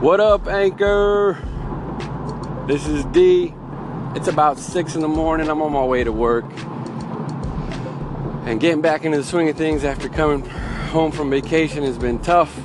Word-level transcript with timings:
What 0.00 0.20
up, 0.20 0.46
Anchor? 0.46 1.42
This 2.68 2.86
is 2.86 3.04
D. 3.06 3.52
It's 4.14 4.28
about 4.28 4.60
6 4.60 4.94
in 4.94 5.00
the 5.00 5.08
morning. 5.08 5.48
I'm 5.48 5.60
on 5.60 5.72
my 5.72 5.84
way 5.84 6.04
to 6.04 6.12
work. 6.12 6.44
And 8.46 8.60
getting 8.60 8.80
back 8.80 9.04
into 9.04 9.18
the 9.18 9.24
swing 9.24 9.48
of 9.48 9.56
things 9.56 9.82
after 9.82 10.08
coming 10.08 10.48
home 10.90 11.10
from 11.10 11.30
vacation 11.30 11.82
has 11.82 11.98
been 11.98 12.20
tough. 12.20 12.56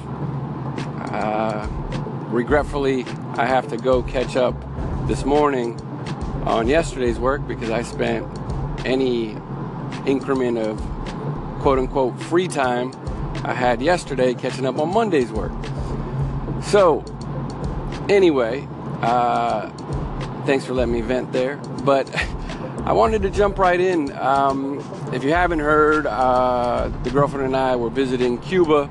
Uh, 1.11 1.67
regretfully, 2.29 3.03
I 3.35 3.47
have 3.47 3.67
to 3.69 3.77
go 3.77 4.03
catch 4.03 4.35
up 4.35 4.53
this 5.07 5.25
morning 5.25 5.81
on 6.45 6.67
yesterday's 6.67 7.17
work 7.17 7.47
because 7.47 7.71
I 7.71 7.81
spent 7.81 8.27
any 8.85 9.35
increment 10.05 10.59
of 10.59 10.79
quote 11.61 11.79
unquote 11.79 12.21
free 12.21 12.47
time 12.47 12.91
I 13.43 13.55
had 13.55 13.81
yesterday 13.81 14.35
catching 14.35 14.67
up 14.67 14.77
on 14.77 14.93
Monday's 14.93 15.31
work. 15.31 15.51
So, 16.61 17.03
anyway, 18.09 18.67
uh, 19.01 19.69
thanks 20.45 20.65
for 20.65 20.73
letting 20.73 20.93
me 20.93 21.01
vent 21.01 21.31
there. 21.31 21.57
But 21.83 22.13
I 22.85 22.93
wanted 22.93 23.21
to 23.21 23.29
jump 23.29 23.57
right 23.59 23.79
in. 23.79 24.11
Um, 24.17 24.79
if 25.13 25.23
you 25.23 25.31
haven't 25.31 25.59
heard, 25.59 26.05
uh, 26.05 26.89
the 27.03 27.09
girlfriend 27.09 27.45
and 27.45 27.55
I 27.55 27.75
were 27.75 27.89
visiting 27.89 28.37
Cuba 28.39 28.89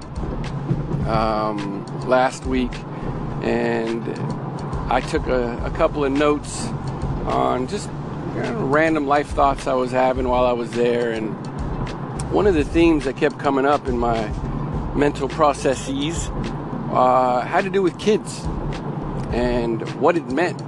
um, 1.07 1.85
last 2.07 2.47
week, 2.47 2.73
and 3.43 4.03
I 4.91 5.01
took 5.01 5.27
a, 5.27 5.63
a 5.65 5.71
couple 5.71 6.05
of 6.05 6.13
notes 6.13 6.67
on 7.27 7.67
just 7.67 7.89
you 8.35 8.43
know, 8.43 8.65
random 8.65 9.07
life 9.07 9.29
thoughts 9.29 9.67
I 9.67 9.75
was 9.75 9.91
having 9.91 10.27
while 10.27 10.47
I 10.47 10.53
was 10.53 10.71
there. 10.71 11.13
And 11.13 11.35
one 12.33 12.47
of 12.47 12.55
the 12.55 12.65
themes 12.65 13.05
that 13.05 13.17
kept 13.17 13.39
coming 13.39 13.67
up 13.67 13.89
in 13.89 13.99
my 13.99 14.29
mental 14.95 15.29
processes 15.29 16.31
uh, 16.93 17.41
had 17.43 17.65
to 17.65 17.71
do 17.71 17.83
with 17.83 17.99
kids 17.99 18.47
and 19.33 19.83
what 20.01 20.17
it 20.17 20.27
meant 20.31 20.59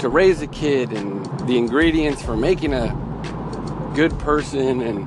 to 0.00 0.08
raise 0.08 0.42
a 0.42 0.46
kid 0.46 0.92
and 0.92 1.24
the 1.48 1.56
ingredients 1.56 2.22
for 2.22 2.36
making 2.36 2.72
a 2.72 3.92
good 3.94 4.18
person 4.18 4.80
and 4.80 5.06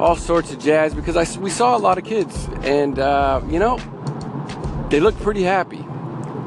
all 0.00 0.16
sorts 0.16 0.52
of 0.52 0.58
jazz 0.58 0.94
because 0.94 1.16
I, 1.16 1.40
we 1.40 1.50
saw 1.50 1.76
a 1.76 1.78
lot 1.78 1.98
of 1.98 2.04
kids 2.04 2.48
and 2.62 2.98
uh, 2.98 3.40
you 3.48 3.58
know 3.58 3.78
they 4.90 5.00
look 5.00 5.18
pretty 5.20 5.42
happy. 5.42 5.84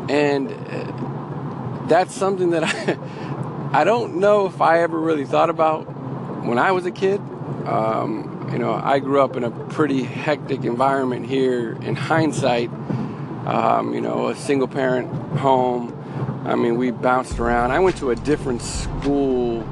And 0.09 0.51
uh, 0.51 1.85
that's 1.87 2.13
something 2.13 2.49
that 2.51 2.63
I 3.73 3.81
I 3.81 3.83
don't 3.83 4.17
know 4.17 4.45
if 4.45 4.61
I 4.61 4.81
ever 4.81 4.99
really 4.99 5.25
thought 5.25 5.49
about 5.49 5.83
when 6.45 6.59
I 6.59 6.71
was 6.71 6.85
a 6.85 6.91
kid. 6.91 7.19
Um, 7.65 8.49
you 8.51 8.59
know 8.59 8.73
I 8.73 8.99
grew 8.99 9.21
up 9.21 9.35
in 9.35 9.43
a 9.43 9.51
pretty 9.51 10.03
hectic 10.03 10.63
environment 10.65 11.25
here 11.25 11.73
in 11.81 11.95
hindsight 11.95 12.69
um, 13.45 13.93
you 13.93 14.01
know 14.01 14.29
a 14.29 14.35
single 14.35 14.67
parent 14.67 15.11
home 15.37 15.93
I 16.45 16.55
mean 16.55 16.77
we 16.77 16.91
bounced 16.91 17.39
around 17.39 17.71
I 17.71 17.79
went 17.79 17.97
to 17.97 18.11
a 18.11 18.15
different 18.15 18.61
school 18.61 19.67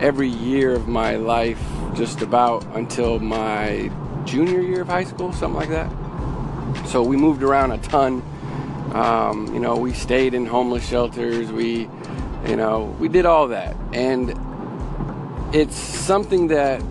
every 0.00 0.28
year 0.28 0.74
of 0.74 0.88
my 0.88 1.16
life 1.16 1.62
just 1.94 2.20
about 2.20 2.64
until 2.76 3.18
my 3.18 3.90
junior 4.26 4.60
year 4.60 4.82
of 4.82 4.88
high 4.88 5.04
school, 5.04 5.32
something 5.32 5.58
like 5.58 5.70
that. 5.70 5.90
So 6.88 7.02
we 7.02 7.16
moved 7.16 7.42
around 7.42 7.72
a 7.72 7.78
ton. 7.78 8.22
Um, 8.92 9.52
you 9.54 9.60
know, 9.60 9.76
we 9.76 9.92
stayed 9.92 10.34
in 10.34 10.46
homeless 10.46 10.86
shelters. 10.86 11.50
We, 11.50 11.88
you 12.46 12.56
know, 12.56 12.96
we 12.98 13.08
did 13.08 13.24
all 13.24 13.48
that. 13.48 13.76
And 13.92 14.34
it's 15.54 15.76
something 15.76 16.48
that 16.48 16.82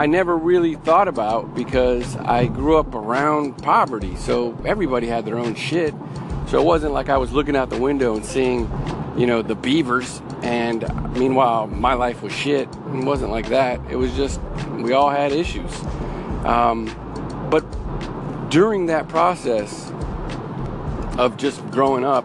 I 0.00 0.06
never 0.06 0.34
really 0.34 0.76
thought 0.76 1.08
about 1.08 1.54
because 1.54 2.16
I 2.16 2.46
grew 2.46 2.78
up 2.78 2.94
around 2.94 3.58
poverty. 3.62 4.16
So 4.16 4.56
everybody 4.64 5.06
had 5.06 5.26
their 5.26 5.38
own 5.38 5.54
shit. 5.54 5.92
So 6.46 6.58
it 6.58 6.64
wasn't 6.64 6.94
like 6.94 7.10
I 7.10 7.18
was 7.18 7.32
looking 7.32 7.54
out 7.54 7.68
the 7.68 7.78
window 7.78 8.16
and 8.16 8.24
seeing, 8.24 8.60
you 9.14 9.26
know, 9.26 9.42
the 9.42 9.54
beavers 9.54 10.22
and 10.40 10.88
meanwhile, 11.18 11.66
my 11.66 11.92
life 11.92 12.22
was 12.22 12.32
shit. 12.32 12.66
It 12.66 13.04
wasn't 13.04 13.30
like 13.30 13.50
that. 13.50 13.78
It 13.90 13.96
was 13.96 14.16
just, 14.16 14.40
we 14.78 14.94
all 14.94 15.10
had 15.10 15.32
issues. 15.32 15.70
Um, 16.46 16.86
but 17.50 17.60
during 18.48 18.86
that 18.86 19.06
process 19.06 19.92
of 21.18 21.36
just 21.36 21.60
growing 21.70 22.06
up, 22.06 22.24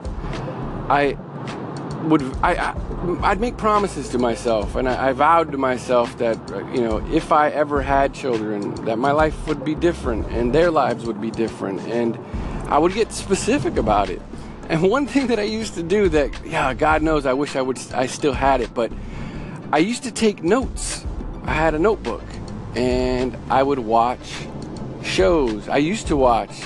I 0.90 1.18
would, 2.04 2.22
I, 2.42 2.56
I 2.56 2.74
I'd 3.24 3.40
make 3.40 3.58
promises 3.58 4.10
to 4.10 4.18
myself, 4.18 4.76
and 4.76 4.90
I, 4.90 5.10
I 5.10 5.12
vowed 5.14 5.52
to 5.52 5.58
myself 5.58 6.18
that, 6.18 6.38
uh, 6.52 6.60
you 6.72 6.82
know, 6.82 7.06
if 7.12 7.32
I 7.32 7.50
ever 7.50 7.82
had 7.82 8.14
children, 8.14 8.74
that 8.86 8.98
my 8.98 9.12
life 9.12 9.48
would 9.48 9.64
be 9.64 9.76
different 9.76 10.28
and 10.28 10.54
their 10.54 10.72
lives 10.72 11.06
would 11.06 11.22
be 11.22 11.32
different, 11.32 11.82
and 11.82 12.18
I 12.68 12.78
would 12.78 12.94
get 12.94 13.12
specific 13.12 13.78
about 13.78 14.10
it. 14.10 14.22
And 14.68 14.82
one 14.82 15.06
thing 15.06 15.28
that 15.28 15.40
I 15.40 15.44
used 15.44 15.76
to 15.76 15.84
do 15.84 16.10
that, 16.10 16.44
yeah, 16.44 16.74
God 16.74 17.04
knows, 17.04 17.28
I 17.28 17.34
wish 17.34 17.56
I 17.56 17.62
would, 17.62 17.78
I 17.94 18.08
still 18.08 18.34
had 18.34 18.62
it, 18.62 18.74
but 18.74 18.92
I 19.72 19.78
used 19.78 20.02
to 20.06 20.12
take 20.12 20.42
notes. 20.42 21.06
I 21.44 21.54
had 21.54 21.76
a 21.76 21.80
notebook, 21.80 22.24
and 22.74 23.38
I 23.48 23.62
would 23.62 23.78
watch 23.78 24.48
shows. 25.04 25.70
I 25.70 25.78
used 25.78 26.08
to 26.08 26.16
watch 26.16 26.64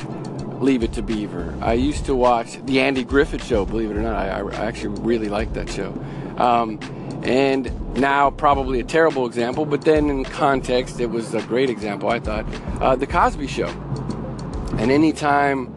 Leave 0.62 0.84
It 0.84 0.94
to 0.94 1.02
Beaver. 1.02 1.54
I 1.62 1.74
used 1.74 2.06
to 2.06 2.16
watch 2.16 2.64
the 2.66 2.80
Andy 2.80 3.04
Griffith 3.04 3.46
Show. 3.46 3.66
Believe 3.66 3.92
it 3.92 3.98
or 3.98 4.02
not, 4.02 4.16
I, 4.16 4.40
I 4.40 4.66
actually 4.66 4.98
really 5.02 5.28
liked 5.28 5.54
that 5.56 5.70
show. 5.70 5.94
Um, 6.40 6.80
and 7.24 7.98
now 7.98 8.32
probably 8.32 8.80
a 8.80 8.84
terrible 8.84 9.26
example, 9.26 9.66
but 9.66 9.82
then 9.82 10.10
in 10.10 10.24
context, 10.24 11.00
it 11.00 11.08
was 11.08 11.34
a 11.34 11.42
great 11.42 11.70
example. 11.70 12.10
I 12.10 12.20
thought 12.20 12.46
uh, 12.82 12.96
the 12.96 13.08
Cosby 13.08 13.48
Show. 13.48 13.68
And 14.78 14.92
anytime 14.92 15.76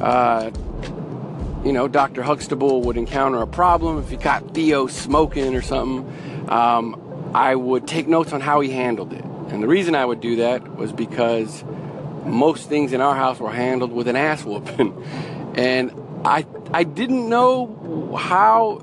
uh, 0.00 0.50
you 1.64 1.72
know, 1.72 1.86
Dr. 1.86 2.22
Huxtable 2.22 2.82
would 2.82 2.96
encounter 2.96 3.38
a 3.38 3.46
problem, 3.46 3.98
if 3.98 4.10
he 4.10 4.16
caught 4.16 4.52
Theo 4.52 4.88
smoking 4.88 5.54
or 5.54 5.62
something, 5.62 6.48
um, 6.48 7.30
I 7.34 7.54
would 7.54 7.86
take 7.86 8.08
notes 8.08 8.32
on 8.32 8.40
how 8.40 8.60
he 8.60 8.70
handled 8.70 9.12
it. 9.12 9.24
And 9.24 9.62
the 9.62 9.68
reason 9.68 9.94
I 9.94 10.04
would 10.04 10.20
do 10.20 10.36
that 10.36 10.76
was 10.76 10.92
because 10.92 11.62
most 12.24 12.68
things 12.68 12.92
in 12.92 13.00
our 13.00 13.14
house 13.14 13.38
were 13.38 13.52
handled 13.52 13.92
with 13.92 14.08
an 14.08 14.16
ass 14.16 14.44
whooping. 14.44 15.02
and 15.54 15.92
I, 16.24 16.46
I 16.72 16.82
didn't 16.84 17.28
know 17.28 18.16
how 18.18 18.78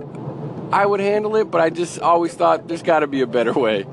I 0.72 0.86
would 0.86 1.00
handle 1.00 1.36
it, 1.36 1.46
but 1.46 1.62
I 1.62 1.70
just 1.70 2.00
always 2.00 2.34
thought 2.34 2.68
there's 2.68 2.84
got 2.84 3.00
to 3.00 3.08
be 3.08 3.22
a 3.22 3.28
better 3.28 3.54
way. 3.54 3.86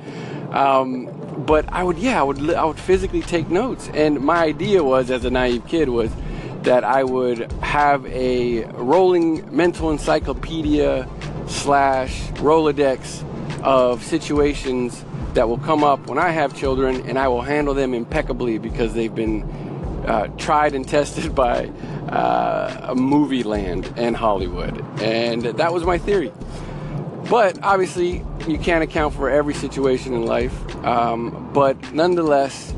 Um, 0.50 1.12
but 1.46 1.70
I 1.72 1.82
would, 1.82 1.98
yeah, 1.98 2.20
I 2.20 2.22
would, 2.22 2.50
I 2.50 2.64
would 2.64 2.78
physically 2.78 3.22
take 3.22 3.48
notes. 3.48 3.88
And 3.94 4.20
my 4.20 4.44
idea 4.44 4.82
was, 4.82 5.10
as 5.10 5.24
a 5.24 5.30
naive 5.30 5.66
kid, 5.66 5.88
was 5.88 6.10
that 6.62 6.84
I 6.84 7.04
would 7.04 7.50
have 7.62 8.04
a 8.06 8.64
rolling 8.64 9.54
mental 9.54 9.90
encyclopedia 9.90 11.08
slash 11.46 12.20
Rolodex 12.32 13.22
of 13.62 14.02
situations 14.02 15.04
that 15.34 15.48
will 15.48 15.58
come 15.58 15.84
up 15.84 16.08
when 16.08 16.18
I 16.18 16.30
have 16.30 16.56
children, 16.56 17.06
and 17.08 17.18
I 17.18 17.28
will 17.28 17.42
handle 17.42 17.74
them 17.74 17.94
impeccably 17.94 18.58
because 18.58 18.94
they've 18.94 19.14
been 19.14 19.42
uh, 20.06 20.28
tried 20.38 20.74
and 20.74 20.86
tested 20.86 21.34
by 21.34 21.66
uh, 22.08 22.94
movie 22.96 23.42
land 23.42 23.92
and 23.96 24.16
Hollywood. 24.16 24.82
And 25.00 25.42
that 25.42 25.72
was 25.72 25.84
my 25.84 25.98
theory. 25.98 26.32
But 27.28 27.62
obviously, 27.62 28.24
you 28.46 28.58
can't 28.58 28.84
account 28.84 29.14
for 29.14 29.28
every 29.28 29.54
situation 29.54 30.14
in 30.14 30.26
life. 30.26 30.54
Um, 30.84 31.50
but 31.52 31.92
nonetheless, 31.92 32.72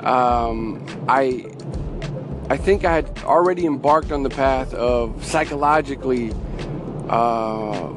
um, 0.00 0.84
I 1.08 1.46
I 2.50 2.56
think 2.56 2.84
I 2.84 2.94
had 2.94 3.22
already 3.24 3.64
embarked 3.64 4.12
on 4.12 4.24
the 4.24 4.30
path 4.30 4.74
of 4.74 5.24
psychologically 5.24 6.32
uh, 7.08 7.92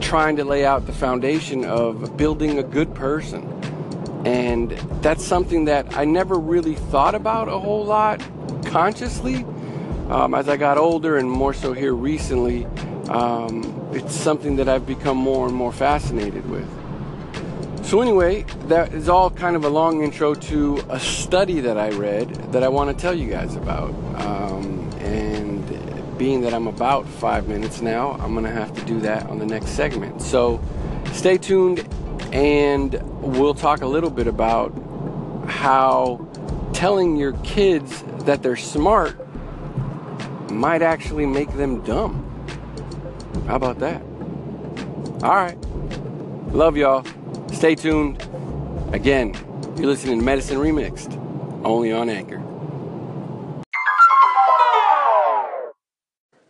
trying 0.00 0.36
to 0.36 0.44
lay 0.44 0.64
out 0.64 0.86
the 0.86 0.92
foundation 0.92 1.64
of 1.64 2.16
building 2.16 2.58
a 2.58 2.62
good 2.62 2.94
person. 2.94 3.42
And 4.24 4.70
that's 5.02 5.24
something 5.24 5.66
that 5.66 5.96
I 5.96 6.04
never 6.04 6.38
really 6.38 6.76
thought 6.76 7.14
about 7.14 7.48
a 7.48 7.58
whole 7.58 7.84
lot 7.84 8.22
consciously. 8.64 9.44
Um, 10.08 10.34
as 10.34 10.48
I 10.48 10.56
got 10.56 10.78
older 10.78 11.18
and 11.18 11.30
more 11.30 11.52
so 11.52 11.72
here 11.72 11.94
recently, 11.94 12.66
um, 13.08 13.73
it's 13.94 14.14
something 14.14 14.56
that 14.56 14.68
I've 14.68 14.86
become 14.86 15.16
more 15.16 15.46
and 15.46 15.54
more 15.54 15.72
fascinated 15.72 16.48
with. 16.50 16.68
So, 17.84 18.00
anyway, 18.00 18.44
that 18.66 18.92
is 18.94 19.08
all 19.08 19.30
kind 19.30 19.56
of 19.56 19.64
a 19.64 19.68
long 19.68 20.02
intro 20.02 20.34
to 20.34 20.82
a 20.88 20.98
study 20.98 21.60
that 21.60 21.76
I 21.76 21.90
read 21.90 22.30
that 22.52 22.62
I 22.62 22.68
want 22.68 22.96
to 22.96 23.00
tell 23.00 23.14
you 23.14 23.30
guys 23.30 23.56
about. 23.56 23.90
Um, 24.16 24.90
and 25.00 26.18
being 26.18 26.40
that 26.40 26.54
I'm 26.54 26.66
about 26.66 27.06
five 27.06 27.46
minutes 27.46 27.82
now, 27.82 28.12
I'm 28.12 28.32
going 28.32 28.46
to 28.46 28.50
have 28.50 28.74
to 28.74 28.84
do 28.84 29.00
that 29.00 29.26
on 29.26 29.38
the 29.38 29.46
next 29.46 29.70
segment. 29.70 30.22
So, 30.22 30.60
stay 31.12 31.36
tuned 31.36 31.86
and 32.32 33.00
we'll 33.22 33.54
talk 33.54 33.82
a 33.82 33.86
little 33.86 34.10
bit 34.10 34.26
about 34.26 34.70
how 35.46 36.26
telling 36.72 37.16
your 37.16 37.32
kids 37.44 38.02
that 38.24 38.42
they're 38.42 38.56
smart 38.56 39.16
might 40.50 40.82
actually 40.82 41.26
make 41.26 41.52
them 41.56 41.82
dumb. 41.84 42.23
How 43.46 43.56
about 43.56 43.78
that? 43.80 44.00
All 45.22 45.34
right. 45.34 45.56
Love 46.52 46.76
y'all. 46.76 47.04
Stay 47.52 47.74
tuned. 47.74 48.20
Again, 48.92 49.34
you're 49.76 49.86
listening 49.86 50.18
to 50.18 50.24
Medicine 50.24 50.58
Remixed, 50.58 51.14
only 51.64 51.92
on 51.92 52.08
Anchor. 52.08 52.42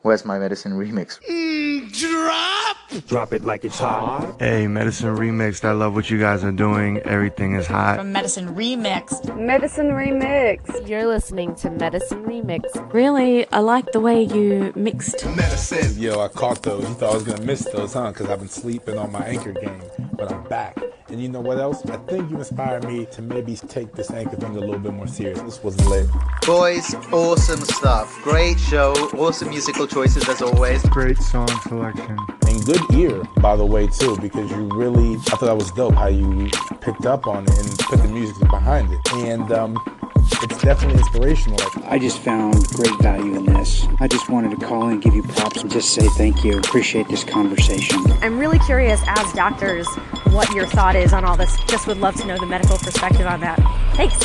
Where's 0.02 0.26
my 0.26 0.38
medicine 0.38 0.72
remix? 0.72 1.18
Mm, 1.26 1.90
drop! 1.98 2.53
Drop 3.02 3.32
it 3.32 3.44
like 3.44 3.64
it's 3.64 3.78
hot. 3.78 4.36
Hey, 4.38 4.66
Medicine 4.66 5.16
Remixed. 5.16 5.64
I 5.64 5.72
love 5.72 5.94
what 5.94 6.10
you 6.10 6.18
guys 6.18 6.44
are 6.44 6.52
doing. 6.52 6.98
Everything 6.98 7.54
is 7.54 7.66
hot. 7.66 7.98
From 7.98 8.12
Medicine 8.12 8.54
Remixed. 8.54 9.36
Medicine 9.36 9.88
Remix. 9.88 10.88
You're 10.88 11.06
listening 11.06 11.54
to 11.56 11.70
Medicine 11.70 12.24
Remix. 12.24 12.62
Really, 12.92 13.50
I 13.50 13.58
like 13.58 13.92
the 13.92 14.00
way 14.00 14.22
you 14.22 14.72
mixed. 14.76 15.26
Medicine. 15.26 16.00
Yo, 16.00 16.20
I 16.20 16.28
caught 16.28 16.62
those. 16.62 16.88
You 16.88 16.94
thought 16.94 17.10
I 17.10 17.14
was 17.14 17.24
gonna 17.24 17.44
miss 17.44 17.64
those, 17.64 17.92
huh? 17.94 18.08
Because 18.12 18.28
I've 18.28 18.38
been 18.38 18.48
sleeping 18.48 18.98
on 18.98 19.10
my 19.10 19.24
anchor 19.26 19.52
game, 19.52 19.82
but 20.12 20.32
I'm 20.32 20.44
back. 20.44 20.78
And 21.08 21.20
you 21.20 21.28
know 21.28 21.40
what 21.40 21.58
else? 21.58 21.84
I 21.84 21.98
think 21.98 22.30
you 22.30 22.38
inspired 22.38 22.84
me 22.84 23.04
to 23.06 23.20
maybe 23.20 23.56
take 23.56 23.92
this 23.92 24.10
anchor 24.10 24.36
thing 24.36 24.56
a 24.56 24.60
little 24.60 24.78
bit 24.78 24.94
more 24.94 25.06
serious. 25.06 25.38
This 25.40 25.62
was 25.62 25.78
lit. 25.86 26.08
Boys, 26.46 26.94
awesome 27.12 27.60
stuff. 27.60 28.18
Great 28.22 28.58
show. 28.58 28.92
Awesome 29.18 29.50
musical 29.50 29.86
choices 29.86 30.26
as 30.28 30.40
always. 30.40 30.82
Great 30.84 31.18
song 31.18 31.48
selection. 31.68 32.16
And 32.48 32.64
good 32.64 32.80
ear, 32.94 33.22
by 33.36 33.54
the 33.54 33.66
way, 33.66 33.86
too, 33.86 34.16
because 34.18 34.50
you 34.50 34.68
really, 34.74 35.16
I 35.16 35.18
thought 35.18 35.40
that 35.40 35.56
was 35.56 35.70
dope 35.72 35.94
how 35.94 36.06
you 36.06 36.48
picked 36.80 37.04
up 37.04 37.26
on 37.26 37.44
it 37.44 37.58
and 37.58 37.78
put 37.80 38.00
the 38.00 38.08
music 38.08 38.38
behind 38.48 38.90
it. 38.90 39.00
And 39.12 39.52
um, 39.52 39.76
it's 40.16 40.62
definitely 40.62 40.98
inspirational. 40.98 41.58
I 41.84 41.98
just 41.98 42.18
found 42.18 42.66
great 42.68 42.98
value 43.02 43.36
in 43.36 43.44
this. 43.44 43.86
I 44.00 44.08
just 44.08 44.30
wanted 44.30 44.58
to 44.58 44.66
call 44.66 44.88
and 44.88 45.02
give 45.02 45.14
you 45.14 45.22
props 45.22 45.60
and 45.60 45.70
just 45.70 45.92
say 45.92 46.06
thank 46.16 46.44
you. 46.44 46.58
Appreciate 46.58 47.08
this 47.08 47.24
conversation. 47.24 48.00
I'm 48.22 48.38
really 48.38 48.58
curious 48.60 49.02
as 49.06 49.32
doctors 49.34 49.86
what 50.34 50.52
your 50.52 50.66
thought 50.66 50.96
is 50.96 51.12
on 51.12 51.24
all 51.24 51.36
this. 51.36 51.56
Just 51.68 51.86
would 51.86 51.98
love 51.98 52.16
to 52.16 52.26
know 52.26 52.36
the 52.36 52.46
medical 52.46 52.76
perspective 52.76 53.26
on 53.26 53.40
that. 53.40 53.56
Thanks. 53.94 54.18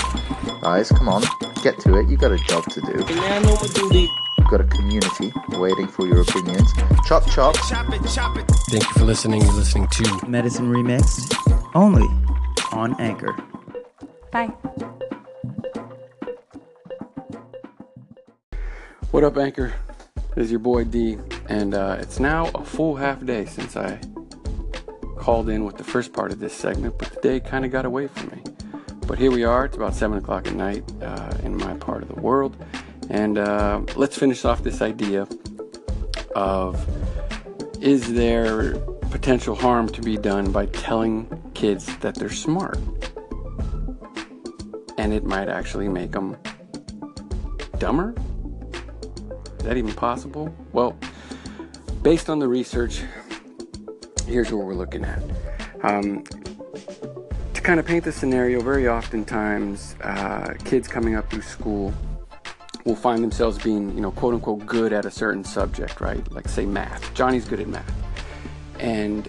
Guys, 0.61 0.91
come 0.91 1.07
on, 1.07 1.21
get 1.63 1.79
to 1.81 1.97
it. 1.97 2.09
You 2.09 2.17
got 2.17 2.31
a 2.31 2.37
job 2.37 2.65
to 2.71 2.81
do. 2.81 3.05
You've 4.37 4.49
got 4.49 4.61
a 4.61 4.65
community 4.65 5.31
waiting 5.49 5.87
for 5.87 6.07
your 6.07 6.21
opinions. 6.21 6.73
Chop 7.07 7.29
chop. 7.29 7.55
Chop 7.67 7.93
it, 7.93 8.01
chop 8.09 8.35
it. 8.37 8.45
Thank 8.69 8.83
you 8.83 8.93
for 8.93 9.05
listening. 9.05 9.41
You're 9.41 9.53
listening 9.53 9.87
to 9.87 10.27
Medicine 10.27 10.71
Remixed, 10.71 11.35
only 11.75 12.07
on 12.71 12.99
Anchor. 12.99 13.35
Bye. 14.31 14.47
What 19.11 19.23
up, 19.23 19.37
Anchor? 19.37 19.73
This 20.35 20.45
is 20.45 20.51
your 20.51 20.59
boy 20.59 20.85
D, 20.85 21.17
and 21.47 21.73
uh, 21.73 21.97
it's 21.99 22.19
now 22.19 22.49
a 22.55 22.65
full 22.65 22.95
half 22.95 23.23
day 23.25 23.45
since 23.45 23.75
I 23.75 23.99
called 25.19 25.49
in 25.49 25.65
with 25.65 25.77
the 25.77 25.83
first 25.83 26.13
part 26.13 26.31
of 26.31 26.39
this 26.39 26.53
segment, 26.53 26.97
but 26.97 27.11
the 27.11 27.19
day 27.21 27.39
kind 27.39 27.65
of 27.65 27.71
got 27.71 27.85
away 27.85 28.07
from 28.07 28.29
me. 28.29 28.41
But 29.05 29.19
here 29.19 29.31
we 29.31 29.43
are, 29.43 29.65
it's 29.65 29.75
about 29.75 29.93
7 29.93 30.17
o'clock 30.17 30.47
at 30.47 30.53
night 30.53 30.83
uh, 31.01 31.37
in 31.43 31.57
my 31.57 31.73
part 31.75 32.01
of 32.01 32.09
the 32.09 32.19
world, 32.19 32.55
and 33.09 33.37
uh, 33.37 33.81
let's 33.95 34.17
finish 34.17 34.45
off 34.45 34.63
this 34.63 34.81
idea 34.81 35.27
of 36.35 36.85
is 37.81 38.13
there 38.13 38.77
potential 39.09 39.55
harm 39.55 39.89
to 39.89 40.01
be 40.01 40.17
done 40.17 40.51
by 40.51 40.65
telling 40.67 41.27
kids 41.53 41.97
that 41.97 42.15
they're 42.15 42.29
smart? 42.29 42.77
And 44.97 45.13
it 45.13 45.23
might 45.23 45.49
actually 45.49 45.87
make 45.87 46.11
them 46.11 46.37
dumber? 47.77 48.13
Is 49.59 49.65
that 49.65 49.77
even 49.77 49.93
possible? 49.93 50.53
Well, 50.73 50.97
based 52.03 52.29
on 52.29 52.39
the 52.39 52.47
research, 52.47 53.01
here's 54.29 54.51
what 54.51 54.65
we're 54.65 54.73
looking 54.73 55.03
at. 55.03 55.21
Um, 55.83 56.23
to 57.53 57.61
kind 57.61 57.79
of 57.79 57.85
paint 57.85 58.03
the 58.03 58.11
scenario, 58.11 58.61
very 58.61 58.87
oftentimes 58.87 59.95
uh, 60.01 60.53
kids 60.63 60.87
coming 60.87 61.15
up 61.15 61.29
through 61.29 61.41
school 61.41 61.93
will 62.85 62.95
find 62.95 63.23
themselves 63.23 63.57
being, 63.57 63.93
you 63.93 64.01
know, 64.01 64.11
quote 64.11 64.33
unquote, 64.33 64.65
good 64.65 64.93
at 64.93 65.05
a 65.05 65.11
certain 65.11 65.43
subject, 65.43 65.99
right? 65.99 66.31
Like, 66.31 66.47
say, 66.47 66.65
math. 66.65 67.13
Johnny's 67.13 67.45
good 67.45 67.59
at 67.59 67.67
math. 67.67 67.93
And 68.79 69.27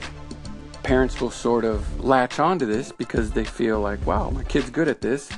parents 0.82 1.20
will 1.20 1.30
sort 1.30 1.64
of 1.64 2.04
latch 2.04 2.38
onto 2.38 2.66
this 2.66 2.92
because 2.92 3.32
they 3.32 3.44
feel 3.44 3.80
like, 3.80 4.04
wow, 4.06 4.30
my 4.30 4.44
kid's 4.44 4.70
good 4.70 4.88
at 4.88 5.00
this. 5.00 5.30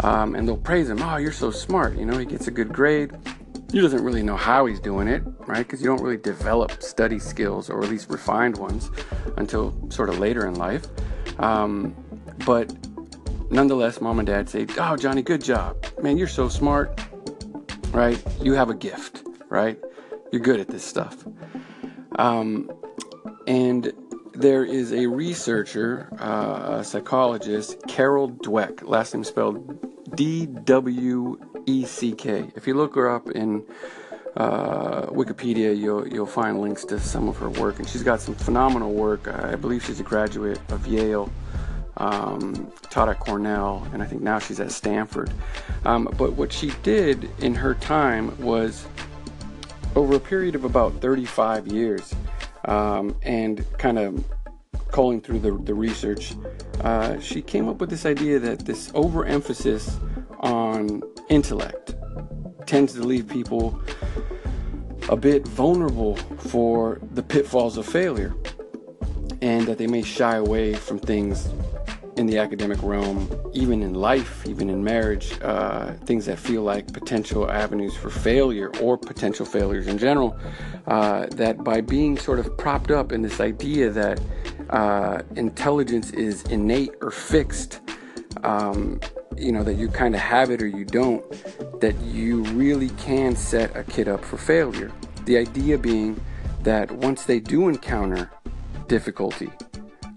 Um, 0.00 0.34
and 0.34 0.48
they'll 0.48 0.56
praise 0.56 0.88
him. 0.88 1.02
Oh, 1.02 1.18
you're 1.18 1.32
so 1.32 1.50
smart. 1.50 1.96
You 1.98 2.06
know, 2.06 2.16
he 2.16 2.24
gets 2.24 2.46
a 2.46 2.50
good 2.50 2.72
grade 2.72 3.12
he 3.72 3.80
doesn't 3.80 4.02
really 4.02 4.22
know 4.22 4.36
how 4.36 4.66
he's 4.66 4.80
doing 4.80 5.06
it, 5.06 5.22
right? 5.50 5.66
Because 5.66 5.80
you 5.80 5.88
don't 5.88 6.02
really 6.02 6.16
develop 6.16 6.82
study 6.82 7.18
skills, 7.18 7.68
or 7.68 7.82
at 7.82 7.90
least 7.90 8.08
refined 8.08 8.56
ones, 8.56 8.90
until 9.36 9.74
sort 9.90 10.08
of 10.08 10.18
later 10.18 10.46
in 10.46 10.54
life. 10.54 10.86
Um, 11.38 11.94
but 12.46 12.72
nonetheless, 13.50 14.00
mom 14.00 14.18
and 14.18 14.26
dad 14.26 14.48
say, 14.48 14.66
Oh, 14.78 14.96
Johnny, 14.96 15.22
good 15.22 15.42
job. 15.42 15.76
Man, 16.02 16.16
you're 16.16 16.28
so 16.28 16.48
smart, 16.48 17.00
right? 17.92 18.22
You 18.40 18.52
have 18.52 18.70
a 18.70 18.74
gift, 18.74 19.22
right? 19.48 19.78
You're 20.32 20.42
good 20.42 20.60
at 20.60 20.68
this 20.68 20.84
stuff. 20.84 21.24
Um, 22.16 22.70
and 23.46 23.92
there 24.34 24.64
is 24.64 24.92
a 24.92 25.06
researcher, 25.06 26.08
uh, 26.20 26.78
a 26.78 26.84
psychologist, 26.84 27.82
Carol 27.88 28.30
Dweck, 28.30 28.88
last 28.88 29.14
name 29.14 29.24
spelled 29.24 30.16
D 30.16 30.46
W 30.46 31.38
E 31.66 31.84
C 31.84 32.12
K. 32.12 32.50
If 32.54 32.66
you 32.66 32.74
look 32.74 32.94
her 32.94 33.10
up 33.10 33.30
in 33.30 33.64
uh, 34.36 35.06
Wikipedia, 35.06 35.76
you'll 35.76 36.06
you'll 36.06 36.26
find 36.26 36.60
links 36.60 36.84
to 36.86 36.98
some 37.00 37.28
of 37.28 37.36
her 37.38 37.50
work, 37.50 37.78
and 37.78 37.88
she's 37.88 38.02
got 38.02 38.20
some 38.20 38.34
phenomenal 38.34 38.92
work. 38.92 39.28
I 39.28 39.56
believe 39.56 39.84
she's 39.84 40.00
a 40.00 40.04
graduate 40.04 40.60
of 40.70 40.86
Yale, 40.86 41.30
um, 41.96 42.72
taught 42.90 43.08
at 43.08 43.18
Cornell, 43.20 43.86
and 43.92 44.02
I 44.02 44.06
think 44.06 44.22
now 44.22 44.38
she's 44.38 44.60
at 44.60 44.70
Stanford. 44.70 45.32
Um, 45.84 46.08
but 46.16 46.32
what 46.32 46.52
she 46.52 46.72
did 46.82 47.30
in 47.40 47.54
her 47.54 47.74
time 47.74 48.36
was 48.42 48.86
over 49.96 50.14
a 50.14 50.20
period 50.20 50.54
of 50.54 50.64
about 50.64 51.00
35 51.00 51.66
years, 51.66 52.14
um, 52.66 53.16
and 53.22 53.64
kind 53.78 53.98
of 53.98 54.24
culling 54.90 55.20
through 55.20 55.40
the, 55.40 55.52
the 55.64 55.74
research, 55.74 56.34
uh, 56.80 57.18
she 57.20 57.42
came 57.42 57.68
up 57.68 57.80
with 57.80 57.90
this 57.90 58.06
idea 58.06 58.38
that 58.38 58.64
this 58.66 58.90
overemphasis 58.94 59.98
on 60.40 61.02
intellect 61.28 61.94
tends 62.66 62.92
to 62.94 63.02
leave 63.02 63.28
people 63.28 63.80
a 65.08 65.16
bit 65.16 65.46
vulnerable 65.48 66.16
for 66.16 67.00
the 67.12 67.22
pitfalls 67.22 67.76
of 67.76 67.86
failure 67.86 68.34
and 69.42 69.66
that 69.66 69.78
they 69.78 69.86
may 69.86 70.02
shy 70.02 70.36
away 70.36 70.74
from 70.74 70.98
things 70.98 71.48
in 72.16 72.26
the 72.26 72.38
academic 72.38 72.78
realm, 72.82 73.28
even 73.54 73.82
in 73.82 73.94
life, 73.94 74.46
even 74.46 74.68
in 74.68 74.84
marriage, 74.84 75.32
uh, 75.42 75.92
things 76.04 76.26
that 76.26 76.38
feel 76.38 76.62
like 76.62 76.92
potential 76.92 77.50
avenues 77.50 77.96
for 77.96 78.10
failure 78.10 78.70
or 78.80 78.98
potential 78.98 79.46
failures 79.46 79.86
in 79.86 79.96
general. 79.96 80.38
Uh, 80.86 81.26
that 81.30 81.64
by 81.64 81.80
being 81.80 82.18
sort 82.18 82.38
of 82.38 82.56
propped 82.58 82.90
up 82.90 83.12
in 83.12 83.22
this 83.22 83.40
idea 83.40 83.90
that 83.90 84.20
uh, 84.70 85.22
intelligence 85.36 86.10
is 86.12 86.42
innate 86.44 86.92
or 87.00 87.10
fixed, 87.10 87.80
um, 88.44 89.00
you 89.36 89.52
know, 89.52 89.62
that 89.62 89.74
you 89.74 89.88
kind 89.88 90.14
of 90.14 90.20
have 90.20 90.50
it 90.50 90.62
or 90.62 90.66
you 90.66 90.84
don't, 90.84 91.24
that 91.80 91.98
you 92.00 92.42
really 92.44 92.90
can 92.90 93.36
set 93.36 93.74
a 93.76 93.82
kid 93.84 94.08
up 94.08 94.24
for 94.24 94.38
failure. 94.38 94.90
The 95.24 95.36
idea 95.36 95.76
being 95.76 96.20
that 96.62 96.90
once 96.90 97.24
they 97.24 97.40
do 97.40 97.68
encounter 97.68 98.30
difficulty, 98.86 99.50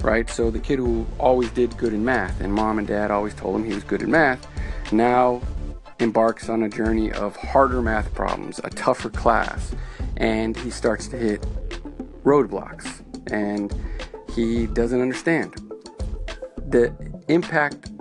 right? 0.01 0.29
So 0.29 0.51
the 0.51 0.59
kid 0.59 0.79
who 0.79 1.05
always 1.19 1.49
did 1.51 1.75
good 1.77 1.93
in 1.93 2.03
math 2.03 2.41
and 2.41 2.53
mom 2.53 2.79
and 2.79 2.87
dad 2.87 3.11
always 3.11 3.33
told 3.33 3.55
him 3.55 3.65
he 3.65 3.73
was 3.73 3.83
good 3.83 4.01
in 4.01 4.11
math 4.11 4.45
now 4.91 5.41
embarks 5.99 6.49
on 6.49 6.63
a 6.63 6.69
journey 6.69 7.11
of 7.11 7.35
harder 7.37 7.81
math 7.81 8.13
problems, 8.13 8.59
a 8.63 8.69
tougher 8.69 9.09
class, 9.09 9.73
and 10.17 10.57
he 10.57 10.69
starts 10.69 11.07
to 11.07 11.17
hit 11.17 11.41
roadblocks 12.23 13.01
and 13.31 13.73
he 14.35 14.67
doesn't 14.67 15.01
understand. 15.01 15.53
The 16.69 16.93
impact 17.27 17.91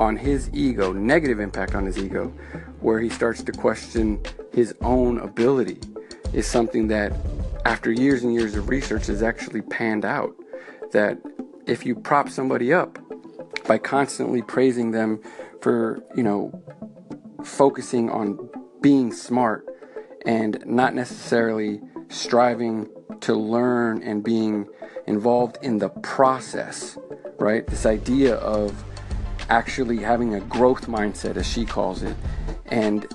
on 0.00 0.16
his 0.16 0.50
ego, 0.52 0.92
negative 0.92 1.40
impact 1.40 1.74
on 1.74 1.84
his 1.84 1.98
ego, 1.98 2.28
where 2.80 3.00
he 3.00 3.08
starts 3.08 3.42
to 3.42 3.52
question 3.52 4.20
his 4.52 4.74
own 4.80 5.18
ability, 5.18 5.78
is 6.32 6.46
something 6.46 6.88
that, 6.88 7.12
after 7.64 7.92
years 7.92 8.24
and 8.24 8.34
years 8.34 8.54
of 8.56 8.68
research, 8.68 9.06
has 9.06 9.22
actually 9.22 9.62
panned 9.62 10.04
out. 10.04 10.34
That 10.92 11.18
if 11.66 11.86
you 11.86 11.94
prop 11.94 12.28
somebody 12.28 12.72
up 12.72 12.98
by 13.66 13.78
constantly 13.78 14.42
praising 14.42 14.90
them 14.90 15.20
for, 15.60 16.02
you 16.16 16.22
know, 16.22 16.62
focusing 17.42 18.10
on 18.10 18.48
being 18.80 19.12
smart 19.12 19.66
and 20.26 20.62
not 20.66 20.94
necessarily 20.94 21.80
striving 22.08 22.88
to 23.20 23.34
learn 23.34 24.02
and 24.02 24.22
being 24.22 24.66
involved 25.06 25.58
in 25.62 25.78
the 25.78 25.88
process, 25.88 26.98
right? 27.38 27.66
This 27.66 27.86
idea 27.86 28.36
of 28.36 28.84
actually 29.48 29.98
having 29.98 30.34
a 30.34 30.40
growth 30.40 30.86
mindset, 30.86 31.36
as 31.36 31.46
she 31.46 31.64
calls 31.64 32.02
it, 32.02 32.16
and 32.66 33.06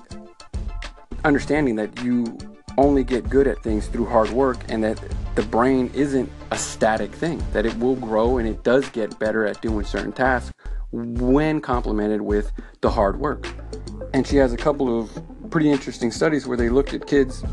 understanding 1.24 1.76
that 1.76 2.02
you 2.02 2.38
only 2.78 3.04
get 3.04 3.28
good 3.28 3.46
at 3.46 3.62
things 3.62 3.88
through 3.88 4.06
hard 4.06 4.30
work 4.30 4.58
and 4.68 4.82
that 4.82 5.02
the 5.34 5.42
brain 5.42 5.90
isn't 5.94 6.30
a 6.50 6.56
static 6.56 7.12
thing, 7.12 7.42
that 7.52 7.66
it 7.66 7.76
will 7.78 7.96
grow 7.96 8.38
and 8.38 8.48
it 8.48 8.62
does 8.62 8.88
get 8.90 9.18
better 9.18 9.46
at 9.46 9.60
doing 9.60 9.84
certain 9.84 10.12
tasks 10.12 10.52
when 10.92 11.60
complemented 11.60 12.20
with 12.20 12.52
the 12.80 12.90
hard 12.90 13.18
work. 13.18 13.46
And 14.14 14.26
she 14.26 14.36
has 14.36 14.52
a 14.52 14.56
couple 14.56 15.00
of 15.00 15.50
pretty 15.50 15.70
interesting 15.70 16.10
studies 16.10 16.46
where 16.46 16.56
they 16.56 16.68
looked 16.68 16.94
at 16.94 17.06
kids 17.06 17.44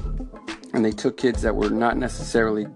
and 0.78 0.86
they 0.86 0.92
took 0.92 1.18
kids 1.18 1.42
that 1.42 1.56
were 1.56 1.72
not 1.72 1.98
necessarily 1.98 2.68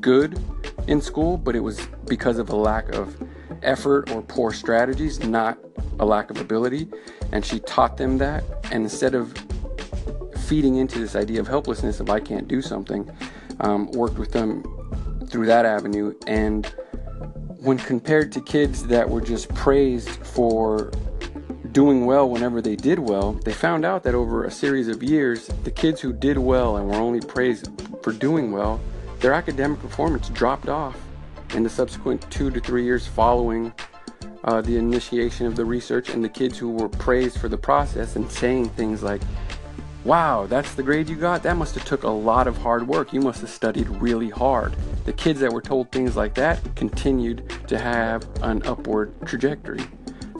good 0.00 0.38
in 0.86 1.00
school, 1.00 1.36
but 1.36 1.56
it 1.56 1.60
was 1.60 1.84
because 2.06 2.38
of 2.38 2.48
a 2.50 2.54
lack 2.54 2.88
of 2.90 3.20
effort 3.64 4.08
or 4.12 4.22
poor 4.22 4.52
strategies, 4.52 5.18
not 5.18 5.58
a 5.98 6.06
lack 6.06 6.30
of 6.30 6.40
ability. 6.40 6.88
And 7.32 7.44
she 7.44 7.58
taught 7.58 7.96
them 7.96 8.18
that. 8.18 8.44
And 8.70 8.84
instead 8.84 9.16
of 9.16 9.34
feeding 10.46 10.76
into 10.76 11.00
this 11.00 11.16
idea 11.16 11.40
of 11.40 11.48
helplessness, 11.48 11.98
if 11.98 12.08
I 12.08 12.20
can't 12.20 12.46
do 12.46 12.62
something, 12.62 13.10
um, 13.58 13.90
worked 13.90 14.16
with 14.16 14.30
them 14.30 14.62
through 15.28 15.46
that 15.46 15.66
avenue. 15.66 16.14
And 16.28 16.72
when 17.58 17.78
compared 17.78 18.30
to 18.30 18.40
kids 18.40 18.86
that 18.86 19.10
were 19.10 19.20
just 19.20 19.52
praised 19.56 20.08
for 20.24 20.92
doing 21.72 22.06
well 22.06 22.28
whenever 22.28 22.60
they 22.60 22.76
did 22.76 22.98
well, 22.98 23.32
they 23.32 23.52
found 23.52 23.84
out 23.84 24.02
that 24.02 24.14
over 24.14 24.44
a 24.44 24.50
series 24.50 24.88
of 24.88 25.02
years, 25.02 25.46
the 25.64 25.70
kids 25.70 26.00
who 26.00 26.12
did 26.12 26.38
well 26.38 26.76
and 26.76 26.88
were 26.88 26.96
only 26.96 27.20
praised 27.20 27.70
for 28.02 28.12
doing 28.12 28.52
well, 28.52 28.80
their 29.20 29.32
academic 29.32 29.80
performance 29.80 30.28
dropped 30.30 30.68
off 30.68 30.96
in 31.54 31.62
the 31.62 31.70
subsequent 31.70 32.28
two 32.30 32.50
to 32.50 32.60
three 32.60 32.84
years 32.84 33.06
following 33.06 33.72
uh, 34.44 34.60
the 34.60 34.76
initiation 34.76 35.46
of 35.46 35.56
the 35.56 35.64
research. 35.64 36.10
And 36.10 36.24
the 36.24 36.28
kids 36.28 36.58
who 36.58 36.70
were 36.70 36.88
praised 36.88 37.38
for 37.38 37.48
the 37.48 37.58
process 37.58 38.16
and 38.16 38.30
saying 38.30 38.70
things 38.70 39.02
like, 39.02 39.20
wow, 40.04 40.46
that's 40.46 40.74
the 40.74 40.82
grade 40.82 41.08
you 41.08 41.16
got? 41.16 41.42
That 41.42 41.56
must 41.56 41.74
have 41.74 41.84
took 41.84 42.04
a 42.04 42.08
lot 42.08 42.46
of 42.46 42.56
hard 42.56 42.88
work. 42.88 43.12
You 43.12 43.20
must 43.20 43.42
have 43.42 43.50
studied 43.50 43.88
really 43.88 44.30
hard. 44.30 44.74
The 45.04 45.12
kids 45.12 45.40
that 45.40 45.52
were 45.52 45.60
told 45.60 45.92
things 45.92 46.16
like 46.16 46.34
that 46.34 46.60
continued 46.74 47.52
to 47.68 47.78
have 47.78 48.26
an 48.42 48.62
upward 48.64 49.14
trajectory. 49.26 49.82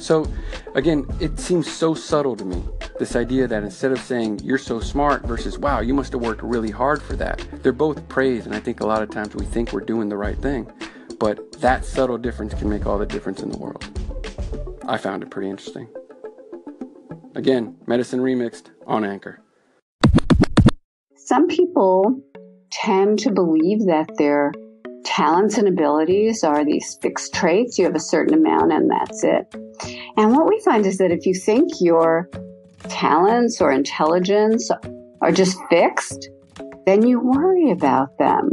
So, 0.01 0.27
again, 0.75 1.07
it 1.21 1.39
seems 1.39 1.71
so 1.71 1.95
subtle 1.95 2.35
to 2.37 2.45
me. 2.45 2.63
This 2.99 3.17
idea 3.17 3.47
that 3.47 3.63
instead 3.63 3.93
of 3.93 4.01
saying 4.01 4.41
you're 4.43 4.59
so 4.59 4.81
smart 4.81 5.23
versus 5.25 5.59
wow, 5.59 5.81
you 5.81 5.93
must 5.93 6.13
have 6.13 6.23
worked 6.23 6.43
really 6.43 6.71
hard 6.71 7.03
for 7.03 7.15
that, 7.17 7.47
they're 7.63 7.73
both 7.73 8.09
praised. 8.09 8.47
And 8.47 8.55
I 8.55 8.61
think 8.61 8.81
a 8.81 8.87
lot 8.87 9.03
of 9.03 9.11
times 9.11 9.35
we 9.35 9.45
think 9.45 9.73
we're 9.73 9.81
doing 9.81 10.09
the 10.09 10.17
right 10.17 10.39
thing. 10.39 10.73
But 11.19 11.53
that 11.61 11.85
subtle 11.85 12.17
difference 12.17 12.55
can 12.55 12.71
make 12.71 12.87
all 12.87 12.97
the 12.97 13.05
difference 13.05 13.43
in 13.43 13.51
the 13.51 13.59
world. 13.59 13.85
I 14.89 14.97
found 14.97 15.23
it 15.23 15.31
pretty 15.31 15.51
interesting. 15.51 15.89
Again, 17.35 17.77
Medicine 17.87 18.21
Remixed 18.21 18.71
on 18.87 19.05
Anchor. 19.05 19.43
Some 21.15 21.47
people 21.47 22.23
tend 22.73 23.19
to 23.21 23.31
believe 23.31 23.87
that 23.87 24.11
their 24.17 24.53
talents 25.11 25.59
and 25.59 25.67
abilities 25.67 26.45
are 26.45 26.65
these 26.65 26.97
fixed 27.03 27.35
traits. 27.35 27.79
You 27.79 27.85
have 27.87 27.97
a 27.97 28.01
certain 28.01 28.35
amount 28.35 28.73
and 28.73 28.89
that's 28.89 29.25
it. 29.25 29.55
And 30.17 30.37
what 30.37 30.47
we 30.47 30.61
find 30.65 30.87
is 30.87 30.99
that 30.99 31.11
if 31.11 31.27
you 31.27 31.35
think 31.35 31.69
your 31.81 32.29
talents 32.89 33.61
or 33.61 33.73
intelligence 33.73 34.71
are 35.21 35.33
just 35.33 35.59
fixed, 35.69 36.31
then 36.87 37.05
you 37.05 37.19
worry 37.19 37.73
about 37.73 38.17
them. 38.19 38.53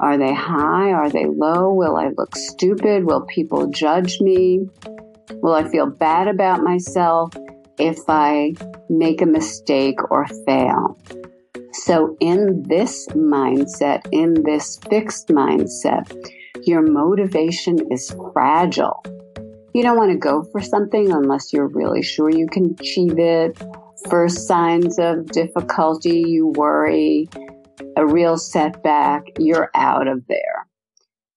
Are 0.00 0.18
they 0.18 0.34
high? 0.34 0.90
Are 0.90 1.08
they 1.08 1.26
low? 1.26 1.72
Will 1.72 1.96
I 1.96 2.10
look 2.18 2.34
stupid? 2.34 3.04
Will 3.04 3.24
people 3.26 3.68
judge 3.68 4.20
me? 4.20 4.68
Will 5.34 5.54
I 5.54 5.68
feel 5.68 5.86
bad 5.86 6.26
about 6.26 6.62
myself 6.62 7.32
if 7.78 7.98
I 8.08 8.54
make 8.90 9.22
a 9.22 9.26
mistake 9.26 10.00
or 10.10 10.26
fail? 10.46 10.98
So, 11.84 12.16
in 12.20 12.62
this 12.62 13.06
mindset, 13.08 14.08
in 14.10 14.42
this 14.44 14.78
fixed 14.88 15.28
mindset, 15.28 16.10
your 16.64 16.82
motivation 16.82 17.78
is 17.92 18.14
fragile. 18.32 19.04
You 19.74 19.82
don't 19.82 19.98
want 19.98 20.10
to 20.10 20.18
go 20.18 20.42
for 20.44 20.60
something 20.60 21.12
unless 21.12 21.52
you're 21.52 21.68
really 21.68 22.02
sure 22.02 22.30
you 22.30 22.46
can 22.46 22.74
achieve 22.80 23.18
it. 23.18 23.62
First 24.08 24.48
signs 24.48 24.98
of 24.98 25.26
difficulty, 25.26 26.24
you 26.26 26.48
worry, 26.56 27.28
a 27.96 28.06
real 28.06 28.38
setback, 28.38 29.24
you're 29.38 29.70
out 29.74 30.08
of 30.08 30.26
there. 30.28 30.66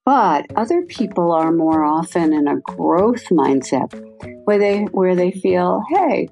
But 0.05 0.45
other 0.55 0.83
people 0.83 1.33
are 1.33 1.51
more 1.51 1.83
often 1.83 2.33
in 2.33 2.47
a 2.47 2.59
growth 2.61 3.25
mindset 3.25 3.93
where 4.45 4.57
they 4.57 4.83
where 4.85 5.15
they 5.15 5.31
feel, 5.31 5.83
hey, 5.89 6.29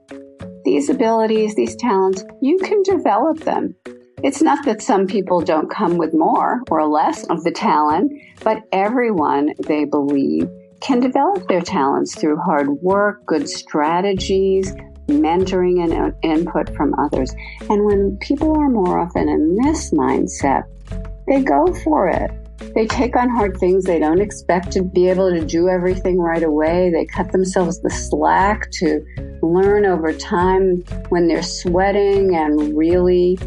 these 0.63 0.89
abilities, 0.89 1.55
these 1.55 1.75
talents, 1.75 2.23
you 2.41 2.57
can 2.57 2.83
develop 2.83 3.39
them. 3.41 3.75
It's 4.23 4.41
not 4.41 4.65
that 4.65 4.81
some 4.81 5.05
people 5.05 5.41
don't 5.41 5.69
come 5.69 5.97
with 5.97 6.11
more 6.11 6.63
or 6.71 6.87
less 6.87 7.23
of 7.25 7.43
the 7.43 7.51
talent, 7.51 8.11
but 8.43 8.63
everyone, 8.71 9.53
they 9.67 9.85
believe, 9.85 10.49
can 10.81 10.99
develop 10.99 11.47
their 11.47 11.61
talents 11.61 12.15
through 12.15 12.37
hard 12.37 12.81
work, 12.81 13.23
good 13.27 13.47
strategies, 13.47 14.73
mentoring 15.07 15.83
and 15.83 15.93
uh, 15.93 16.17
input 16.23 16.75
from 16.75 16.95
others. 16.95 17.31
And 17.69 17.85
when 17.85 18.17
people 18.17 18.57
are 18.57 18.69
more 18.69 18.99
often 18.99 19.29
in 19.29 19.55
this 19.55 19.91
mindset, 19.91 20.63
they 21.27 21.43
go 21.43 21.71
for 21.83 22.09
it. 22.09 22.31
They 22.73 22.87
take 22.87 23.15
on 23.15 23.29
hard 23.29 23.57
things. 23.57 23.83
They 23.83 23.99
don't 23.99 24.21
expect 24.21 24.71
to 24.73 24.83
be 24.83 25.09
able 25.09 25.31
to 25.31 25.45
do 25.45 25.69
everything 25.69 26.19
right 26.19 26.43
away. 26.43 26.89
They 26.91 27.05
cut 27.05 27.31
themselves 27.31 27.81
the 27.81 27.89
slack 27.89 28.69
to 28.71 29.05
learn 29.41 29.85
over 29.85 30.13
time 30.13 30.83
when 31.09 31.27
they're 31.27 31.43
sweating 31.43 32.35
and 32.35 32.77
really 32.77 33.37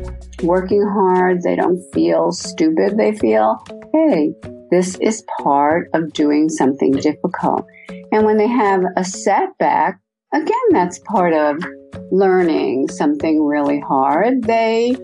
working 0.43 0.87
hard. 0.87 1.43
They 1.43 1.57
don't 1.57 1.83
feel 1.93 2.33
stupid. 2.33 2.97
They 2.97 3.17
feel, 3.17 3.63
hey, 3.93 4.33
this 4.71 4.97
is 4.97 5.25
part 5.41 5.91
of 5.95 6.13
doing 6.13 6.49
something 6.49 6.93
difficult. 6.93 7.67
And 8.13 8.25
when 8.25 8.37
they 8.37 8.49
have 8.49 8.83
a 8.97 9.05
setback, 9.05 10.01
again, 10.33 10.55
that's 10.71 10.99
part 11.01 11.33
of 11.33 11.57
learning 12.11 12.89
something 12.89 13.45
really 13.45 13.81
hard. 13.81 14.43
They 14.45 14.97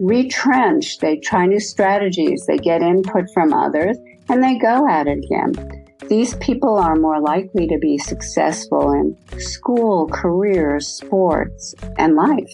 retrench, 0.00 0.98
they 0.98 1.16
try 1.18 1.46
new 1.46 1.60
strategies, 1.60 2.44
they 2.46 2.58
get 2.58 2.82
input 2.82 3.24
from 3.32 3.52
others, 3.52 3.96
and 4.28 4.42
they 4.42 4.58
go 4.58 4.88
at 4.88 5.06
it 5.06 5.24
again. 5.24 5.86
These 6.08 6.36
people 6.36 6.76
are 6.78 6.96
more 6.96 7.20
likely 7.20 7.66
to 7.66 7.78
be 7.78 7.98
successful 7.98 8.92
in 8.92 9.16
school, 9.38 10.08
careers, 10.08 10.88
sports, 10.88 11.74
and 11.98 12.14
life. 12.14 12.50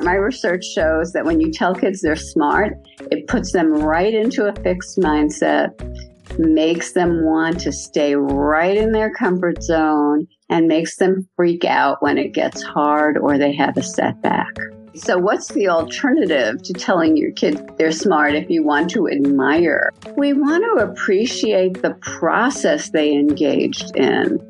My 0.00 0.14
research 0.14 0.64
shows 0.64 1.12
that 1.12 1.24
when 1.24 1.40
you 1.40 1.52
tell 1.52 1.74
kids 1.74 2.02
they're 2.02 2.16
smart, 2.16 2.74
it 3.10 3.28
puts 3.28 3.52
them 3.52 3.72
right 3.72 4.12
into 4.12 4.46
a 4.46 4.54
fixed 4.62 4.98
mindset, 4.98 5.70
makes 6.38 6.92
them 6.92 7.24
want 7.24 7.60
to 7.60 7.72
stay 7.72 8.14
right 8.16 8.76
in 8.76 8.92
their 8.92 9.12
comfort 9.14 9.62
zone, 9.62 10.26
and 10.50 10.66
makes 10.66 10.96
them 10.96 11.28
freak 11.36 11.64
out 11.64 12.02
when 12.02 12.18
it 12.18 12.34
gets 12.34 12.62
hard 12.62 13.18
or 13.18 13.38
they 13.38 13.54
have 13.54 13.76
a 13.76 13.82
setback. 13.82 14.54
So, 14.96 15.18
what's 15.18 15.48
the 15.48 15.68
alternative 15.68 16.62
to 16.62 16.72
telling 16.72 17.16
your 17.16 17.30
kids 17.32 17.60
they're 17.76 17.92
smart 17.92 18.34
if 18.34 18.48
you 18.48 18.62
want 18.62 18.90
to 18.90 19.08
admire? 19.08 19.92
We 20.16 20.32
want 20.32 20.64
to 20.64 20.84
appreciate 20.84 21.82
the 21.82 21.94
process 22.00 22.90
they 22.90 23.12
engaged 23.12 23.94
in 23.94 24.40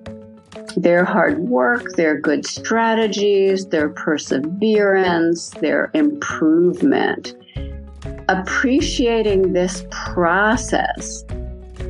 their 0.77 1.05
hard 1.05 1.41
work, 1.41 1.93
their 1.97 2.21
good 2.21 2.47
strategies, 2.47 3.67
their 3.67 3.89
perseverance, 3.89 5.51
their 5.61 5.91
improvement. 5.95 7.35
Appreciating 8.29 9.53
this 9.53 9.85
process 9.91 11.25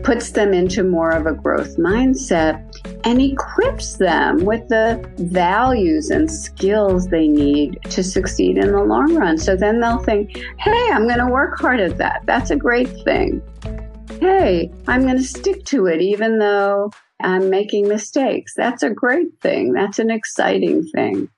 puts 0.02 0.30
them 0.30 0.54
into 0.54 0.84
more 0.84 1.10
of 1.10 1.26
a 1.26 1.32
growth 1.32 1.76
mindset 1.76 2.65
and 3.04 3.20
equips 3.20 3.96
them 3.96 4.44
with 4.44 4.68
the 4.68 5.04
values 5.18 6.10
and 6.10 6.30
skills 6.30 7.08
they 7.08 7.28
need 7.28 7.78
to 7.84 8.02
succeed 8.02 8.58
in 8.58 8.72
the 8.72 8.82
long 8.82 9.14
run. 9.14 9.38
So 9.38 9.56
then 9.56 9.80
they'll 9.80 9.98
think, 9.98 10.36
hey, 10.58 10.90
I'm 10.92 11.06
going 11.06 11.18
to 11.18 11.28
work 11.28 11.58
hard 11.58 11.80
at 11.80 11.98
that. 11.98 12.22
That's 12.26 12.50
a 12.50 12.56
great 12.56 12.88
thing. 13.04 13.42
Hey, 14.20 14.72
I'm 14.88 15.02
going 15.02 15.16
to 15.18 15.24
stick 15.24 15.64
to 15.66 15.86
it 15.86 16.00
even 16.00 16.38
though 16.38 16.90
I'm 17.20 17.50
making 17.50 17.88
mistakes. 17.88 18.54
That's 18.54 18.82
a 18.82 18.90
great 18.90 19.40
thing. 19.40 19.72
That's 19.72 19.98
an 19.98 20.10
exciting 20.10 20.86
thing. 20.94 21.28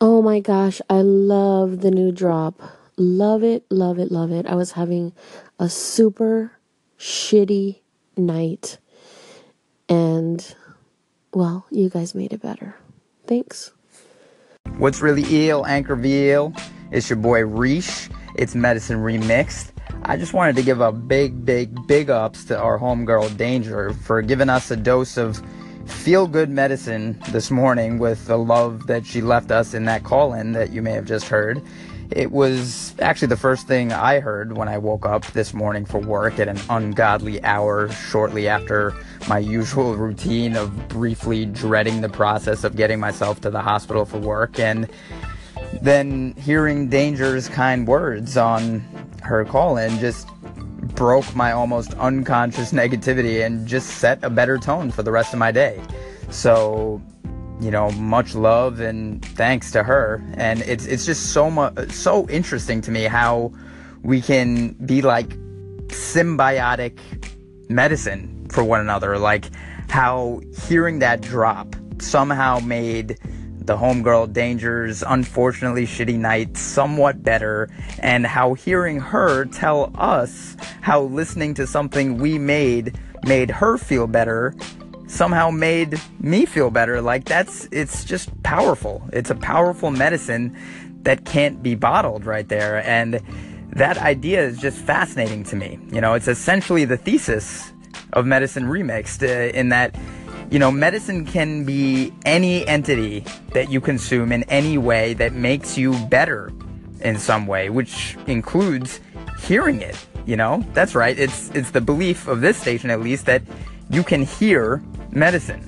Oh 0.00 0.22
my 0.22 0.40
gosh, 0.40 0.80
I 0.88 1.02
love 1.02 1.80
the 1.80 1.90
new 1.90 2.10
drop. 2.12 2.60
Love 2.96 3.42
it, 3.42 3.64
love 3.70 3.98
it, 3.98 4.10
love 4.10 4.30
it. 4.30 4.46
I 4.46 4.54
was 4.54 4.72
having 4.72 5.12
a 5.58 5.68
super 5.68 6.52
shitty 6.98 7.80
night. 8.16 8.78
And, 9.88 10.54
well, 11.34 11.66
you 11.70 11.88
guys 11.90 12.14
made 12.14 12.32
it 12.32 12.42
better. 12.42 12.76
Thanks. 13.26 13.72
What's 14.78 15.00
really 15.00 15.48
ill, 15.48 15.66
Anchor 15.66 15.96
Anchorville? 15.96 16.58
It's 16.90 17.10
your 17.10 17.18
boy 17.18 17.40
Reesh. 17.42 18.10
It's 18.36 18.54
Medicine 18.54 18.98
Remixed. 18.98 19.72
I 20.04 20.16
just 20.16 20.32
wanted 20.32 20.56
to 20.56 20.62
give 20.62 20.80
a 20.80 20.92
big, 20.92 21.44
big, 21.44 21.86
big 21.86 22.08
ups 22.08 22.44
to 22.46 22.58
our 22.58 22.78
homegirl 22.78 23.36
Danger 23.36 23.92
for 23.92 24.22
giving 24.22 24.48
us 24.48 24.70
a 24.70 24.76
dose 24.76 25.16
of 25.16 25.42
feel 25.90 26.26
good 26.26 26.50
medicine 26.50 27.18
this 27.30 27.50
morning 27.50 27.98
with 27.98 28.26
the 28.26 28.38
love 28.38 28.86
that 28.86 29.04
she 29.04 29.20
left 29.20 29.50
us 29.50 29.74
in 29.74 29.84
that 29.84 30.04
call 30.04 30.34
in 30.34 30.52
that 30.52 30.72
you 30.72 30.82
may 30.82 30.92
have 30.92 31.04
just 31.04 31.28
heard. 31.28 31.62
It 32.10 32.32
was 32.32 32.94
actually 33.00 33.28
the 33.28 33.36
first 33.36 33.68
thing 33.68 33.92
I 33.92 34.18
heard 34.18 34.56
when 34.56 34.68
I 34.68 34.78
woke 34.78 35.06
up 35.06 35.24
this 35.26 35.54
morning 35.54 35.84
for 35.84 35.98
work 35.98 36.40
at 36.40 36.48
an 36.48 36.58
ungodly 36.68 37.42
hour 37.44 37.88
shortly 37.90 38.48
after 38.48 38.94
my 39.28 39.38
usual 39.38 39.96
routine 39.96 40.56
of 40.56 40.88
briefly 40.88 41.46
dreading 41.46 42.00
the 42.00 42.08
process 42.08 42.64
of 42.64 42.74
getting 42.74 42.98
myself 42.98 43.40
to 43.42 43.50
the 43.50 43.60
hospital 43.60 44.04
for 44.04 44.18
work 44.18 44.58
and 44.58 44.90
then 45.82 46.34
hearing 46.34 46.88
Danger's 46.88 47.48
kind 47.48 47.86
words 47.86 48.36
on 48.36 48.80
her 49.22 49.44
call 49.44 49.76
in 49.76 49.98
just 50.00 50.26
broke 50.94 51.34
my 51.34 51.52
almost 51.52 51.94
unconscious 51.94 52.72
negativity 52.82 53.44
and 53.44 53.66
just 53.66 53.98
set 53.98 54.22
a 54.22 54.30
better 54.30 54.58
tone 54.58 54.90
for 54.90 55.02
the 55.02 55.12
rest 55.12 55.32
of 55.32 55.38
my 55.38 55.52
day. 55.52 55.82
So 56.30 57.02
you 57.60 57.70
know, 57.70 57.90
much 57.92 58.34
love 58.34 58.80
and 58.80 59.24
thanks 59.24 59.70
to 59.72 59.82
her. 59.82 60.22
And 60.34 60.62
it's 60.62 60.86
it's 60.86 61.04
just 61.04 61.32
so 61.32 61.50
much 61.50 61.90
so 61.90 62.28
interesting 62.28 62.80
to 62.82 62.90
me 62.90 63.04
how 63.04 63.52
we 64.02 64.20
can 64.22 64.72
be 64.86 65.02
like 65.02 65.28
symbiotic 65.88 66.98
medicine 67.68 68.46
for 68.50 68.64
one 68.64 68.80
another. 68.80 69.18
Like 69.18 69.50
how 69.90 70.40
hearing 70.66 71.00
that 71.00 71.20
drop 71.20 71.76
somehow 71.98 72.60
made 72.60 73.18
the 73.66 73.76
homegirl 73.76 74.32
Danger's 74.32 75.02
unfortunately 75.02 75.86
shitty 75.86 76.18
night 76.18 76.56
somewhat 76.56 77.22
better 77.22 77.68
and 77.98 78.26
how 78.26 78.54
hearing 78.54 78.98
her 78.98 79.44
tell 79.46 79.92
us 79.96 80.56
how 80.80 81.02
listening 81.02 81.54
to 81.54 81.66
something 81.66 82.18
we 82.18 82.38
made 82.38 82.98
made 83.24 83.50
her 83.50 83.76
feel 83.76 84.06
better 84.06 84.54
somehow 85.06 85.50
made 85.50 86.00
me 86.20 86.46
feel 86.46 86.70
better. 86.70 87.02
Like 87.02 87.24
that's, 87.24 87.68
it's 87.72 88.04
just 88.04 88.42
powerful. 88.42 89.02
It's 89.12 89.30
a 89.30 89.34
powerful 89.34 89.90
medicine 89.90 90.56
that 91.02 91.24
can't 91.24 91.62
be 91.62 91.74
bottled 91.74 92.24
right 92.24 92.48
there. 92.48 92.84
And 92.86 93.20
that 93.70 93.98
idea 93.98 94.42
is 94.42 94.58
just 94.58 94.78
fascinating 94.78 95.44
to 95.44 95.56
me. 95.56 95.78
You 95.92 96.00
know, 96.00 96.14
it's 96.14 96.28
essentially 96.28 96.84
the 96.84 96.96
thesis 96.96 97.72
of 98.12 98.26
medicine 98.26 98.64
remixed 98.64 99.22
uh, 99.22 99.50
in 99.56 99.68
that, 99.70 99.94
you 100.50 100.58
know, 100.58 100.70
medicine 100.70 101.24
can 101.24 101.64
be 101.64 102.12
any 102.24 102.66
entity 102.66 103.24
that 103.52 103.70
you 103.70 103.80
consume 103.80 104.32
in 104.32 104.42
any 104.44 104.78
way 104.78 105.14
that 105.14 105.32
makes 105.32 105.78
you 105.78 105.96
better 106.06 106.52
in 107.00 107.18
some 107.18 107.46
way, 107.46 107.70
which 107.70 108.16
includes 108.26 109.00
hearing 109.40 109.80
it. 109.80 109.96
You 110.26 110.36
know, 110.36 110.64
that's 110.74 110.94
right. 110.94 111.18
It's 111.18 111.50
it's 111.50 111.70
the 111.70 111.80
belief 111.80 112.28
of 112.28 112.40
this 112.40 112.56
station 112.56 112.90
at 112.90 113.00
least 113.00 113.26
that 113.26 113.42
you 113.88 114.02
can 114.02 114.22
hear 114.22 114.82
medicine. 115.10 115.66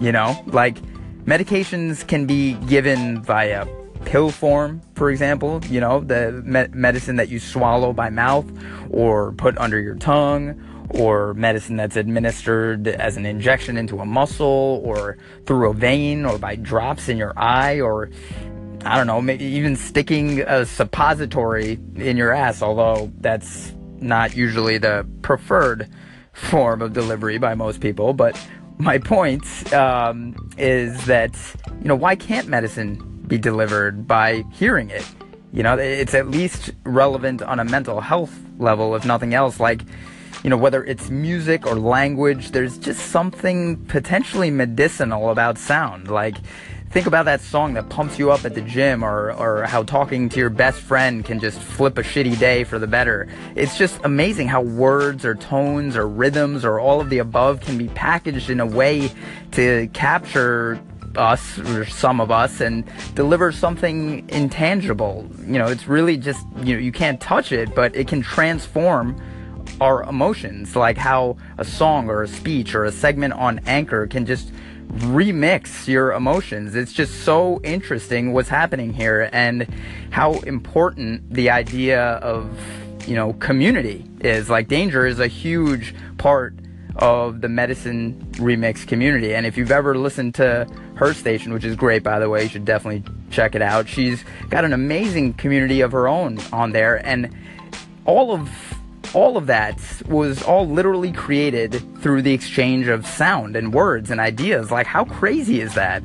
You 0.00 0.12
know, 0.12 0.40
like 0.46 0.76
medications 1.24 2.06
can 2.06 2.26
be 2.26 2.54
given 2.66 3.22
via 3.22 3.66
pill 4.04 4.30
form, 4.30 4.80
for 4.94 5.10
example, 5.10 5.60
you 5.68 5.80
know, 5.80 6.00
the 6.00 6.32
me- 6.44 6.68
medicine 6.72 7.16
that 7.16 7.28
you 7.28 7.38
swallow 7.38 7.92
by 7.92 8.10
mouth 8.10 8.46
or 8.90 9.32
put 9.32 9.56
under 9.58 9.80
your 9.80 9.96
tongue, 9.96 10.58
or 10.90 11.34
medicine 11.34 11.76
that's 11.76 11.96
administered 11.96 12.88
as 12.88 13.16
an 13.16 13.26
injection 13.26 13.76
into 13.76 14.00
a 14.00 14.06
muscle 14.06 14.80
or 14.84 15.18
through 15.46 15.70
a 15.70 15.74
vein 15.74 16.24
or 16.24 16.38
by 16.38 16.56
drops 16.56 17.08
in 17.08 17.16
your 17.16 17.32
eye 17.36 17.80
or 17.80 18.10
I 18.84 18.96
don't 18.96 19.06
know, 19.06 19.20
maybe 19.20 19.44
even 19.44 19.76
sticking 19.76 20.40
a 20.40 20.64
suppository 20.64 21.78
in 21.96 22.16
your 22.16 22.32
ass, 22.32 22.62
although 22.62 23.12
that's 23.18 23.72
not 24.00 24.36
usually 24.36 24.78
the 24.78 25.06
preferred 25.22 25.88
form 26.32 26.82
of 26.82 26.92
delivery 26.92 27.38
by 27.38 27.54
most 27.54 27.80
people. 27.80 28.12
But 28.12 28.40
my 28.78 28.98
point 28.98 29.72
um, 29.72 30.50
is 30.56 31.06
that 31.06 31.36
you 31.80 31.88
know 31.88 31.96
why 31.96 32.14
can't 32.14 32.48
medicine 32.48 33.24
be 33.26 33.36
delivered 33.38 34.06
by 34.06 34.44
hearing 34.52 34.90
it? 34.90 35.06
You 35.52 35.62
know, 35.62 35.76
it's 35.76 36.14
at 36.14 36.28
least 36.28 36.70
relevant 36.84 37.42
on 37.42 37.58
a 37.58 37.64
mental 37.64 38.00
health 38.00 38.38
level, 38.58 38.94
if 38.94 39.04
nothing 39.04 39.34
else. 39.34 39.58
Like, 39.58 39.82
you 40.48 40.50
know, 40.50 40.56
whether 40.56 40.82
it's 40.82 41.10
music 41.10 41.66
or 41.66 41.74
language, 41.74 42.52
there's 42.52 42.78
just 42.78 43.10
something 43.10 43.76
potentially 43.84 44.50
medicinal 44.50 45.28
about 45.28 45.58
sound. 45.58 46.08
Like, 46.08 46.38
think 46.88 47.06
about 47.06 47.26
that 47.26 47.42
song 47.42 47.74
that 47.74 47.90
pumps 47.90 48.18
you 48.18 48.30
up 48.30 48.46
at 48.46 48.54
the 48.54 48.62
gym 48.62 49.04
or, 49.04 49.30
or 49.32 49.64
how 49.64 49.82
talking 49.82 50.30
to 50.30 50.40
your 50.40 50.48
best 50.48 50.80
friend 50.80 51.22
can 51.22 51.38
just 51.38 51.60
flip 51.60 51.98
a 51.98 52.02
shitty 52.02 52.38
day 52.38 52.64
for 52.64 52.78
the 52.78 52.86
better. 52.86 53.28
It's 53.56 53.76
just 53.76 54.00
amazing 54.04 54.48
how 54.48 54.62
words 54.62 55.26
or 55.26 55.34
tones 55.34 55.96
or 55.96 56.08
rhythms 56.08 56.64
or 56.64 56.80
all 56.80 57.02
of 57.02 57.10
the 57.10 57.18
above 57.18 57.60
can 57.60 57.76
be 57.76 57.88
packaged 57.88 58.48
in 58.48 58.58
a 58.58 58.66
way 58.66 59.12
to 59.50 59.90
capture 59.92 60.80
us 61.14 61.58
or 61.58 61.84
some 61.84 62.22
of 62.22 62.30
us 62.30 62.62
and 62.62 62.90
deliver 63.14 63.52
something 63.52 64.26
intangible. 64.30 65.28
You 65.40 65.58
know, 65.58 65.66
it's 65.66 65.86
really 65.86 66.16
just, 66.16 66.46
you 66.62 66.72
know, 66.72 66.80
you 66.80 66.92
can't 66.92 67.20
touch 67.20 67.52
it, 67.52 67.74
but 67.74 67.94
it 67.94 68.08
can 68.08 68.22
transform 68.22 69.20
our 69.80 70.02
emotions, 70.02 70.74
like 70.76 70.96
how 70.96 71.36
a 71.56 71.64
song 71.64 72.08
or 72.08 72.22
a 72.22 72.28
speech 72.28 72.74
or 72.74 72.84
a 72.84 72.92
segment 72.92 73.34
on 73.34 73.60
Anchor 73.66 74.06
can 74.06 74.26
just 74.26 74.52
remix 74.88 75.86
your 75.86 76.12
emotions. 76.12 76.74
It's 76.74 76.92
just 76.92 77.22
so 77.24 77.60
interesting 77.62 78.32
what's 78.32 78.48
happening 78.48 78.92
here 78.92 79.28
and 79.32 79.66
how 80.10 80.34
important 80.40 81.32
the 81.32 81.50
idea 81.50 82.02
of, 82.02 82.50
you 83.06 83.14
know, 83.14 83.34
community 83.34 84.04
is. 84.20 84.48
Like, 84.48 84.68
Danger 84.68 85.06
is 85.06 85.20
a 85.20 85.26
huge 85.26 85.94
part 86.16 86.54
of 86.96 87.40
the 87.42 87.48
medicine 87.48 88.26
remix 88.32 88.86
community. 88.86 89.34
And 89.34 89.46
if 89.46 89.56
you've 89.56 89.70
ever 89.70 89.96
listened 89.96 90.34
to 90.36 90.66
her 90.96 91.12
station, 91.14 91.52
which 91.52 91.64
is 91.64 91.76
great, 91.76 92.02
by 92.02 92.18
the 92.18 92.28
way, 92.28 92.42
you 92.42 92.48
should 92.48 92.64
definitely 92.64 93.04
check 93.30 93.54
it 93.54 93.62
out. 93.62 93.88
She's 93.88 94.24
got 94.48 94.64
an 94.64 94.72
amazing 94.72 95.34
community 95.34 95.80
of 95.82 95.92
her 95.92 96.08
own 96.08 96.38
on 96.52 96.72
there. 96.72 97.06
And 97.06 97.32
all 98.04 98.32
of 98.32 98.50
all 99.14 99.36
of 99.36 99.46
that 99.46 99.78
was 100.06 100.42
all 100.42 100.68
literally 100.68 101.12
created 101.12 101.82
through 102.00 102.22
the 102.22 102.32
exchange 102.32 102.86
of 102.88 103.06
sound 103.06 103.56
and 103.56 103.72
words 103.72 104.10
and 104.10 104.20
ideas. 104.20 104.70
Like, 104.70 104.86
how 104.86 105.04
crazy 105.04 105.60
is 105.60 105.74
that? 105.74 106.02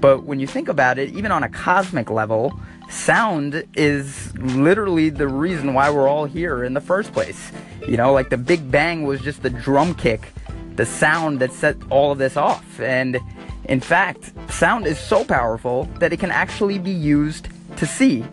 But 0.00 0.24
when 0.24 0.40
you 0.40 0.46
think 0.46 0.68
about 0.68 0.98
it, 0.98 1.10
even 1.10 1.30
on 1.30 1.42
a 1.42 1.48
cosmic 1.48 2.10
level, 2.10 2.58
sound 2.90 3.64
is 3.74 4.34
literally 4.36 5.10
the 5.10 5.28
reason 5.28 5.74
why 5.74 5.90
we're 5.90 6.08
all 6.08 6.24
here 6.24 6.64
in 6.64 6.74
the 6.74 6.80
first 6.80 7.12
place. 7.12 7.52
You 7.86 7.96
know, 7.96 8.12
like 8.12 8.28
the 8.28 8.36
Big 8.36 8.70
Bang 8.70 9.04
was 9.04 9.20
just 9.20 9.42
the 9.42 9.50
drum 9.50 9.94
kick, 9.94 10.32
the 10.76 10.86
sound 10.86 11.40
that 11.40 11.52
set 11.52 11.76
all 11.90 12.12
of 12.12 12.18
this 12.18 12.36
off. 12.36 12.80
And 12.80 13.18
in 13.64 13.80
fact, 13.80 14.32
sound 14.50 14.86
is 14.86 14.98
so 14.98 15.24
powerful 15.24 15.84
that 16.00 16.12
it 16.12 16.18
can 16.18 16.30
actually 16.30 16.78
be 16.78 16.90
used 16.90 17.48
to 17.76 17.86
see. 17.86 18.24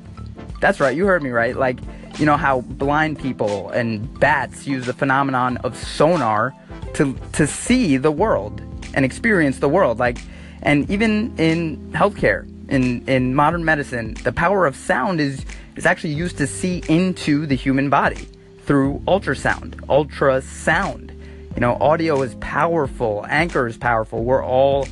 That's 0.59 0.79
right, 0.79 0.95
you 0.95 1.05
heard 1.05 1.23
me 1.23 1.29
right. 1.29 1.55
Like, 1.55 1.79
you 2.17 2.25
know 2.25 2.37
how 2.37 2.61
blind 2.61 3.19
people 3.19 3.69
and 3.69 4.19
bats 4.19 4.65
use 4.65 4.85
the 4.85 4.93
phenomenon 4.93 5.57
of 5.57 5.77
sonar 5.77 6.53
to 6.93 7.17
to 7.33 7.45
see 7.45 7.97
the 7.97 8.11
world 8.11 8.61
and 8.93 9.05
experience 9.05 9.59
the 9.59 9.69
world 9.69 9.99
like 9.99 10.17
and 10.61 10.89
even 10.89 11.33
in 11.37 11.77
healthcare 11.91 12.47
in 12.69 13.07
in 13.07 13.35
modern 13.35 13.63
medicine 13.63 14.13
the 14.23 14.31
power 14.31 14.65
of 14.65 14.75
sound 14.75 15.19
is 15.19 15.45
is 15.75 15.85
actually 15.85 16.13
used 16.13 16.37
to 16.37 16.47
see 16.47 16.83
into 16.89 17.45
the 17.45 17.55
human 17.55 17.89
body 17.89 18.27
through 18.65 19.01
ultrasound 19.07 19.75
ultrasound. 19.87 21.15
You 21.55 21.61
know 21.61 21.77
audio 21.79 22.21
is 22.21 22.35
powerful 22.35 23.25
anchor 23.29 23.67
is 23.67 23.77
powerful. 23.77 24.23
We're 24.23 24.43
all 24.43 24.87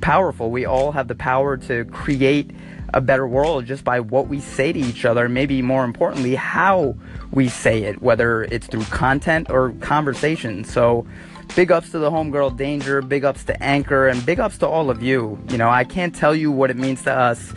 powerful. 0.00 0.50
We 0.50 0.64
all 0.64 0.92
have 0.92 1.08
the 1.08 1.14
power 1.14 1.56
to 1.58 1.84
create 1.86 2.50
a 2.92 3.00
better 3.00 3.26
world 3.26 3.66
just 3.66 3.84
by 3.84 4.00
what 4.00 4.28
we 4.28 4.40
say 4.40 4.72
to 4.72 4.78
each 4.78 5.04
other, 5.04 5.28
maybe 5.28 5.62
more 5.62 5.84
importantly, 5.84 6.34
how 6.34 6.96
we 7.30 7.48
say 7.48 7.84
it, 7.84 8.02
whether 8.02 8.44
it's 8.44 8.66
through 8.66 8.84
content 8.84 9.50
or 9.50 9.70
conversation. 9.80 10.64
So, 10.64 11.06
big 11.54 11.72
ups 11.72 11.90
to 11.90 11.98
the 11.98 12.10
homegirl 12.10 12.56
Danger, 12.56 13.02
big 13.02 13.24
ups 13.24 13.44
to 13.44 13.62
Anchor, 13.62 14.08
and 14.08 14.24
big 14.24 14.40
ups 14.40 14.58
to 14.58 14.68
all 14.68 14.90
of 14.90 15.02
you. 15.02 15.38
You 15.48 15.58
know, 15.58 15.68
I 15.68 15.84
can't 15.84 16.14
tell 16.14 16.34
you 16.34 16.50
what 16.50 16.70
it 16.70 16.76
means 16.76 17.02
to 17.02 17.12
us 17.12 17.52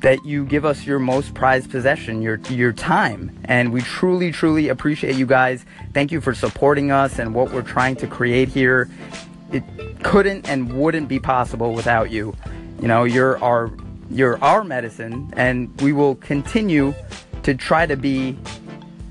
that 0.00 0.24
you 0.24 0.44
give 0.44 0.66
us 0.66 0.84
your 0.84 0.98
most 0.98 1.32
prized 1.32 1.70
possession, 1.70 2.20
your 2.20 2.36
your 2.50 2.72
time, 2.72 3.36
and 3.44 3.72
we 3.72 3.80
truly, 3.80 4.30
truly 4.30 4.68
appreciate 4.68 5.16
you 5.16 5.26
guys. 5.26 5.64
Thank 5.94 6.12
you 6.12 6.20
for 6.20 6.34
supporting 6.34 6.90
us 6.92 7.18
and 7.18 7.34
what 7.34 7.52
we're 7.52 7.62
trying 7.62 7.96
to 7.96 8.06
create 8.06 8.48
here. 8.48 8.90
It 9.50 9.64
couldn't 10.02 10.48
and 10.48 10.72
wouldn't 10.74 11.08
be 11.08 11.18
possible 11.18 11.72
without 11.72 12.10
you. 12.10 12.34
You 12.82 12.88
know, 12.88 13.04
you're 13.04 13.42
our 13.42 13.68
you're 14.14 14.42
our 14.44 14.62
medicine, 14.62 15.28
and 15.36 15.68
we 15.80 15.92
will 15.92 16.14
continue 16.14 16.94
to 17.42 17.52
try 17.52 17.84
to 17.84 17.96
be 17.96 18.38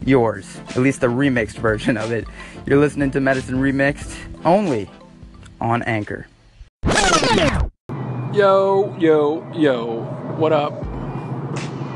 yours, 0.06 0.62
at 0.70 0.78
least 0.78 1.04
a 1.04 1.08
remixed 1.08 1.58
version 1.58 1.98
of 1.98 2.14
it. 2.14 2.26
You're 2.66 2.80
listening 2.80 3.12
to 3.12 3.20
Medicine 3.20 3.56
Remixed 3.56 4.18
only 4.46 4.90
on 5.60 5.84
Anchor. 5.84 6.28
Yo, 8.34 8.96
yo, 8.98 9.46
yo, 9.54 10.04
what 10.38 10.54
up? 10.54 10.74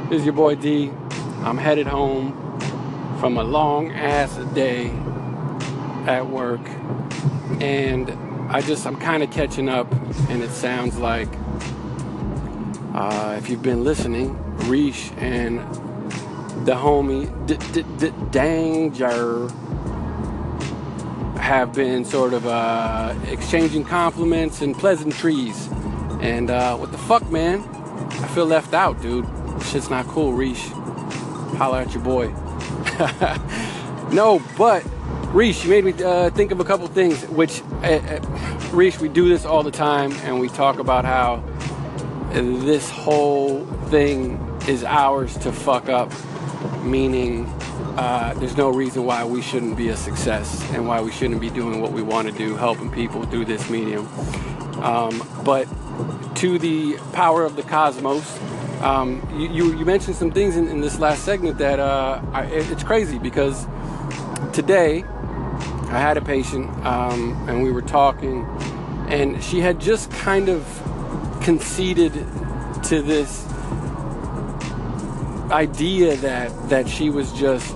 This 0.10 0.20
is 0.20 0.26
your 0.26 0.34
boy 0.34 0.56
D. 0.56 0.92
I'm 1.44 1.58
headed 1.58 1.88
home 1.88 2.34
from 3.22 3.38
a 3.38 3.44
long 3.44 3.90
ass 3.92 4.36
day 4.54 4.88
at 6.08 6.28
work, 6.28 6.62
and 7.62 8.12
I 8.52 8.60
just, 8.60 8.86
I'm 8.86 8.98
kind 8.98 9.24
of 9.24 9.32
catching 9.32 9.70
up, 9.70 9.90
and 10.30 10.44
it 10.44 10.50
sounds 10.50 10.98
like 10.98 11.30
uh, 12.98 13.36
if 13.38 13.48
you've 13.48 13.62
been 13.62 13.84
listening, 13.84 14.36
Reesh 14.66 15.16
and 15.22 15.60
the 16.66 16.74
homie 16.74 17.28
D- 17.46 17.58
D- 17.72 17.86
D- 18.00 18.14
Danger 18.32 19.48
have 21.40 21.74
been 21.74 22.04
sort 22.04 22.34
of 22.34 22.48
uh, 22.48 23.14
exchanging 23.28 23.84
compliments 23.84 24.62
and 24.62 24.76
pleasantries. 24.76 25.68
And 26.22 26.50
uh, 26.50 26.76
what 26.78 26.92
the 26.92 26.98
fuck, 26.98 27.30
man? 27.30 27.62
I 27.62 28.28
feel 28.30 28.48
left 28.48 28.74
out, 28.74 29.00
dude. 29.00 29.28
Shit's 29.62 29.92
not 29.92 30.08
cool, 30.08 30.32
Reesh. 30.34 30.72
Holler 31.58 31.82
at 31.82 31.94
your 31.94 32.04
boy. 32.04 32.30
no, 34.12 34.42
but 34.58 34.82
Reesh, 35.34 35.64
you 35.64 35.70
made 35.70 35.86
me 35.86 35.94
uh, 36.04 36.32
think 36.32 36.52
of 36.52 36.60
a 36.60 36.66
couple 36.66 36.88
things. 36.88 37.24
Which, 37.28 37.62
uh, 37.84 38.00
Reesh, 38.72 39.00
we 39.00 39.08
do 39.08 39.30
this 39.30 39.46
all 39.46 39.62
the 39.62 39.70
time, 39.70 40.12
and 40.24 40.40
we 40.40 40.50
talk 40.50 40.80
about 40.80 41.06
how 41.06 41.44
this 42.32 42.90
whole 42.90 43.66
thing 43.90 44.38
is 44.68 44.84
ours 44.84 45.38
to 45.40 45.52
fuck 45.52 45.90
up. 45.90 46.12
Meaning, 46.84 47.46
uh, 47.98 48.34
there's 48.36 48.58
no 48.58 48.70
reason 48.70 49.06
why 49.06 49.24
we 49.24 49.42
shouldn't 49.42 49.76
be 49.76 49.90
a 49.90 49.98
success 49.98 50.64
and 50.72 50.88
why 50.88 51.02
we 51.02 51.12
shouldn't 51.12 51.42
be 51.42 51.50
doing 51.50 51.82
what 51.82 51.92
we 51.92 52.02
want 52.02 52.28
to 52.28 52.34
do, 52.34 52.56
helping 52.56 52.92
people 52.92 53.24
through 53.26 53.46
this 53.46 53.70
medium. 53.70 54.08
Um, 54.84 55.22
but 55.44 55.68
to 56.36 56.60
the 56.60 56.98
power 57.14 57.44
of 57.44 57.56
the 57.56 57.64
cosmos, 57.64 58.40
um, 58.82 59.28
you, 59.36 59.50
you, 59.50 59.80
you, 59.80 59.86
mentioned 59.86 60.16
some 60.16 60.30
things 60.30 60.56
in, 60.56 60.68
in 60.68 60.82
this 60.82 61.00
last 61.00 61.24
segment 61.24 61.58
that 61.58 61.80
uh, 61.80 62.22
I, 62.32 62.44
it's 62.46 62.84
crazy 62.84 63.18
because 63.18 63.66
today 64.54 65.04
I 65.90 66.00
had 66.00 66.18
a 66.18 66.22
patient 66.22 66.70
um, 66.86 67.50
and 67.50 67.64
we 67.64 67.72
were 67.72 67.82
talking, 67.82 68.46
and 69.10 69.44
she 69.44 69.62
had 69.62 69.82
just 69.82 70.12
kind 70.12 70.48
of 70.48 70.64
conceded 71.48 72.12
to 72.84 73.02
this 73.02 73.48
idea 75.50 76.14
that 76.18 76.52
that 76.68 76.90
she 76.90 77.10
was 77.10 77.32
just 77.32 77.74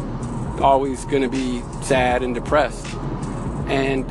always 0.59 1.05
going 1.05 1.21
to 1.21 1.29
be 1.29 1.61
sad 1.81 2.21
and 2.21 2.35
depressed. 2.35 2.85
And 3.67 4.05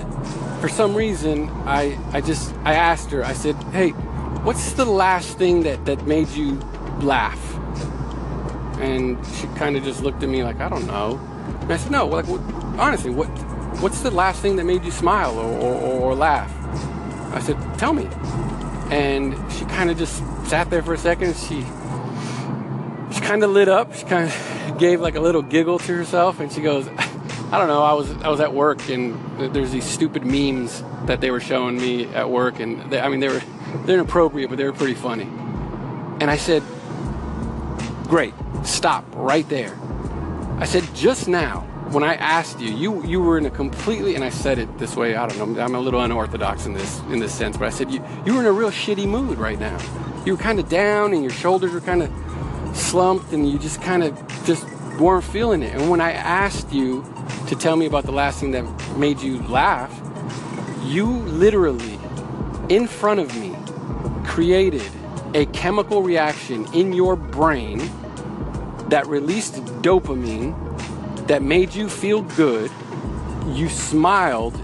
for 0.62 0.70
some 0.70 0.94
reason 0.94 1.50
i 1.66 1.98
i 2.14 2.22
just 2.22 2.54
i 2.64 2.72
asked 2.72 3.10
her 3.10 3.22
i 3.22 3.34
said 3.34 3.54
hey 3.64 3.90
what's 4.46 4.72
the 4.72 4.86
last 4.86 5.36
thing 5.36 5.62
that 5.64 5.84
that 5.84 6.06
made 6.06 6.30
you 6.30 6.52
laugh? 7.02 7.42
And 8.80 9.18
she 9.36 9.46
kind 9.58 9.76
of 9.76 9.84
just 9.84 10.02
looked 10.02 10.22
at 10.22 10.30
me 10.30 10.42
like 10.42 10.58
i 10.60 10.70
don't 10.70 10.86
know. 10.86 11.20
And 11.60 11.70
i 11.70 11.76
said 11.76 11.92
no 11.92 12.06
like 12.06 12.26
what, 12.28 12.40
honestly 12.80 13.10
what 13.10 13.28
what's 13.82 14.00
the 14.00 14.10
last 14.10 14.40
thing 14.40 14.56
that 14.56 14.64
made 14.64 14.84
you 14.86 14.90
smile 14.90 15.38
or, 15.38 15.52
or, 15.66 15.74
or 16.00 16.14
laugh? 16.14 16.50
I 17.34 17.40
said 17.40 17.58
tell 17.78 17.92
me 17.92 18.08
and 18.90 19.34
she 19.52 19.64
kind 19.66 19.90
of 19.90 19.96
just 19.96 20.22
sat 20.46 20.68
there 20.70 20.82
for 20.82 20.94
a 20.94 20.98
second 20.98 21.36
she 21.36 21.64
she 23.12 23.20
kind 23.20 23.42
of 23.42 23.50
lit 23.50 23.68
up. 23.68 23.94
She 23.94 24.04
kind 24.04 24.30
of 24.30 24.78
gave 24.78 25.00
like 25.00 25.14
a 25.14 25.20
little 25.20 25.42
giggle 25.42 25.78
to 25.80 25.96
herself, 25.96 26.40
and 26.40 26.50
she 26.50 26.60
goes, 26.60 26.88
"I 26.88 27.58
don't 27.58 27.68
know. 27.68 27.82
I 27.82 27.92
was 27.92 28.10
I 28.22 28.28
was 28.28 28.40
at 28.40 28.54
work, 28.54 28.88
and 28.88 29.54
there's 29.54 29.72
these 29.72 29.84
stupid 29.84 30.24
memes 30.24 30.82
that 31.06 31.20
they 31.20 31.30
were 31.30 31.40
showing 31.40 31.76
me 31.76 32.06
at 32.14 32.30
work, 32.30 32.60
and 32.60 32.90
they, 32.90 33.00
I 33.00 33.08
mean 33.08 33.20
they 33.20 33.28
were 33.28 33.42
they're 33.84 33.96
inappropriate, 33.96 34.48
but 34.48 34.58
they 34.58 34.64
were 34.64 34.72
pretty 34.72 34.94
funny." 34.94 35.28
And 36.20 36.30
I 36.30 36.36
said, 36.36 36.62
"Great, 38.04 38.34
stop 38.64 39.04
right 39.14 39.48
there." 39.48 39.76
I 40.58 40.66
said, 40.66 40.84
"Just 40.94 41.28
now." 41.28 41.66
When 41.90 42.04
I 42.04 42.14
asked 42.14 42.60
you, 42.60 42.72
you 42.72 43.04
you 43.04 43.20
were 43.20 43.36
in 43.36 43.46
a 43.46 43.50
completely, 43.50 44.14
and 44.14 44.22
I 44.22 44.30
said 44.30 44.58
it 44.58 44.78
this 44.78 44.94
way. 44.96 45.16
I 45.16 45.26
don't 45.26 45.54
know. 45.54 45.60
I'm 45.60 45.74
a 45.74 45.80
little 45.80 46.00
unorthodox 46.00 46.66
in 46.66 46.72
this 46.72 47.00
in 47.10 47.18
this 47.18 47.34
sense, 47.34 47.56
but 47.56 47.66
I 47.66 47.70
said 47.70 47.90
you 47.90 48.02
you 48.24 48.34
were 48.34 48.40
in 48.40 48.46
a 48.46 48.52
real 48.52 48.70
shitty 48.70 49.08
mood 49.08 49.38
right 49.38 49.58
now. 49.58 49.78
You 50.24 50.36
were 50.36 50.42
kind 50.42 50.60
of 50.60 50.68
down, 50.68 51.12
and 51.12 51.22
your 51.22 51.32
shoulders 51.32 51.72
were 51.72 51.80
kind 51.80 52.02
of 52.02 52.10
slumped 52.76 53.32
and 53.32 53.48
you 53.50 53.58
just 53.58 53.80
kind 53.82 54.02
of 54.02 54.44
just 54.44 54.66
weren't 54.98 55.24
feeling 55.24 55.62
it. 55.62 55.74
And 55.74 55.90
when 55.90 56.00
I 56.00 56.12
asked 56.12 56.72
you 56.72 57.04
to 57.48 57.56
tell 57.56 57.76
me 57.76 57.86
about 57.86 58.04
the 58.04 58.12
last 58.12 58.40
thing 58.40 58.50
that 58.52 58.64
made 58.96 59.20
you 59.20 59.42
laugh, 59.48 59.92
you 60.84 61.06
literally, 61.06 61.98
in 62.68 62.86
front 62.86 63.20
of 63.20 63.36
me, 63.38 63.56
created 64.24 64.88
a 65.34 65.46
chemical 65.46 66.02
reaction 66.02 66.66
in 66.74 66.92
your 66.92 67.16
brain 67.16 67.78
that 68.88 69.06
released 69.06 69.54
dopamine 69.82 70.54
that 71.30 71.42
made 71.42 71.72
you 71.72 71.88
feel 71.88 72.22
good. 72.22 72.72
You 73.50 73.68
smiled, 73.68 74.60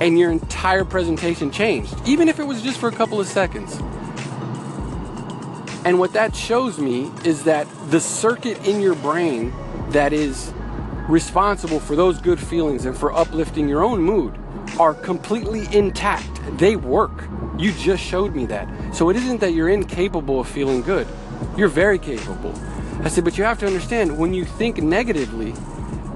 and 0.00 0.18
your 0.18 0.30
entire 0.30 0.82
presentation 0.82 1.50
changed, 1.50 1.94
even 2.06 2.26
if 2.26 2.40
it 2.40 2.44
was 2.44 2.62
just 2.62 2.78
for 2.78 2.88
a 2.88 2.92
couple 2.92 3.20
of 3.20 3.26
seconds. 3.26 3.76
And 5.84 5.98
what 5.98 6.14
that 6.14 6.34
shows 6.34 6.78
me 6.78 7.10
is 7.22 7.44
that 7.44 7.66
the 7.90 8.00
circuit 8.00 8.66
in 8.66 8.80
your 8.80 8.94
brain 8.94 9.52
that 9.90 10.14
is 10.14 10.54
responsible 11.06 11.80
for 11.80 11.94
those 11.94 12.18
good 12.18 12.40
feelings 12.40 12.86
and 12.86 12.96
for 12.96 13.12
uplifting 13.12 13.68
your 13.68 13.84
own 13.84 14.00
mood 14.00 14.38
are 14.80 14.94
completely 14.94 15.68
intact. 15.76 16.40
They 16.56 16.76
work. 16.76 17.28
You 17.58 17.72
just 17.72 18.02
showed 18.02 18.34
me 18.34 18.46
that. 18.46 18.94
So 18.94 19.10
it 19.10 19.16
isn't 19.16 19.40
that 19.40 19.52
you're 19.52 19.68
incapable 19.68 20.40
of 20.40 20.48
feeling 20.48 20.80
good. 20.80 21.06
You're 21.58 21.68
very 21.68 21.98
capable. 21.98 22.54
I 23.00 23.08
said, 23.08 23.24
but 23.24 23.38
you 23.38 23.44
have 23.44 23.58
to 23.60 23.66
understand 23.66 24.18
when 24.18 24.34
you 24.34 24.44
think 24.44 24.78
negatively, 24.78 25.54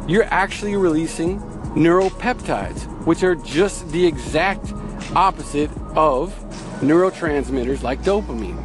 you're 0.07 0.25
actually 0.25 0.77
releasing 0.77 1.41
neuropeptides, 1.75 2.85
which 3.07 3.23
are 3.23 3.35
just 3.35 3.89
the 3.91 4.05
exact 4.05 4.73
opposite 5.15 5.71
of 5.95 6.35
neurotransmitters 6.81 7.83
like 7.83 8.03
dopamine. 8.03 8.59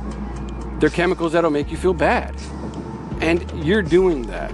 They're 0.79 0.89
chemicals 0.89 1.33
that'll 1.33 1.51
make 1.51 1.71
you 1.71 1.77
feel 1.77 1.93
bad. 1.93 2.35
And 3.21 3.63
you're 3.63 3.81
doing 3.81 4.23
that. 4.23 4.51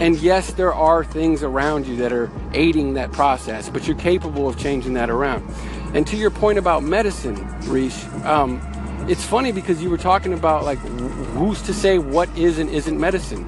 And 0.00 0.16
yes, 0.16 0.52
there 0.54 0.72
are 0.72 1.04
things 1.04 1.42
around 1.42 1.86
you 1.86 1.96
that 1.96 2.12
are 2.12 2.30
aiding 2.54 2.94
that 2.94 3.12
process, 3.12 3.68
but 3.68 3.86
you're 3.86 3.96
capable 3.96 4.48
of 4.48 4.58
changing 4.58 4.94
that 4.94 5.10
around. 5.10 5.48
And 5.94 6.06
to 6.06 6.16
your 6.16 6.30
point 6.30 6.58
about 6.58 6.82
medicine, 6.82 7.36
Reesh, 7.62 8.24
um, 8.24 8.60
it's 9.08 9.24
funny 9.24 9.52
because 9.52 9.82
you 9.82 9.90
were 9.90 9.98
talking 9.98 10.32
about 10.32 10.64
like 10.64 10.78
who's 10.78 11.60
to 11.62 11.74
say 11.74 11.98
what 11.98 12.28
is 12.36 12.58
and 12.58 12.70
isn't 12.70 12.98
medicine. 12.98 13.44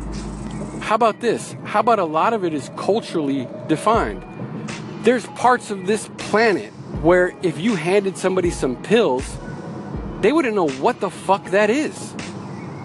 How 0.81 0.97
about 0.97 1.21
this? 1.21 1.57
How 1.65 1.81
about 1.81 1.99
a 1.99 2.05
lot 2.05 2.33
of 2.33 2.45
it 2.45 2.53
is 2.53 2.71
culturally 2.77 3.49
defined? 3.69 4.25
There's 5.03 5.27
parts 5.29 5.71
of 5.71 5.87
this 5.87 6.09
planet 6.19 6.73
where 7.03 7.35
if 7.43 7.59
you 7.59 7.75
handed 7.77 8.19
somebody 8.19 8.51
some 8.51 8.83
pills, 8.83 9.39
they 10.21 10.33
wouldn't 10.33 10.55
know 10.55 10.69
what 10.69 11.01
the 11.01 11.11
fuck 11.11 11.45
that 11.51 11.71
is. 11.71 12.15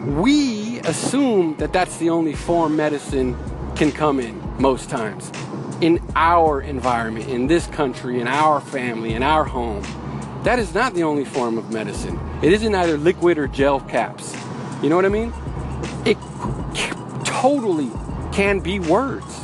We 0.06 0.80
assume 0.82 1.58
that 1.58 1.74
that's 1.74 1.98
the 1.98 2.10
only 2.10 2.36
form 2.36 2.76
medicine 2.76 3.38
can 3.76 3.92
come 3.92 4.20
in 4.20 4.40
most 4.62 4.90
times. 4.90 5.32
In 5.82 6.00
our 6.16 6.62
environment, 6.62 7.30
in 7.30 7.48
this 7.48 7.68
country, 7.68 8.20
in 8.20 8.28
our 8.28 8.62
family, 8.62 9.14
in 9.14 9.24
our 9.24 9.46
home, 9.46 9.84
that 10.44 10.58
is 10.60 10.74
not 10.74 10.94
the 10.94 11.04
only 11.04 11.26
form 11.26 11.58
of 11.58 11.72
medicine. 11.72 12.20
It 12.42 12.54
isn't 12.54 12.74
either 12.74 12.98
liquid 12.98 13.38
or 13.38 13.48
gel 13.48 13.82
caps. 13.82 14.36
You 14.82 14.90
know 14.90 14.96
what 14.96 15.06
I 15.06 15.10
mean? 15.10 15.34
It 16.06 16.18
totally 17.26 17.92
can 18.32 18.60
be 18.60 18.80
words, 18.80 19.44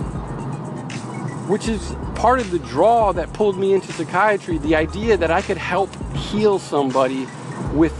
which 1.50 1.68
is 1.68 1.96
part 2.16 2.40
of 2.40 2.50
the 2.52 2.60
draw 2.60 3.12
that 3.12 3.32
pulled 3.34 3.58
me 3.58 3.74
into 3.74 3.92
psychiatry 3.92 4.58
the 4.58 4.76
idea 4.76 5.18
that 5.18 5.32
I 5.32 5.42
could 5.42 5.58
help 5.58 5.94
heal 6.16 6.60
somebody 6.60 7.28
with 7.74 7.94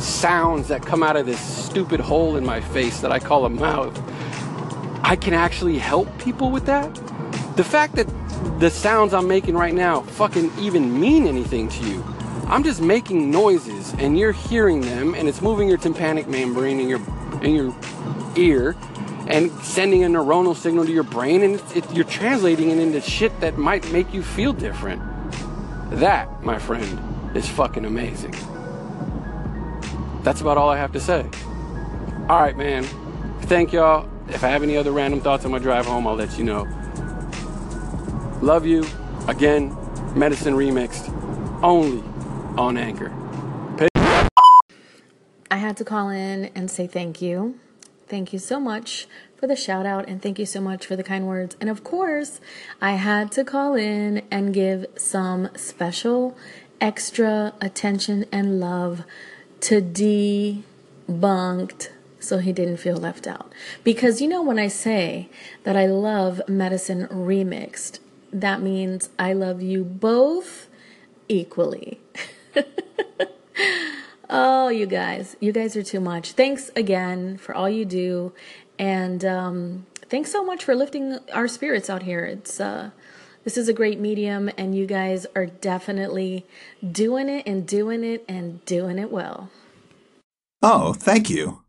sounds 0.00 0.68
that 0.68 0.86
come 0.86 1.02
out 1.02 1.16
of 1.16 1.26
this 1.26 1.40
stupid 1.40 1.98
hole 1.98 2.36
in 2.36 2.46
my 2.46 2.60
face 2.60 3.00
that 3.00 3.10
I 3.10 3.18
call 3.18 3.44
a 3.46 3.50
mouth. 3.50 4.00
I 5.02 5.16
can 5.16 5.34
actually 5.34 5.78
help 5.78 6.06
people 6.18 6.50
with 6.50 6.66
that. 6.66 6.94
The 7.56 7.64
fact 7.64 7.96
that 7.96 8.06
the 8.60 8.70
sounds 8.70 9.12
I'm 9.12 9.26
making 9.26 9.56
right 9.56 9.74
now 9.74 10.02
fucking 10.02 10.52
even 10.58 11.00
mean 11.00 11.26
anything 11.26 11.68
to 11.68 11.84
you. 11.84 12.04
I'm 12.48 12.64
just 12.64 12.80
making 12.80 13.30
noises 13.30 13.94
and 13.98 14.18
you're 14.18 14.32
hearing 14.32 14.80
them 14.80 15.14
and 15.14 15.28
it's 15.28 15.42
moving 15.42 15.68
your 15.68 15.76
tympanic 15.76 16.26
membrane 16.28 16.80
in 16.80 16.88
your 16.88 17.00
in 17.42 17.54
your 17.54 17.76
ear 18.36 18.74
and 19.26 19.50
sending 19.60 20.02
a 20.04 20.06
neuronal 20.06 20.56
signal 20.56 20.86
to 20.86 20.90
your 20.90 21.02
brain 21.02 21.42
and 21.42 21.62
it, 21.76 21.84
you're 21.92 22.06
translating 22.06 22.70
it 22.70 22.78
into 22.78 23.02
shit 23.02 23.38
that 23.40 23.58
might 23.58 23.90
make 23.92 24.14
you 24.14 24.22
feel 24.22 24.54
different. 24.54 25.02
That, 25.90 26.42
my 26.42 26.58
friend, 26.58 27.36
is 27.36 27.46
fucking 27.46 27.84
amazing. 27.84 28.34
That's 30.22 30.40
about 30.40 30.56
all 30.56 30.70
I 30.70 30.78
have 30.78 30.92
to 30.92 31.00
say. 31.00 31.28
All 32.30 32.40
right, 32.40 32.56
man. 32.56 32.84
Thank 33.42 33.74
y'all. 33.74 34.08
If 34.28 34.42
I 34.42 34.48
have 34.48 34.62
any 34.62 34.76
other 34.78 34.92
random 34.92 35.20
thoughts 35.20 35.44
on 35.44 35.50
my 35.50 35.58
drive 35.58 35.84
home, 35.84 36.06
I'll 36.06 36.14
let 36.14 36.38
you 36.38 36.44
know. 36.44 36.66
Love 38.40 38.64
you. 38.64 38.86
Again, 39.26 39.76
Medicine 40.14 40.54
Remixed, 40.54 41.12
only 41.62 42.02
on 42.58 42.76
Anchor. 42.76 43.12
I 45.50 45.56
had 45.56 45.76
to 45.78 45.84
call 45.84 46.10
in 46.10 46.50
and 46.54 46.70
say 46.70 46.86
thank 46.86 47.22
you. 47.22 47.58
Thank 48.06 48.32
you 48.32 48.38
so 48.38 48.60
much 48.60 49.06
for 49.36 49.46
the 49.46 49.56
shout 49.56 49.86
out 49.86 50.08
and 50.08 50.20
thank 50.20 50.38
you 50.38 50.46
so 50.46 50.60
much 50.60 50.84
for 50.84 50.96
the 50.96 51.04
kind 51.04 51.26
words. 51.26 51.56
And 51.60 51.70
of 51.70 51.84
course, 51.84 52.40
I 52.80 52.92
had 52.92 53.30
to 53.32 53.44
call 53.44 53.74
in 53.74 54.22
and 54.30 54.52
give 54.52 54.86
some 54.96 55.48
special 55.54 56.36
extra 56.80 57.54
attention 57.60 58.26
and 58.32 58.60
love 58.60 59.04
to 59.60 59.80
debunked 61.10 61.88
so 62.20 62.38
he 62.38 62.52
didn't 62.52 62.78
feel 62.78 62.96
left 62.96 63.26
out. 63.26 63.52
Because 63.84 64.20
you 64.20 64.28
know, 64.28 64.42
when 64.42 64.58
I 64.58 64.68
say 64.68 65.28
that 65.62 65.76
I 65.76 65.86
love 65.86 66.42
medicine 66.48 67.06
remixed, 67.06 68.00
that 68.32 68.60
means 68.60 69.10
I 69.18 69.32
love 69.32 69.62
you 69.62 69.84
both 69.84 70.68
equally. 71.28 72.00
oh, 74.30 74.68
you 74.68 74.86
guys, 74.86 75.36
you 75.40 75.52
guys 75.52 75.76
are 75.76 75.82
too 75.82 76.00
much. 76.00 76.32
Thanks 76.32 76.70
again 76.76 77.36
for 77.38 77.54
all 77.54 77.68
you 77.68 77.84
do. 77.84 78.32
And 78.78 79.24
um, 79.24 79.86
thanks 80.08 80.30
so 80.30 80.44
much 80.44 80.64
for 80.64 80.74
lifting 80.74 81.18
our 81.32 81.48
spirits 81.48 81.90
out 81.90 82.02
here. 82.02 82.24
It's, 82.24 82.60
uh, 82.60 82.90
this 83.44 83.56
is 83.56 83.68
a 83.68 83.72
great 83.72 83.98
medium, 83.98 84.50
and 84.58 84.74
you 84.74 84.86
guys 84.86 85.26
are 85.34 85.46
definitely 85.46 86.44
doing 86.92 87.28
it 87.28 87.46
and 87.46 87.66
doing 87.66 88.04
it 88.04 88.24
and 88.28 88.64
doing 88.64 88.98
it 88.98 89.10
well. 89.10 89.50
Oh, 90.62 90.92
thank 90.92 91.30
you. 91.30 91.62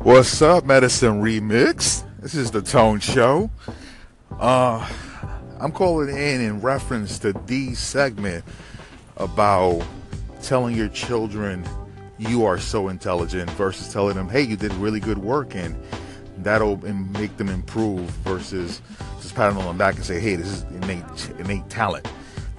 What's 0.00 0.40
up, 0.42 0.64
Medicine 0.64 1.22
Remix? 1.22 2.04
This 2.20 2.34
is 2.34 2.50
the 2.50 2.62
Tone 2.62 3.00
Show. 3.00 3.50
Uh, 4.30 4.88
I'm 5.60 5.72
calling 5.72 6.08
in 6.08 6.40
in 6.40 6.60
reference 6.60 7.18
to 7.20 7.32
Dee's 7.32 7.80
segment 7.80 8.44
about 9.16 9.82
telling 10.40 10.76
your 10.76 10.88
children 10.88 11.68
you 12.16 12.44
are 12.44 12.58
so 12.58 12.88
intelligent 12.88 13.50
versus 13.50 13.92
telling 13.92 14.14
them, 14.14 14.28
hey, 14.28 14.42
you 14.42 14.56
did 14.56 14.72
really 14.74 15.00
good 15.00 15.18
work 15.18 15.56
and 15.56 15.76
that'll 16.38 16.76
make 16.86 17.36
them 17.36 17.48
improve 17.48 18.00
versus 18.22 18.80
just 19.20 19.34
patting 19.34 19.58
them 19.58 19.66
on 19.66 19.76
the 19.76 19.78
back 19.78 19.96
and 19.96 20.04
say, 20.04 20.20
hey, 20.20 20.36
this 20.36 20.46
is 20.46 20.62
innate, 20.74 21.30
innate 21.40 21.68
talent. 21.68 22.06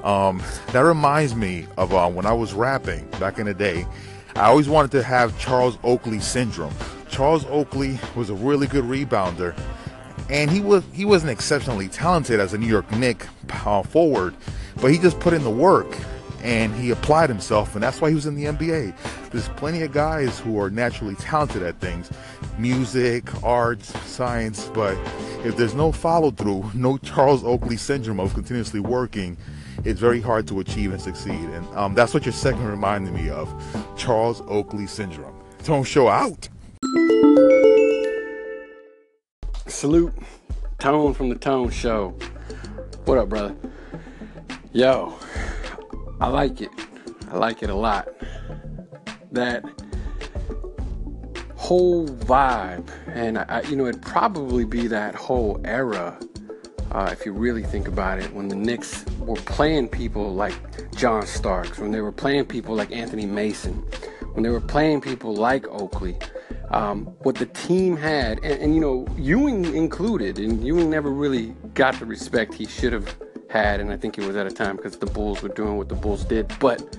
Um, 0.03 0.41
that 0.73 0.81
reminds 0.81 1.35
me 1.35 1.67
of 1.77 1.93
uh, 1.93 2.09
when 2.09 2.25
I 2.25 2.33
was 2.33 2.53
rapping 2.53 3.07
back 3.12 3.39
in 3.39 3.45
the 3.45 3.53
day. 3.53 3.85
I 4.35 4.47
always 4.47 4.67
wanted 4.69 4.91
to 4.91 5.03
have 5.03 5.38
Charles 5.39 5.77
Oakley 5.83 6.19
syndrome. 6.19 6.73
Charles 7.09 7.45
Oakley 7.45 7.97
was 8.15 8.29
a 8.29 8.35
really 8.35 8.67
good 8.67 8.83
rebounder, 8.83 9.57
and 10.30 10.50
he 10.52 10.62
was 10.62 10.84
he 10.94 11.06
wasn't 11.06 11.32
exceptionally 11.32 11.88
talented 11.88 12.39
as 12.39 12.54
a 12.54 12.58
New 12.58 12.68
York 12.68 12.89
Knick 12.92 13.26
uh, 13.65 13.84
forward, 13.84 14.36
but 14.82 14.92
he 14.92 14.98
just 14.98 15.20
put 15.20 15.34
in 15.34 15.44
the 15.44 15.50
work 15.50 15.98
and 16.44 16.74
he 16.74 16.92
applied 16.92 17.30
himself, 17.30 17.76
and 17.76 17.84
that's 17.84 18.00
why 18.00 18.10
he 18.10 18.15
was 18.15 18.26
in 18.26 18.36
the 18.36 18.46
NBA. 18.46 18.96
There's 19.32 19.50
plenty 19.50 19.82
of 19.82 19.92
guys 19.92 20.39
who 20.39 20.60
are 20.60 20.70
naturally 20.70 21.15
talented 21.15 21.63
at 21.63 21.80
things 21.80 22.10
music, 22.58 23.44
arts, 23.44 23.98
science, 24.06 24.70
but 24.74 24.98
if 25.46 25.56
there's 25.56 25.76
no 25.76 25.92
follow 25.92 26.32
through, 26.32 26.70
no 26.74 26.98
Charles 26.98 27.44
Oakley 27.44 27.78
syndrome 27.78 28.20
of 28.20 28.34
continuously 28.34 28.80
working, 28.80 29.38
it's 29.86 30.00
very 30.00 30.22
hard 30.22 30.48
to 30.48 30.60
achieve 30.60 30.92
and 30.92 31.02
succeed. 31.02 31.32
And 31.32 31.65
um, 31.76 31.94
that's 31.94 32.13
what 32.13 32.26
your 32.26 32.34
segment 32.34 32.70
reminded 32.70 33.13
me 33.13 33.30
of 33.30 33.50
Charles 33.98 34.42
Oakley 34.42 34.88
syndrome. 34.88 35.34
Tone 35.63 35.84
Show 35.84 36.08
out. 36.08 36.50
Salute. 39.69 40.13
Tone 40.79 41.13
from 41.13 41.29
the 41.29 41.36
Tone 41.36 41.69
Show. 41.69 42.10
What 43.05 43.19
up, 43.19 43.29
brother? 43.29 43.55
Yo, 44.73 45.13
I 46.19 46.27
like 46.27 46.60
it. 46.62 46.71
I 47.32 47.38
like 47.38 47.62
it 47.62 47.69
a 47.69 47.75
lot. 47.75 48.10
That 49.32 49.63
whole 51.55 52.08
vibe, 52.08 52.89
and 53.08 53.38
I, 53.38 53.62
you 53.69 53.75
know, 53.75 53.86
it'd 53.86 54.01
probably 54.01 54.65
be 54.65 54.88
that 54.88 55.13
whole 55.13 55.62
era, 55.63 56.19
uh, 56.91 57.10
if 57.12 57.23
you 57.23 57.32
really 57.32 57.63
think 57.63 57.88
about 57.88 58.19
it, 58.19 58.34
when 58.34 58.47
the 58.47 58.55
Knicks 58.55 59.05
were 59.19 59.36
playing 59.36 59.88
people 59.88 60.34
like 60.34 60.55
John 60.95 61.27
Starks, 61.27 61.77
when 61.77 61.91
they 61.91 62.01
were 62.01 62.12
playing 62.12 62.45
people 62.45 62.73
like 62.75 62.91
Anthony 62.91 63.27
Mason, 63.27 63.75
when 64.34 64.41
they 64.41 64.49
were 64.49 64.62
playing 64.62 64.99
people 64.99 65.36
like 65.36 65.67
Oakley. 65.67 66.17
Um, 66.71 67.05
what 67.23 67.36
the 67.36 67.47
team 67.47 67.97
had, 67.97 68.39
and, 68.43 68.62
and 68.62 68.75
you 68.75 68.82
know, 68.82 69.08
Ewing 69.17 69.65
included, 69.75 70.38
and 70.38 70.63
Ewing 70.63 70.89
never 70.89 71.10
really 71.10 71.55
got 71.73 71.99
the 71.99 72.05
respect 72.05 72.53
he 72.53 72.65
should 72.65 72.93
have 72.93 73.15
had, 73.49 73.79
and 73.79 73.91
I 73.91 73.97
think 73.97 74.17
it 74.17 74.25
was 74.25 74.36
at 74.36 74.45
a 74.45 74.51
time 74.51 74.75
because 74.75 74.97
the 74.97 75.08
Bulls 75.08 75.41
were 75.41 75.49
doing 75.49 75.77
what 75.77 75.89
the 75.89 75.95
Bulls 75.95 76.23
did. 76.23 76.53
But 76.60 76.95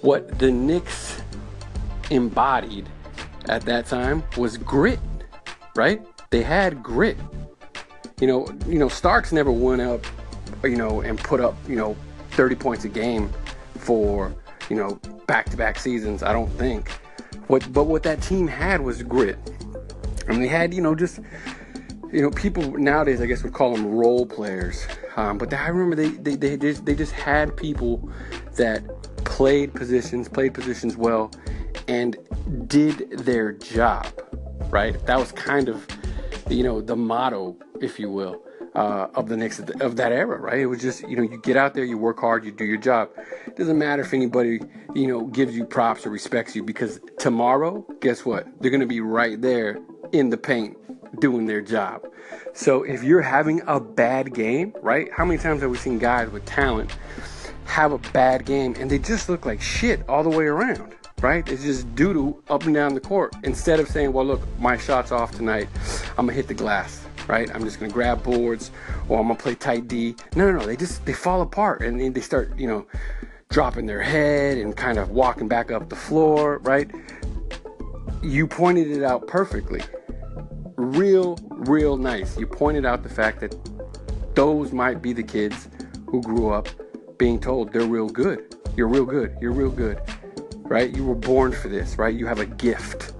what 0.00 0.38
the 0.38 0.50
Knicks 0.50 1.22
embodied 2.10 2.88
at 3.48 3.62
that 3.62 3.86
time 3.86 4.22
was 4.36 4.56
grit, 4.56 4.98
right? 5.76 6.02
They 6.30 6.42
had 6.42 6.82
grit. 6.82 7.18
You 8.20 8.26
know, 8.26 8.48
you 8.66 8.78
know, 8.78 8.88
Starks 8.88 9.32
never 9.32 9.50
went 9.50 9.82
up, 9.82 10.04
you 10.62 10.76
know, 10.76 11.00
and 11.00 11.18
put 11.18 11.40
up, 11.40 11.56
you 11.68 11.76
know, 11.76 11.96
30 12.32 12.54
points 12.54 12.84
a 12.84 12.88
game 12.88 13.30
for, 13.78 14.34
you 14.68 14.76
know, 14.76 15.00
back-to-back 15.26 15.78
seasons. 15.78 16.22
I 16.22 16.32
don't 16.32 16.50
think. 16.50 16.90
What, 17.50 17.72
but 17.72 17.84
what 17.84 18.04
that 18.04 18.22
team 18.22 18.46
had 18.46 18.80
was 18.80 19.02
grit, 19.02 19.36
and 20.28 20.40
they 20.40 20.46
had, 20.46 20.72
you 20.72 20.80
know, 20.80 20.94
just 20.94 21.18
you 22.12 22.22
know, 22.22 22.30
people 22.30 22.78
nowadays, 22.78 23.20
I 23.20 23.26
guess, 23.26 23.42
would 23.42 23.52
call 23.52 23.74
them 23.74 23.86
role 23.86 24.24
players. 24.24 24.86
Um, 25.16 25.36
but 25.36 25.52
I 25.52 25.66
remember 25.66 25.96
they, 25.96 26.10
they, 26.10 26.36
they, 26.36 26.56
just, 26.56 26.86
they 26.86 26.94
just 26.94 27.10
had 27.10 27.56
people 27.56 28.08
that 28.56 28.84
played 29.24 29.74
positions, 29.74 30.28
played 30.28 30.54
positions 30.54 30.96
well, 30.96 31.32
and 31.88 32.16
did 32.68 33.18
their 33.18 33.50
job, 33.50 34.06
right? 34.70 34.94
That 35.06 35.18
was 35.18 35.32
kind 35.32 35.68
of, 35.68 35.84
you 36.48 36.62
know, 36.62 36.80
the 36.80 36.94
motto, 36.94 37.56
if 37.80 37.98
you 37.98 38.10
will, 38.10 38.44
uh, 38.74 39.08
of 39.14 39.28
the 39.28 39.36
Knicks 39.36 39.58
of 39.58 39.96
that 39.96 40.12
era, 40.12 40.38
right? 40.38 40.60
It 40.60 40.66
was 40.66 40.80
just, 40.80 41.02
you 41.08 41.16
know, 41.16 41.22
you 41.22 41.40
get 41.42 41.56
out 41.56 41.74
there, 41.74 41.84
you 41.84 41.98
work 41.98 42.20
hard, 42.20 42.44
you 42.44 42.52
do 42.52 42.64
your 42.64 42.76
job. 42.76 43.10
It 43.46 43.56
doesn't 43.56 43.78
matter 43.78 44.02
if 44.02 44.14
anybody, 44.14 44.60
you 44.94 45.06
know, 45.06 45.26
gives 45.26 45.56
you 45.56 45.64
props 45.64 46.06
or 46.06 46.10
respects 46.10 46.54
you 46.54 46.62
because 46.62 47.00
tomorrow, 47.18 47.84
guess 48.00 48.24
what? 48.24 48.46
They're 48.60 48.70
going 48.70 48.80
to 48.80 48.86
be 48.86 49.00
right 49.00 49.40
there 49.40 49.78
in 50.12 50.30
the 50.30 50.36
paint 50.36 50.76
doing 51.20 51.46
their 51.46 51.60
job. 51.60 52.06
So 52.52 52.82
if 52.82 53.02
you're 53.02 53.22
having 53.22 53.62
a 53.66 53.80
bad 53.80 54.34
game, 54.34 54.74
right? 54.80 55.08
How 55.12 55.24
many 55.24 55.38
times 55.38 55.62
have 55.62 55.70
we 55.70 55.76
seen 55.76 55.98
guys 55.98 56.30
with 56.30 56.44
talent 56.44 56.96
have 57.64 57.92
a 57.92 57.98
bad 58.12 58.44
game 58.44 58.74
and 58.78 58.90
they 58.90 58.98
just 58.98 59.28
look 59.28 59.46
like 59.46 59.60
shit 59.60 60.08
all 60.08 60.22
the 60.22 60.30
way 60.30 60.44
around, 60.44 60.94
right? 61.20 61.48
It's 61.48 61.62
just 61.62 61.92
doo 61.94 62.12
doo 62.12 62.42
up 62.48 62.64
and 62.64 62.74
down 62.74 62.94
the 62.94 63.00
court. 63.00 63.34
Instead 63.44 63.80
of 63.80 63.88
saying, 63.88 64.12
well, 64.12 64.24
look, 64.24 64.40
my 64.58 64.76
shot's 64.76 65.12
off 65.12 65.32
tonight, 65.32 65.68
I'm 66.18 66.26
gonna 66.26 66.32
hit 66.32 66.48
the 66.48 66.54
glass, 66.54 67.04
right? 67.30 67.48
I'm 67.54 67.62
just 67.62 67.78
gonna 67.78 67.92
grab 67.92 68.24
boards 68.24 68.72
or 69.08 69.20
I'm 69.20 69.28
gonna 69.28 69.38
play 69.38 69.54
tight 69.54 69.86
D. 69.86 70.16
No, 70.34 70.50
no, 70.50 70.58
no. 70.58 70.66
They 70.66 70.76
just 70.76 71.06
they 71.06 71.12
fall 71.12 71.42
apart 71.42 71.82
and 71.82 72.14
they 72.14 72.20
start, 72.20 72.58
you 72.58 72.66
know, 72.66 72.86
dropping 73.50 73.86
their 73.86 74.02
head 74.02 74.58
and 74.58 74.76
kind 74.76 74.98
of 74.98 75.10
walking 75.10 75.46
back 75.46 75.70
up 75.70 75.88
the 75.88 75.96
floor, 75.96 76.58
right? 76.58 76.90
You 78.20 78.46
pointed 78.46 78.90
it 78.90 79.04
out 79.04 79.28
perfectly 79.28 79.80
real, 80.76 81.38
real 81.50 81.96
nice. 81.96 82.36
You 82.36 82.46
pointed 82.46 82.84
out 82.84 83.02
the 83.02 83.08
fact 83.08 83.40
that 83.40 83.54
those 84.34 84.72
might 84.72 85.00
be 85.00 85.12
the 85.12 85.22
kids 85.22 85.68
who 86.06 86.22
grew 86.22 86.50
up 86.50 86.68
being 87.18 87.38
told 87.38 87.72
they're 87.72 87.82
real 87.82 88.08
good. 88.08 88.56
You're 88.76 88.88
real 88.88 89.04
good. 89.04 89.36
You're 89.40 89.52
real 89.52 89.70
good. 89.70 90.00
Right? 90.56 90.94
You 90.94 91.04
were 91.04 91.14
born 91.14 91.52
for 91.52 91.68
this, 91.68 91.96
right? 91.96 92.14
You 92.14 92.26
have 92.26 92.40
a 92.40 92.46
gift. 92.46 93.12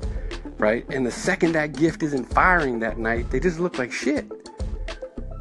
Right? 0.61 0.87
And 0.91 1.05
the 1.07 1.11
second 1.11 1.53
that 1.53 1.73
gift 1.73 2.03
isn't 2.03 2.27
firing 2.27 2.81
that 2.81 2.99
night, 2.99 3.31
they 3.31 3.41
just 3.41 3.59
look 3.59 3.79
like 3.79 3.91
shit. 3.91 4.31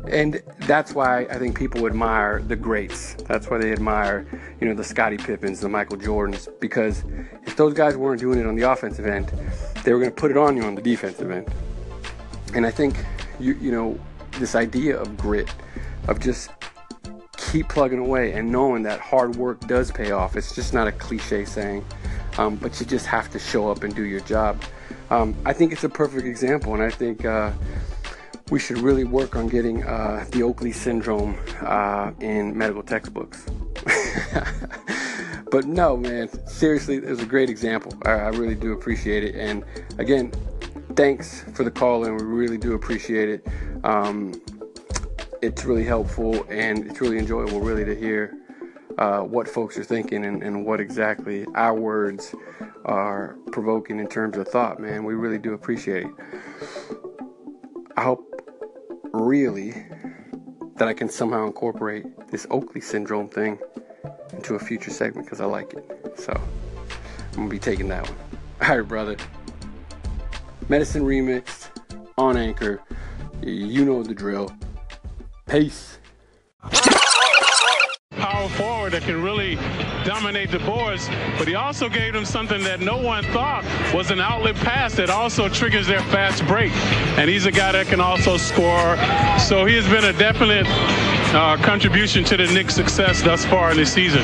And 0.08 0.42
that's 0.62 0.94
why 0.94 1.26
I 1.26 1.38
think 1.38 1.58
people 1.58 1.86
admire 1.86 2.42
the 2.42 2.56
greats. 2.56 3.14
That's 3.28 3.50
why 3.50 3.58
they 3.60 3.72
admire, 3.72 4.26
you 4.60 4.68
know, 4.68 4.74
the 4.74 4.84
Scottie 4.84 5.18
Pippens, 5.18 5.60
the 5.60 5.70
Michael 5.70 5.98
Jordans, 5.98 6.48
because 6.60 7.04
if 7.46 7.56
those 7.58 7.74
guys 7.74 7.96
weren't 7.96 8.22
doing 8.22 8.40
it 8.40 8.48
on 8.48 8.56
the 8.56 8.64
offensive 8.72 9.06
end, 9.06 9.32
they 9.84 9.94
were 9.94 10.00
going 10.00 10.10
to 10.10 10.16
put 10.16 10.32
it 10.32 10.38
on 10.38 10.58
you 10.58 10.64
on 10.64 10.74
the 10.74 10.82
defensive 10.82 11.30
end. 11.30 11.48
And 12.56 12.66
I 12.66 12.72
think 12.72 12.96
you 13.40 13.54
you 13.56 13.72
know 13.72 14.00
this 14.40 14.56
idea 14.56 14.98
of 14.98 15.16
grit, 15.18 15.54
of 16.08 16.20
just 16.20 16.50
keep 17.38 17.68
plugging 17.70 18.00
away 18.00 18.34
and 18.34 18.52
knowing 18.52 18.84
that 18.84 19.00
hard 19.00 19.36
work 19.36 19.60
does 19.68 19.92
pay 19.92 20.12
off. 20.12 20.36
It's 20.36 20.56
just 20.56 20.74
not 20.74 20.88
a 20.88 20.92
cliche 20.92 21.46
saying, 21.46 21.86
um, 22.38 22.56
but 22.56 22.80
you 22.80 22.86
just 22.86 23.06
have 23.06 23.30
to 23.32 23.40
show 23.40 23.70
up 23.70 23.84
and 23.84 23.94
do 23.96 24.04
your 24.04 24.22
job. 24.22 24.62
Um, 25.10 25.36
I 25.46 25.54
think 25.54 25.72
it's 25.72 25.84
a 25.84 25.90
perfect 25.90 26.26
example, 26.26 26.74
and 26.74 26.84
I 26.84 26.90
think 26.90 27.26
uh, 27.26 27.52
we 28.52 28.60
should 28.60 28.78
really 28.78 29.04
work 29.04 29.36
on 29.36 29.48
getting 29.48 29.84
uh, 29.84 30.26
the 30.32 30.44
Oakley 30.44 30.72
syndrome 30.72 31.38
uh, 31.62 32.12
in 32.20 32.58
medical 32.58 32.84
textbooks. 32.84 33.46
but 35.52 35.66
no, 35.66 35.98
man, 35.98 36.30
seriously, 36.48 36.98
it 36.98 37.06
was 37.06 37.22
a 37.22 37.26
great 37.26 37.50
example. 37.50 37.92
I, 38.06 38.12
I 38.12 38.28
really 38.30 38.56
do 38.56 38.74
appreciate 38.74 39.24
it. 39.24 39.36
And 39.36 39.64
again, 39.98 40.32
thanks 40.96 41.44
for 41.54 41.64
the 41.64 41.72
call, 41.72 42.06
and 42.06 42.20
we 42.20 42.26
really 42.26 42.58
do 42.58 42.74
appreciate 42.74 43.30
it. 43.30 43.48
Um, 43.84 44.34
it's 45.42 45.64
really 45.64 45.86
helpful 45.86 46.46
and 46.50 46.86
it's 46.86 47.02
really 47.02 47.18
enjoyable, 47.18 47.62
really, 47.62 47.86
to 47.86 47.96
hear 47.96 48.39
uh, 49.00 49.22
what 49.22 49.48
folks 49.48 49.78
are 49.78 49.84
thinking 49.84 50.26
and, 50.26 50.44
and, 50.44 50.66
what 50.66 50.82
exactly 50.82 51.46
our 51.56 51.74
words 51.74 52.36
are 52.84 53.38
provoking 53.50 53.98
in 53.98 54.08
terms 54.08 54.38
of 54.38 54.46
thought, 54.46 54.78
man. 54.78 55.06
We 55.06 55.14
really 55.14 55.38
do 55.38 55.54
appreciate 55.54 56.06
it. 56.06 56.12
I 57.96 58.02
hope 58.02 58.26
really 59.14 59.86
that 60.76 60.90
I 60.90 60.94
can 60.94 61.08
somehow 61.08 61.46
incorporate 61.46 62.06
this 62.30 62.46
Oakley 62.52 62.82
syndrome 62.82 63.30
thing 63.30 63.58
into 64.34 64.56
a 64.56 64.60
future 64.60 64.92
segment 64.92 65.26
because 65.26 65.40
I 65.40 65.46
like 65.46 65.74
it. 65.74 66.20
So, 66.20 66.34
I'm 66.34 67.36
gonna 67.36 67.50
be 67.50 67.58
taking 67.58 67.88
that 67.88 68.06
one. 68.06 68.18
All 68.70 68.78
right, 68.80 68.88
brother. 68.88 69.16
Medicine 70.68 71.04
Remixed 71.04 71.70
on 72.18 72.36
Anchor. 72.36 72.82
You 73.42 73.86
know 73.86 74.04
the 74.04 74.14
drill. 74.14 74.52
Peace. 75.48 76.00
Power 78.18 78.50
forward 78.50 78.94
that 78.94 79.04
can 79.04 79.22
really 79.22 79.56
dominate 80.04 80.50
the 80.50 80.60
boards, 80.60 81.08
but 81.38 81.48
he 81.48 81.54
also 81.54 81.88
gave 81.88 82.12
them 82.12 82.26
something 82.26 82.64
that 82.64 82.80
no 82.80 82.98
one 82.98 83.24
thought 83.26 83.64
was 83.94 84.10
an 84.10 84.20
outlet 84.20 84.56
pass 84.56 84.96
that 84.96 85.10
also 85.10 85.48
triggers 85.48 85.86
their 85.86 86.02
fast 86.04 86.46
break. 86.48 86.72
And 87.18 87.30
he's 87.30 87.46
a 87.46 87.52
guy 87.52 87.72
that 87.72 87.88
can 87.88 88.02
also 88.02 88.38
score. 88.38 88.98
So 89.40 89.66
he 89.66 89.76
has 89.76 89.88
been 89.88 90.06
a 90.06 90.18
definite 90.18 90.66
uh, 91.36 91.58
contribution 91.64 92.24
to 92.26 92.38
the 92.38 92.48
Knicks' 92.48 92.76
success 92.76 93.22
thus 93.22 93.46
far 93.46 93.72
in 93.72 93.78
the 93.78 93.86
season. 93.86 94.24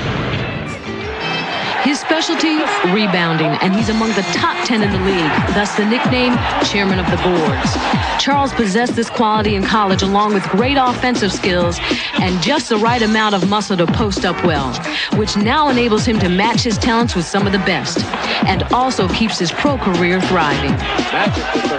Specialty, 2.16 2.56
rebounding, 2.94 3.52
and 3.60 3.76
he's 3.76 3.90
among 3.90 4.08
the 4.14 4.22
top 4.32 4.56
10 4.66 4.82
in 4.82 4.90
the 4.90 5.00
league, 5.00 5.30
thus 5.54 5.76
the 5.76 5.84
nickname 5.84 6.34
Chairman 6.64 6.98
of 6.98 7.06
the 7.12 7.18
Boards. 7.18 8.24
Charles 8.24 8.54
possessed 8.54 8.96
this 8.96 9.10
quality 9.10 9.56
in 9.56 9.64
college 9.64 10.02
along 10.02 10.34
with 10.34 10.44
great 10.44 10.78
offensive 10.80 11.34
skills 11.34 11.78
and 12.22 12.42
just 12.42 12.70
the 12.70 12.78
right 12.78 13.02
amount 13.02 13.36
of 13.36 13.50
muscle 13.50 13.76
to 13.76 13.86
post 13.86 14.24
up 14.24 14.42
well, 14.46 14.74
which 15.20 15.36
now 15.36 15.68
enables 15.68 16.06
him 16.06 16.18
to 16.20 16.30
match 16.30 16.62
his 16.62 16.78
talents 16.78 17.16
with 17.18 17.26
some 17.26 17.46
of 17.46 17.52
the 17.52 17.60
best 17.60 18.02
and 18.46 18.64
also 18.72 19.10
keeps 19.10 19.38
his 19.38 19.52
pro 19.52 19.78
career 19.78 20.22
thriving. 20.22 20.72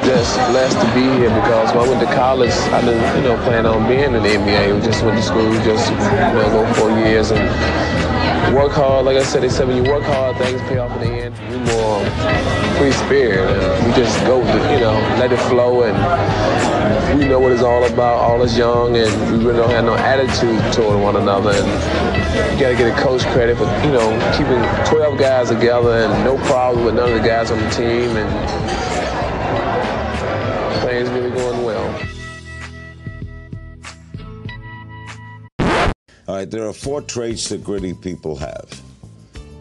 Just 0.04 0.36
blessed 0.50 0.78
to 0.78 0.86
be 0.94 1.00
here 1.00 1.30
because 1.30 1.74
when 1.74 1.86
I 1.86 1.88
went 1.88 2.06
to 2.06 2.14
college, 2.14 2.52
I 2.52 2.82
didn't, 2.82 3.16
you 3.16 3.22
know, 3.22 3.42
plan 3.44 3.64
on 3.64 3.88
being 3.88 4.12
in 4.12 4.12
the 4.12 4.18
NBA. 4.18 4.74
We 4.74 4.84
just 4.84 5.02
went 5.02 5.16
to 5.16 5.22
school, 5.22 5.50
just, 5.64 5.90
you 5.90 5.96
know, 5.96 6.50
go 6.52 6.74
four 6.74 6.90
years 6.90 7.30
and 7.30 8.15
work 8.54 8.72
hard. 8.72 9.04
Like 9.04 9.16
I 9.16 9.22
said, 9.22 9.42
they 9.42 9.48
said 9.48 9.68
when 9.68 9.76
you 9.76 9.90
work 9.90 10.02
hard, 10.04 10.36
things 10.36 10.60
pay 10.62 10.78
off 10.78 10.92
in 11.00 11.08
the 11.08 11.14
end. 11.24 11.34
We 11.50 11.58
more 11.72 12.04
free 12.78 12.92
spirit. 12.92 13.46
We 13.84 13.92
just 13.92 14.18
go, 14.24 14.38
you 14.38 14.80
know, 14.80 14.96
let 15.18 15.32
it 15.32 15.40
flow, 15.48 15.82
and 15.84 17.18
we 17.18 17.28
know 17.28 17.40
what 17.40 17.52
it's 17.52 17.62
all 17.62 17.84
about. 17.84 18.16
All 18.18 18.42
is 18.42 18.56
young, 18.56 18.96
and 18.96 19.10
we 19.32 19.44
really 19.44 19.58
don't 19.58 19.70
have 19.70 19.84
no 19.84 19.94
attitude 19.94 20.60
toward 20.72 21.00
one 21.00 21.16
another. 21.16 21.50
And 21.50 21.66
you 22.54 22.60
got 22.60 22.70
to 22.70 22.76
get 22.76 22.92
a 22.92 23.02
coach 23.02 23.22
credit 23.32 23.56
for, 23.56 23.64
you 23.84 23.92
know, 23.92 24.08
keeping 24.36 24.62
12 24.90 25.18
guys 25.18 25.48
together 25.48 26.04
and 26.04 26.24
no 26.24 26.36
problem 26.46 26.84
with 26.84 26.94
none 26.94 27.12
of 27.12 27.20
the 27.20 27.26
guys 27.26 27.50
on 27.50 27.58
the 27.58 27.70
team, 27.70 28.16
and 28.16 28.30
right, 36.36 36.50
there 36.50 36.66
are 36.66 36.72
four 36.72 37.00
traits 37.02 37.48
that 37.48 37.64
gritty 37.64 37.94
people 37.94 38.36
have 38.36 38.82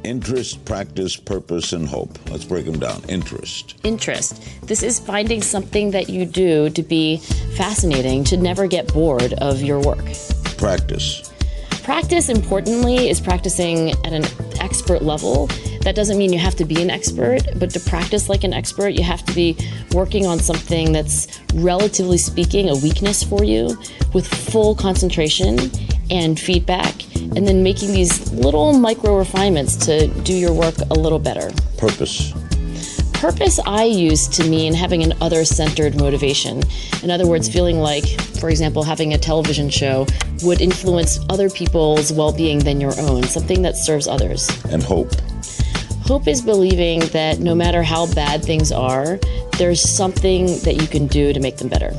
interest, 0.04 0.64
practice, 0.66 1.16
purpose, 1.16 1.74
and 1.74 1.88
hope. 1.88 2.20
Let's 2.30 2.46
break 2.46 2.66
them 2.66 2.78
down. 2.78 3.02
Interest. 3.10 3.76
Interest. 3.84 4.40
This 4.68 4.84
is 4.84 5.00
finding 5.00 5.42
something 5.42 5.90
that 5.92 6.10
you 6.10 6.28
do 6.28 6.70
to 6.70 6.84
be 6.84 7.18
fascinating, 7.58 8.24
to 8.26 8.38
never 8.38 8.68
get 8.68 8.94
bored 8.94 9.34
of 9.34 9.64
your 9.64 9.80
work. 9.80 10.06
Practice. 10.58 11.34
Practice, 11.82 12.30
importantly, 12.30 13.10
is 13.10 13.20
practicing 13.20 13.92
at 14.06 14.14
an 14.14 14.26
expert 14.60 15.02
level. 15.02 15.48
That 15.82 15.96
doesn't 15.96 16.20
mean 16.20 16.32
you 16.32 16.40
have 16.40 16.56
to 16.58 16.66
be 16.66 16.82
an 16.84 16.92
expert, 16.92 17.42
but 17.58 17.72
to 17.72 17.80
practice 17.80 18.30
like 18.30 18.44
an 18.44 18.54
expert, 18.54 18.90
you 18.90 19.04
have 19.04 19.26
to 19.26 19.34
be 19.34 19.58
working 19.92 20.28
on 20.28 20.38
something 20.38 20.92
that's, 20.92 21.42
relatively 21.56 22.20
speaking, 22.20 22.70
a 22.70 22.76
weakness 22.76 23.24
for 23.24 23.44
you 23.44 23.76
with 24.14 24.28
full 24.28 24.76
concentration 24.76 25.58
and 26.10 26.40
feedback, 26.40 26.94
and 27.16 27.48
then 27.48 27.64
making 27.64 27.92
these 27.92 28.32
little 28.32 28.74
micro 28.74 29.18
refinements 29.18 29.76
to 29.86 30.08
do 30.24 30.34
your 30.34 30.54
work 30.54 30.76
a 30.90 30.94
little 30.94 31.20
better. 31.20 31.52
Purpose. 31.78 32.34
Purpose 33.14 33.60
I 33.66 33.86
use 33.86 34.28
to 34.28 34.44
mean 34.48 34.74
having 34.74 35.02
an 35.02 35.14
other 35.22 35.46
centered 35.46 35.96
motivation. 35.96 36.62
In 37.02 37.10
other 37.10 37.26
words, 37.26 37.50
feeling 37.50 37.80
like, 37.80 38.06
for 38.40 38.50
example, 38.50 38.84
having 38.84 39.14
a 39.14 39.18
television 39.18 39.70
show 39.70 40.06
would 40.44 40.62
influence 40.62 41.20
other 41.30 41.50
people's 41.50 42.12
well 42.12 42.32
being 42.32 42.60
than 42.60 42.80
your 42.80 42.94
own, 43.00 43.24
something 43.24 43.62
that 43.64 43.78
serves 43.78 44.08
others. 44.08 44.50
And 44.70 44.84
hope. 44.84 45.12
Hope 46.04 46.28
is 46.28 46.42
believing 46.42 47.00
that 47.08 47.40
no 47.40 47.56
matter 47.56 47.82
how 47.82 48.06
bad 48.14 48.44
things 48.44 48.72
are, 48.72 49.18
there's 49.58 49.82
something 49.82 50.46
that 50.60 50.80
you 50.80 50.88
can 50.88 51.08
do 51.08 51.34
to 51.34 51.40
make 51.40 51.58
them 51.58 51.70
better. 51.70 51.94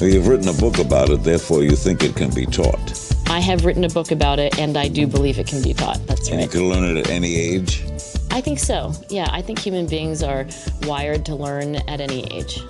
Well, 0.00 0.10
you've 0.10 0.26
written 0.26 0.48
a 0.48 0.52
book 0.52 0.78
about 0.78 1.08
it, 1.08 1.22
therefore 1.22 1.62
you 1.62 1.76
think 1.76 2.02
it 2.02 2.14
can 2.14 2.34
be 2.34 2.44
taught. 2.44 2.97
I 3.38 3.40
have 3.40 3.64
written 3.64 3.84
a 3.84 3.88
book 3.88 4.10
about 4.10 4.40
it, 4.40 4.58
and 4.58 4.76
I 4.76 4.88
do 4.88 5.06
believe 5.06 5.38
it 5.38 5.46
can 5.46 5.62
be 5.62 5.72
taught. 5.72 6.04
That's 6.08 6.26
And 6.28 6.38
right. 6.38 6.46
you 6.46 6.48
can 6.50 6.68
learn 6.68 6.96
it 6.96 7.06
at 7.06 7.08
any 7.08 7.36
age. 7.36 7.84
I 8.32 8.40
think 8.40 8.58
so. 8.58 8.92
Yeah, 9.10 9.28
I 9.30 9.42
think 9.42 9.60
human 9.60 9.86
beings 9.86 10.24
are 10.24 10.44
wired 10.82 11.24
to 11.26 11.36
learn 11.36 11.76
at 11.76 12.00
any 12.00 12.24
age. 12.32 12.60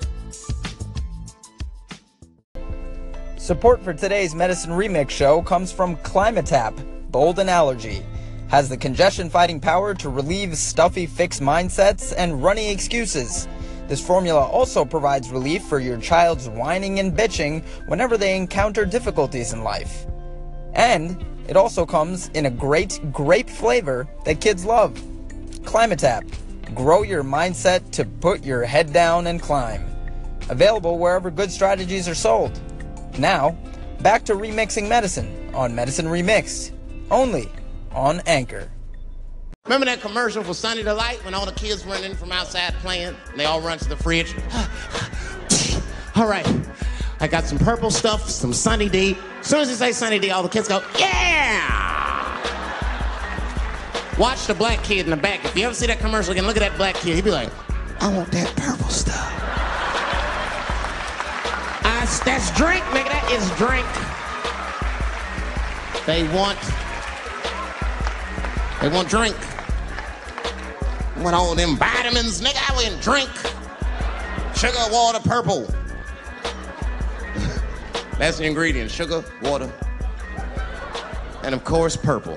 Support 3.38 3.82
for 3.82 3.94
today's 3.94 4.34
Medicine 4.34 4.72
Remix 4.72 5.08
show 5.08 5.40
comes 5.40 5.72
from 5.72 5.96
Climatap, 5.96 6.74
Bold 7.10 7.38
and 7.38 7.48
Allergy. 7.48 8.02
Has 8.48 8.68
the 8.68 8.76
congestion 8.76 9.30
fighting 9.30 9.60
power 9.60 9.94
to 9.94 10.10
relieve 10.10 10.54
stuffy 10.54 11.06
fixed 11.06 11.40
mindsets 11.40 12.12
and 12.14 12.42
runny 12.42 12.70
excuses. 12.70 13.48
This 13.86 14.06
formula 14.06 14.46
also 14.46 14.84
provides 14.84 15.30
relief 15.30 15.62
for 15.62 15.80
your 15.80 15.96
child's 15.96 16.46
whining 16.46 17.00
and 17.00 17.16
bitching 17.16 17.62
whenever 17.86 18.18
they 18.18 18.36
encounter 18.36 18.84
difficulties 18.84 19.54
in 19.54 19.64
life. 19.64 20.04
And 20.74 21.24
it 21.48 21.56
also 21.56 21.86
comes 21.86 22.28
in 22.28 22.46
a 22.46 22.50
great 22.50 23.00
grape 23.12 23.48
flavor 23.48 24.06
that 24.24 24.40
kids 24.40 24.64
love. 24.64 24.94
Climatap. 25.62 26.30
Grow 26.74 27.02
your 27.02 27.24
mindset 27.24 27.90
to 27.92 28.04
put 28.04 28.44
your 28.44 28.64
head 28.64 28.92
down 28.92 29.26
and 29.26 29.40
climb. 29.40 29.84
Available 30.50 30.98
wherever 30.98 31.30
good 31.30 31.50
strategies 31.50 32.08
are 32.08 32.14
sold. 32.14 32.60
Now, 33.18 33.56
back 34.00 34.24
to 34.26 34.34
remixing 34.34 34.88
medicine 34.88 35.50
on 35.54 35.74
Medicine 35.74 36.06
Remixed, 36.06 36.72
only 37.10 37.48
on 37.92 38.20
Anchor. 38.26 38.70
Remember 39.64 39.86
that 39.86 40.00
commercial 40.00 40.42
for 40.42 40.54
Sunny 40.54 40.82
Delight 40.82 41.22
when 41.24 41.34
all 41.34 41.44
the 41.44 41.52
kids 41.52 41.84
run 41.84 42.02
in 42.04 42.14
from 42.14 42.32
outside 42.32 42.72
playing 42.74 43.14
and 43.30 43.38
they 43.38 43.44
all 43.44 43.60
run 43.60 43.78
to 43.78 43.88
the 43.88 43.96
fridge? 43.96 44.34
all 46.16 46.26
right, 46.26 46.46
I 47.20 47.26
got 47.26 47.44
some 47.44 47.58
purple 47.58 47.90
stuff, 47.90 48.28
some 48.30 48.52
Sunny 48.52 48.88
D. 48.88 49.18
As 49.40 49.46
soon 49.46 49.60
as 49.60 49.68
you 49.68 49.74
say 49.74 49.92
Sunny 49.92 50.18
D, 50.18 50.30
all 50.30 50.42
the 50.42 50.48
kids 50.48 50.68
go, 50.68 50.82
yeah! 50.98 51.88
Watch 54.18 54.46
the 54.46 54.54
black 54.54 54.82
kid 54.82 55.04
in 55.04 55.10
the 55.10 55.16
back. 55.16 55.44
If 55.44 55.56
you 55.56 55.64
ever 55.66 55.74
see 55.74 55.86
that 55.86 55.98
commercial 55.98 56.32
again, 56.32 56.46
look 56.46 56.56
at 56.56 56.60
that 56.60 56.76
black 56.76 56.94
kid. 56.96 57.14
He'd 57.14 57.24
be 57.24 57.30
like, 57.30 57.50
I 58.00 58.08
want 58.12 58.30
that 58.32 58.54
purple 58.56 58.88
stuff. 58.88 59.32
I, 61.84 62.04
that's 62.24 62.56
drink, 62.56 62.84
nigga. 62.86 63.08
That 63.08 63.30
is 63.32 63.48
drink. 63.58 63.86
They 66.06 66.22
want, 66.34 66.58
they 68.80 68.88
want 68.88 69.08
drink. 69.08 69.36
Want 71.22 71.34
all 71.34 71.54
them 71.54 71.76
vitamins, 71.76 72.40
nigga. 72.40 72.58
I 72.70 72.76
went 72.76 73.02
drink. 73.02 73.30
Sugar, 74.56 74.78
water, 74.90 75.20
purple. 75.20 75.66
That's 78.18 78.38
the 78.38 78.46
ingredient, 78.46 78.90
sugar, 78.90 79.24
water, 79.42 79.72
and 81.44 81.54
of 81.54 81.62
course, 81.62 81.96
purple. 81.96 82.36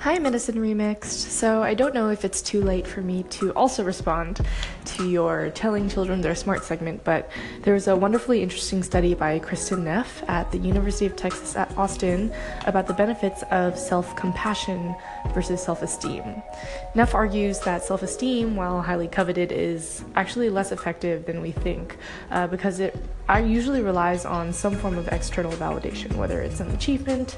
Hi, 0.00 0.18
Medicine 0.18 0.56
Remixed. 0.56 1.04
So, 1.04 1.62
I 1.62 1.72
don't 1.72 1.94
know 1.94 2.10
if 2.10 2.26
it's 2.26 2.42
too 2.42 2.60
late 2.60 2.86
for 2.86 3.00
me 3.00 3.22
to 3.30 3.52
also 3.52 3.82
respond 3.84 4.40
to 4.96 5.08
your 5.08 5.50
Telling 5.50 5.88
Children 5.88 6.20
They're 6.20 6.34
Smart 6.34 6.64
segment, 6.64 7.04
but 7.04 7.30
there 7.62 7.74
was 7.74 7.88
a 7.88 7.96
wonderfully 7.96 8.42
interesting 8.42 8.82
study 8.82 9.14
by 9.14 9.38
Kristin 9.38 9.84
Neff 9.84 10.22
at 10.28 10.50
the 10.50 10.58
University 10.58 11.06
of 11.06 11.16
Texas 11.16 11.56
at 11.56 11.76
Austin 11.76 12.32
about 12.66 12.86
the 12.86 12.94
benefits 12.94 13.42
of 13.50 13.78
self 13.78 14.16
compassion 14.16 14.94
versus 15.34 15.62
self 15.62 15.82
esteem. 15.82 16.42
Neff 16.94 17.14
argues 17.14 17.60
that 17.60 17.82
self 17.82 18.02
esteem, 18.02 18.56
while 18.56 18.80
highly 18.80 19.08
coveted, 19.08 19.52
is 19.52 20.04
actually 20.16 20.48
less 20.48 20.72
effective 20.72 21.26
than 21.26 21.42
we 21.42 21.52
think 21.52 21.96
uh, 22.30 22.46
because 22.46 22.80
it 22.80 22.96
uh, 23.28 23.36
usually 23.36 23.82
relies 23.82 24.24
on 24.24 24.52
some 24.52 24.74
form 24.74 24.96
of 24.96 25.08
external 25.08 25.52
validation, 25.52 26.14
whether 26.16 26.40
it's 26.40 26.60
an 26.60 26.70
achievement 26.70 27.36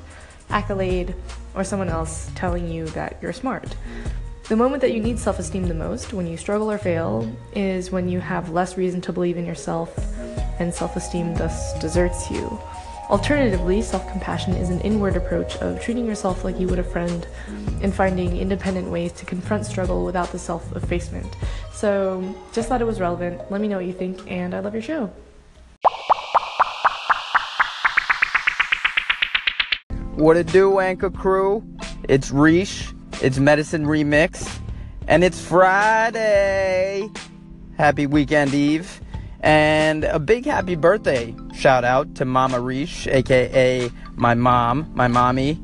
accolade, 0.51 1.15
or 1.55 1.65
someone 1.65 1.89
else 1.89 2.31
telling 2.35 2.69
you 2.69 2.87
that 2.89 3.17
you're 3.23 3.33
smart. 3.33 3.75
The 4.51 4.57
moment 4.57 4.81
that 4.81 4.93
you 4.93 5.01
need 5.01 5.17
self 5.17 5.39
esteem 5.39 5.69
the 5.69 5.75
most, 5.75 6.13
when 6.13 6.27
you 6.27 6.37
struggle 6.37 6.73
or 6.73 6.77
fail, 6.77 7.31
is 7.55 7.93
when 7.93 8.09
you 8.09 8.19
have 8.19 8.51
less 8.51 8.77
reason 8.77 9.01
to 9.03 9.13
believe 9.13 9.37
in 9.37 9.47
yourself 9.47 9.97
and 10.59 10.75
self 10.75 10.97
esteem 10.97 11.37
thus 11.37 11.79
deserts 11.79 12.29
you. 12.33 12.61
Alternatively, 13.11 13.81
self 13.81 14.11
compassion 14.11 14.55
is 14.55 14.69
an 14.69 14.81
inward 14.81 15.15
approach 15.15 15.55
of 15.59 15.81
treating 15.81 16.05
yourself 16.05 16.43
like 16.43 16.59
you 16.59 16.67
would 16.67 16.81
a 16.81 16.83
friend 16.83 17.29
and 17.81 17.95
finding 17.95 18.39
independent 18.39 18.91
ways 18.91 19.13
to 19.13 19.25
confront 19.25 19.67
struggle 19.67 20.05
without 20.05 20.33
the 20.33 20.39
self 20.41 20.75
effacement. 20.75 21.33
So, 21.73 22.35
just 22.53 22.69
thought 22.69 22.81
it 22.81 22.89
was 22.89 22.99
relevant. 22.99 23.53
Let 23.53 23.61
me 23.61 23.69
know 23.69 23.77
what 23.77 23.87
you 23.87 23.93
think, 23.93 24.29
and 24.29 24.53
I 24.53 24.59
love 24.59 24.75
your 24.75 24.83
show. 24.83 25.13
What 30.17 30.37
it 30.37 30.49
do, 30.49 30.81
Anchor 30.81 31.11
Crew? 31.11 31.63
It's 32.09 32.33
Reesh. 32.33 32.93
It's 33.23 33.39
Medicine 33.39 33.85
Remix. 33.85 34.61
And 35.07 35.23
it's 35.23 35.39
Friday. 35.39 37.07
Happy 37.77 38.07
weekend 38.07 38.55
eve. 38.55 39.03
And 39.41 40.05
a 40.05 40.19
big 40.19 40.47
happy 40.47 40.75
birthday 40.75 41.35
shout 41.55 41.85
out 41.85 42.15
to 42.15 42.25
Mama 42.25 42.57
Reesh, 42.57 43.07
aka 43.13 43.91
my 44.15 44.33
mom, 44.33 44.91
my 44.95 45.07
mommy. 45.07 45.61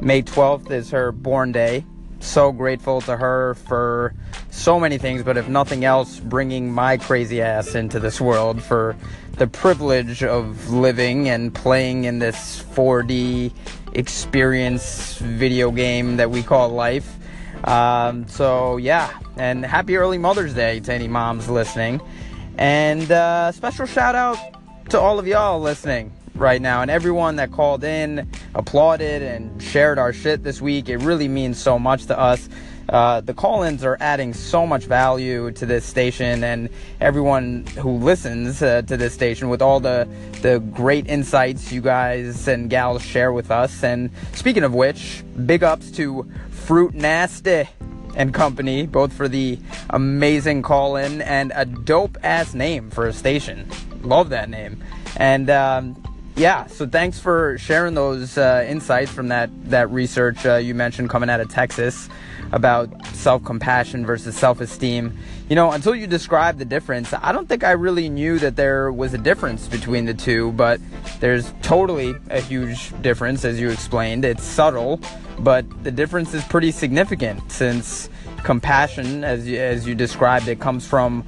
May 0.00 0.22
12th 0.22 0.72
is 0.72 0.90
her 0.90 1.12
born 1.12 1.52
day. 1.52 1.84
So 2.20 2.52
grateful 2.52 3.00
to 3.02 3.16
her 3.16 3.54
for 3.54 4.14
so 4.50 4.80
many 4.80 4.98
things, 4.98 5.22
but 5.22 5.36
if 5.36 5.48
nothing 5.48 5.84
else, 5.84 6.18
bringing 6.18 6.72
my 6.72 6.96
crazy 6.96 7.42
ass 7.42 7.74
into 7.74 8.00
this 8.00 8.20
world 8.20 8.62
for 8.62 8.96
the 9.32 9.46
privilege 9.46 10.22
of 10.22 10.70
living 10.70 11.28
and 11.28 11.54
playing 11.54 12.04
in 12.04 12.18
this 12.18 12.62
4D 12.74 13.52
experience 13.92 15.18
video 15.18 15.70
game 15.70 16.16
that 16.16 16.30
we 16.30 16.42
call 16.42 16.70
life. 16.70 17.16
Um, 17.64 18.26
so, 18.28 18.76
yeah, 18.76 19.18
and 19.36 19.64
happy 19.64 19.96
early 19.96 20.18
Mother's 20.18 20.54
Day 20.54 20.80
to 20.80 20.92
any 20.92 21.08
moms 21.08 21.48
listening. 21.48 22.00
And 22.58 23.10
uh, 23.12 23.52
special 23.52 23.86
shout 23.86 24.14
out 24.14 24.38
to 24.88 24.98
all 24.98 25.18
of 25.18 25.26
y'all 25.26 25.60
listening 25.60 26.15
right 26.36 26.60
now 26.60 26.82
and 26.82 26.90
everyone 26.90 27.36
that 27.36 27.52
called 27.52 27.84
in, 27.84 28.28
applauded, 28.54 29.22
and 29.22 29.62
shared 29.62 29.98
our 29.98 30.12
shit 30.12 30.42
this 30.42 30.60
week. 30.60 30.88
It 30.88 30.98
really 30.98 31.28
means 31.28 31.58
so 31.58 31.78
much 31.78 32.06
to 32.06 32.18
us. 32.18 32.48
Uh, 32.88 33.20
the 33.20 33.34
call 33.34 33.64
ins 33.64 33.82
are 33.82 33.96
adding 34.00 34.32
so 34.32 34.64
much 34.64 34.84
value 34.84 35.50
to 35.50 35.66
this 35.66 35.84
station 35.84 36.44
and 36.44 36.68
everyone 37.00 37.66
who 37.78 37.96
listens 37.96 38.62
uh, 38.62 38.82
to 38.82 38.96
this 38.96 39.12
station 39.12 39.48
with 39.48 39.60
all 39.60 39.80
the, 39.80 40.08
the 40.42 40.60
great 40.72 41.08
insights 41.08 41.72
you 41.72 41.80
guys 41.80 42.46
and 42.46 42.70
gals 42.70 43.02
share 43.02 43.32
with 43.32 43.50
us. 43.50 43.82
And 43.82 44.10
speaking 44.34 44.62
of 44.62 44.72
which, 44.72 45.24
big 45.46 45.64
ups 45.64 45.90
to 45.92 46.30
Fruit 46.50 46.94
Nasty 46.94 47.68
and 48.14 48.32
company, 48.32 48.86
both 48.86 49.12
for 49.12 49.26
the 49.26 49.58
amazing 49.90 50.62
call 50.62 50.96
in 50.96 51.22
and 51.22 51.52
a 51.54 51.64
dope 51.64 52.16
ass 52.22 52.54
name 52.54 52.90
for 52.90 53.06
a 53.06 53.12
station. 53.12 53.68
Love 54.02 54.28
that 54.30 54.48
name. 54.48 54.82
And 55.16 55.50
um, 55.50 56.02
yeah, 56.36 56.66
so 56.66 56.86
thanks 56.86 57.18
for 57.18 57.56
sharing 57.56 57.94
those 57.94 58.36
uh, 58.36 58.64
insights 58.68 59.10
from 59.10 59.28
that 59.28 59.48
that 59.70 59.90
research 59.90 60.44
uh, 60.44 60.56
you 60.56 60.74
mentioned 60.74 61.08
coming 61.08 61.30
out 61.30 61.40
of 61.40 61.48
Texas 61.48 62.10
about 62.52 63.06
self-compassion 63.08 64.04
versus 64.04 64.36
self-esteem. 64.36 65.16
You 65.48 65.56
know, 65.56 65.72
until 65.72 65.94
you 65.94 66.06
described 66.06 66.58
the 66.58 66.64
difference, 66.64 67.12
I 67.14 67.32
don't 67.32 67.48
think 67.48 67.64
I 67.64 67.72
really 67.72 68.08
knew 68.08 68.38
that 68.38 68.54
there 68.54 68.92
was 68.92 69.14
a 69.14 69.18
difference 69.18 69.66
between 69.66 70.04
the 70.04 70.14
two, 70.14 70.52
but 70.52 70.78
there's 71.20 71.52
totally 71.62 72.14
a 72.30 72.40
huge 72.40 72.92
difference 73.00 73.44
as 73.44 73.58
you 73.58 73.70
explained. 73.70 74.24
It's 74.24 74.44
subtle, 74.44 75.00
but 75.38 75.84
the 75.84 75.90
difference 75.90 76.34
is 76.34 76.44
pretty 76.44 76.70
significant 76.70 77.50
since 77.50 78.10
compassion 78.44 79.24
as 79.24 79.48
you, 79.48 79.58
as 79.58 79.86
you 79.88 79.94
described 79.94 80.48
it 80.48 80.60
comes 80.60 80.86
from 80.86 81.24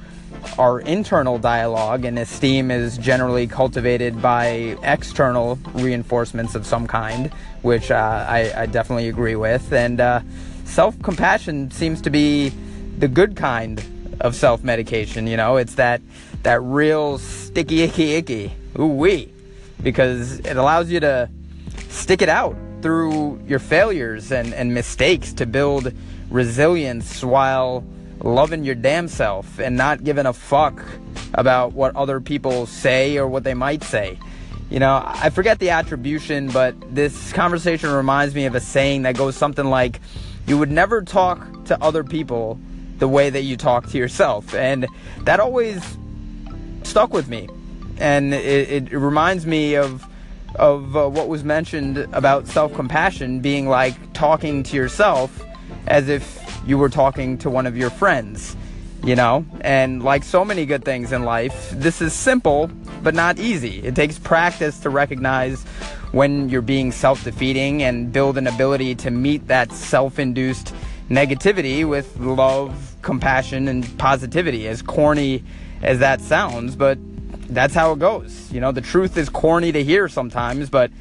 our 0.57 0.79
internal 0.81 1.37
dialogue, 1.37 2.05
and 2.05 2.19
esteem 2.19 2.71
is 2.71 2.97
generally 2.97 3.47
cultivated 3.47 4.21
by 4.21 4.77
external 4.83 5.57
reinforcements 5.73 6.55
of 6.55 6.65
some 6.65 6.87
kind, 6.87 7.31
which 7.61 7.91
uh, 7.91 8.25
I, 8.27 8.51
I, 8.55 8.65
definitely 8.65 9.09
agree 9.09 9.35
with. 9.35 9.71
And 9.71 9.99
uh, 9.99 10.21
self 10.65 11.01
compassion 11.01 11.71
seems 11.71 12.01
to 12.01 12.09
be 12.09 12.49
the 12.97 13.07
good 13.07 13.35
kind 13.35 13.83
of 14.19 14.35
self 14.35 14.63
medication. 14.63 15.27
You 15.27 15.37
know, 15.37 15.57
it's 15.57 15.75
that 15.75 16.01
that 16.43 16.61
real 16.61 17.17
sticky 17.17 17.83
icky 17.83 18.15
icky 18.15 18.53
ooh 18.77 18.87
wee, 18.87 19.31
because 19.81 20.39
it 20.39 20.57
allows 20.57 20.89
you 20.89 20.99
to 20.99 21.29
stick 21.89 22.21
it 22.21 22.29
out 22.29 22.55
through 22.81 23.41
your 23.47 23.59
failures 23.59 24.31
and, 24.31 24.53
and 24.53 24.73
mistakes 24.73 25.33
to 25.33 25.45
build 25.45 25.91
resilience 26.29 27.23
while 27.23 27.83
loving 28.21 28.63
your 28.63 28.75
damn 28.75 29.07
self 29.07 29.59
and 29.59 29.77
not 29.77 30.03
giving 30.03 30.25
a 30.25 30.33
fuck 30.33 30.83
about 31.33 31.73
what 31.73 31.95
other 31.95 32.19
people 32.19 32.65
say 32.65 33.17
or 33.17 33.27
what 33.27 33.43
they 33.43 33.53
might 33.53 33.83
say. 33.83 34.17
You 34.69 34.79
know, 34.79 35.01
I 35.03 35.29
forget 35.31 35.59
the 35.59 35.71
attribution, 35.71 36.49
but 36.49 36.75
this 36.93 37.33
conversation 37.33 37.91
reminds 37.91 38.35
me 38.35 38.45
of 38.45 38.55
a 38.55 38.59
saying 38.59 39.01
that 39.03 39.15
goes 39.15 39.35
something 39.35 39.65
like, 39.65 39.99
You 40.47 40.57
would 40.57 40.71
never 40.71 41.01
talk 41.01 41.65
to 41.65 41.81
other 41.81 42.03
people 42.03 42.59
the 42.99 43.07
way 43.07 43.29
that 43.29 43.41
you 43.43 43.57
talk 43.57 43.87
to 43.87 43.97
yourself. 43.97 44.53
And 44.53 44.85
that 45.21 45.39
always 45.39 45.97
stuck 46.83 47.13
with 47.13 47.27
me. 47.27 47.49
And 47.97 48.33
it, 48.33 48.91
it 48.91 48.91
reminds 48.91 49.45
me 49.45 49.75
of 49.75 50.05
of 50.55 50.97
uh, 50.97 51.07
what 51.07 51.27
was 51.27 51.43
mentioned 51.43 51.97
about 52.11 52.47
self-compassion 52.47 53.39
being 53.39 53.69
like 53.69 54.13
talking 54.13 54.63
to 54.63 54.75
yourself 54.75 55.43
as 55.85 56.09
if 56.09 56.48
you 56.69 56.77
were 56.77 56.87
talking 56.87 57.35
to 57.39 57.49
one 57.49 57.65
of 57.65 57.75
your 57.75 57.89
friends, 57.89 58.55
you 59.03 59.15
know? 59.15 59.43
And 59.61 60.03
like 60.03 60.23
so 60.23 60.45
many 60.45 60.67
good 60.67 60.85
things 60.85 61.11
in 61.11 61.23
life, 61.23 61.71
this 61.71 61.99
is 61.99 62.13
simple, 62.13 62.67
but 63.01 63.15
not 63.15 63.39
easy. 63.39 63.81
It 63.83 63.95
takes 63.95 64.19
practice 64.19 64.79
to 64.81 64.91
recognize 64.91 65.63
when 66.11 66.47
you're 66.47 66.61
being 66.61 66.91
self 66.91 67.23
defeating 67.23 67.81
and 67.81 68.13
build 68.13 68.37
an 68.37 68.45
ability 68.45 68.95
to 68.95 69.09
meet 69.09 69.47
that 69.47 69.71
self 69.71 70.19
induced 70.19 70.73
negativity 71.09 71.89
with 71.89 72.17
love, 72.19 72.95
compassion, 73.01 73.67
and 73.67 73.97
positivity. 73.97 74.67
As 74.67 74.83
corny 74.83 75.43
as 75.81 75.97
that 75.99 76.21
sounds, 76.21 76.75
but 76.75 76.99
that's 77.49 77.73
how 77.73 77.93
it 77.93 77.99
goes. 77.99 78.51
You 78.51 78.61
know, 78.61 78.71
the 78.71 78.81
truth 78.81 79.17
is 79.17 79.27
corny 79.27 79.71
to 79.71 79.83
hear 79.83 80.07
sometimes, 80.07 80.69
but 80.69 80.91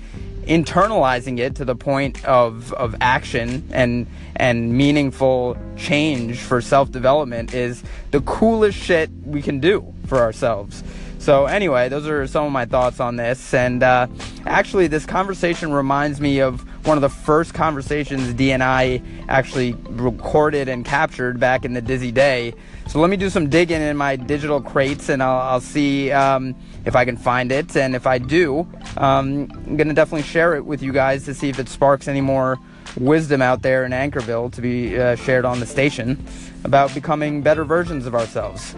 internalizing 0.48 1.38
it 1.38 1.54
to 1.56 1.64
the 1.64 1.76
point 1.76 2.24
of, 2.24 2.72
of 2.72 2.96
action 3.00 3.68
and 3.70 4.06
and 4.36 4.72
meaningful 4.72 5.56
change 5.76 6.38
for 6.38 6.60
self-development 6.60 7.52
is 7.52 7.82
the 8.12 8.20
coolest 8.22 8.78
shit 8.78 9.10
we 9.24 9.42
can 9.42 9.60
do 9.60 9.92
for 10.06 10.18
ourselves. 10.18 10.82
So 11.18 11.46
anyway, 11.46 11.88
those 11.88 12.06
are 12.06 12.26
some 12.28 12.44
of 12.44 12.52
my 12.52 12.64
thoughts 12.64 13.00
on 13.00 13.16
this. 13.16 13.52
And 13.52 13.82
uh, 13.82 14.06
actually, 14.46 14.86
this 14.86 15.04
conversation 15.04 15.72
reminds 15.72 16.20
me 16.20 16.40
of 16.40 16.60
one 16.86 16.96
of 16.96 17.02
the 17.02 17.08
first 17.08 17.52
conversations 17.52 18.32
D 18.34 18.52
and 18.52 18.62
I 18.62 19.02
actually 19.28 19.72
recorded 19.90 20.68
and 20.68 20.84
captured 20.84 21.40
back 21.40 21.64
in 21.64 21.74
the 21.74 21.82
Dizzy 21.82 22.12
Day. 22.12 22.54
So 22.86 23.00
let 23.00 23.10
me 23.10 23.16
do 23.16 23.28
some 23.28 23.50
digging 23.50 23.82
in 23.82 23.96
my 23.96 24.16
digital 24.16 24.62
crates, 24.62 25.10
and 25.10 25.22
I'll, 25.22 25.40
I'll 25.40 25.60
see 25.60 26.10
um, 26.12 26.54
if 26.88 26.96
I 26.96 27.04
can 27.04 27.16
find 27.16 27.52
it. 27.52 27.76
And 27.76 27.94
if 27.94 28.06
I 28.06 28.18
do, 28.18 28.66
um, 28.96 29.52
I'm 29.66 29.76
gonna 29.76 29.94
definitely 29.94 30.22
share 30.22 30.56
it 30.56 30.64
with 30.64 30.82
you 30.82 30.92
guys 30.92 31.26
to 31.26 31.34
see 31.34 31.50
if 31.50 31.58
it 31.60 31.68
sparks 31.68 32.08
any 32.08 32.22
more 32.22 32.58
wisdom 32.96 33.42
out 33.42 33.62
there 33.62 33.84
in 33.84 33.92
Anchorville 33.92 34.50
to 34.52 34.60
be 34.60 34.98
uh, 34.98 35.14
shared 35.14 35.44
on 35.44 35.60
the 35.60 35.66
station 35.66 36.26
about 36.64 36.92
becoming 36.94 37.42
better 37.42 37.62
versions 37.62 38.06
of 38.06 38.14
ourselves. 38.14 38.74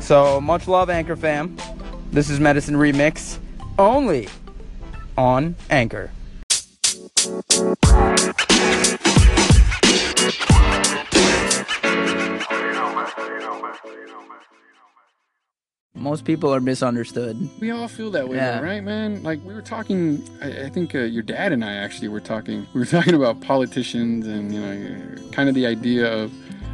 So 0.00 0.40
much 0.40 0.66
love, 0.66 0.90
Anchor 0.90 1.16
fam. 1.16 1.56
This 2.10 2.28
is 2.28 2.40
Medicine 2.40 2.74
Remix 2.74 3.38
only 3.78 4.28
on 5.16 5.54
Anchor. 5.70 6.10
Most 16.02 16.24
people 16.24 16.52
are 16.52 16.58
misunderstood. 16.60 17.48
We 17.60 17.70
all 17.70 17.86
feel 17.86 18.10
that 18.10 18.28
way, 18.28 18.36
Yeah. 18.36 18.58
though, 18.58 18.64
right, 18.66 18.82
man? 18.82 19.22
Like 19.22 19.38
we 19.44 19.54
were 19.54 19.62
talking. 19.62 20.22
I, 20.42 20.64
I 20.64 20.68
think 20.68 20.96
uh, 20.96 20.98
your 20.98 21.22
dad 21.22 21.52
and 21.52 21.64
I 21.64 21.74
actually 21.74 22.08
were 22.08 22.20
talking. 22.20 22.66
We 22.74 22.80
were 22.80 22.86
talking 22.98 23.14
about 23.14 23.40
politicians 23.40 24.26
and 24.26 24.52
you 24.52 24.60
know, 24.60 25.30
kind 25.30 25.48
of 25.48 25.54
the 25.54 25.64
idea 25.66 26.12
of 26.12 26.32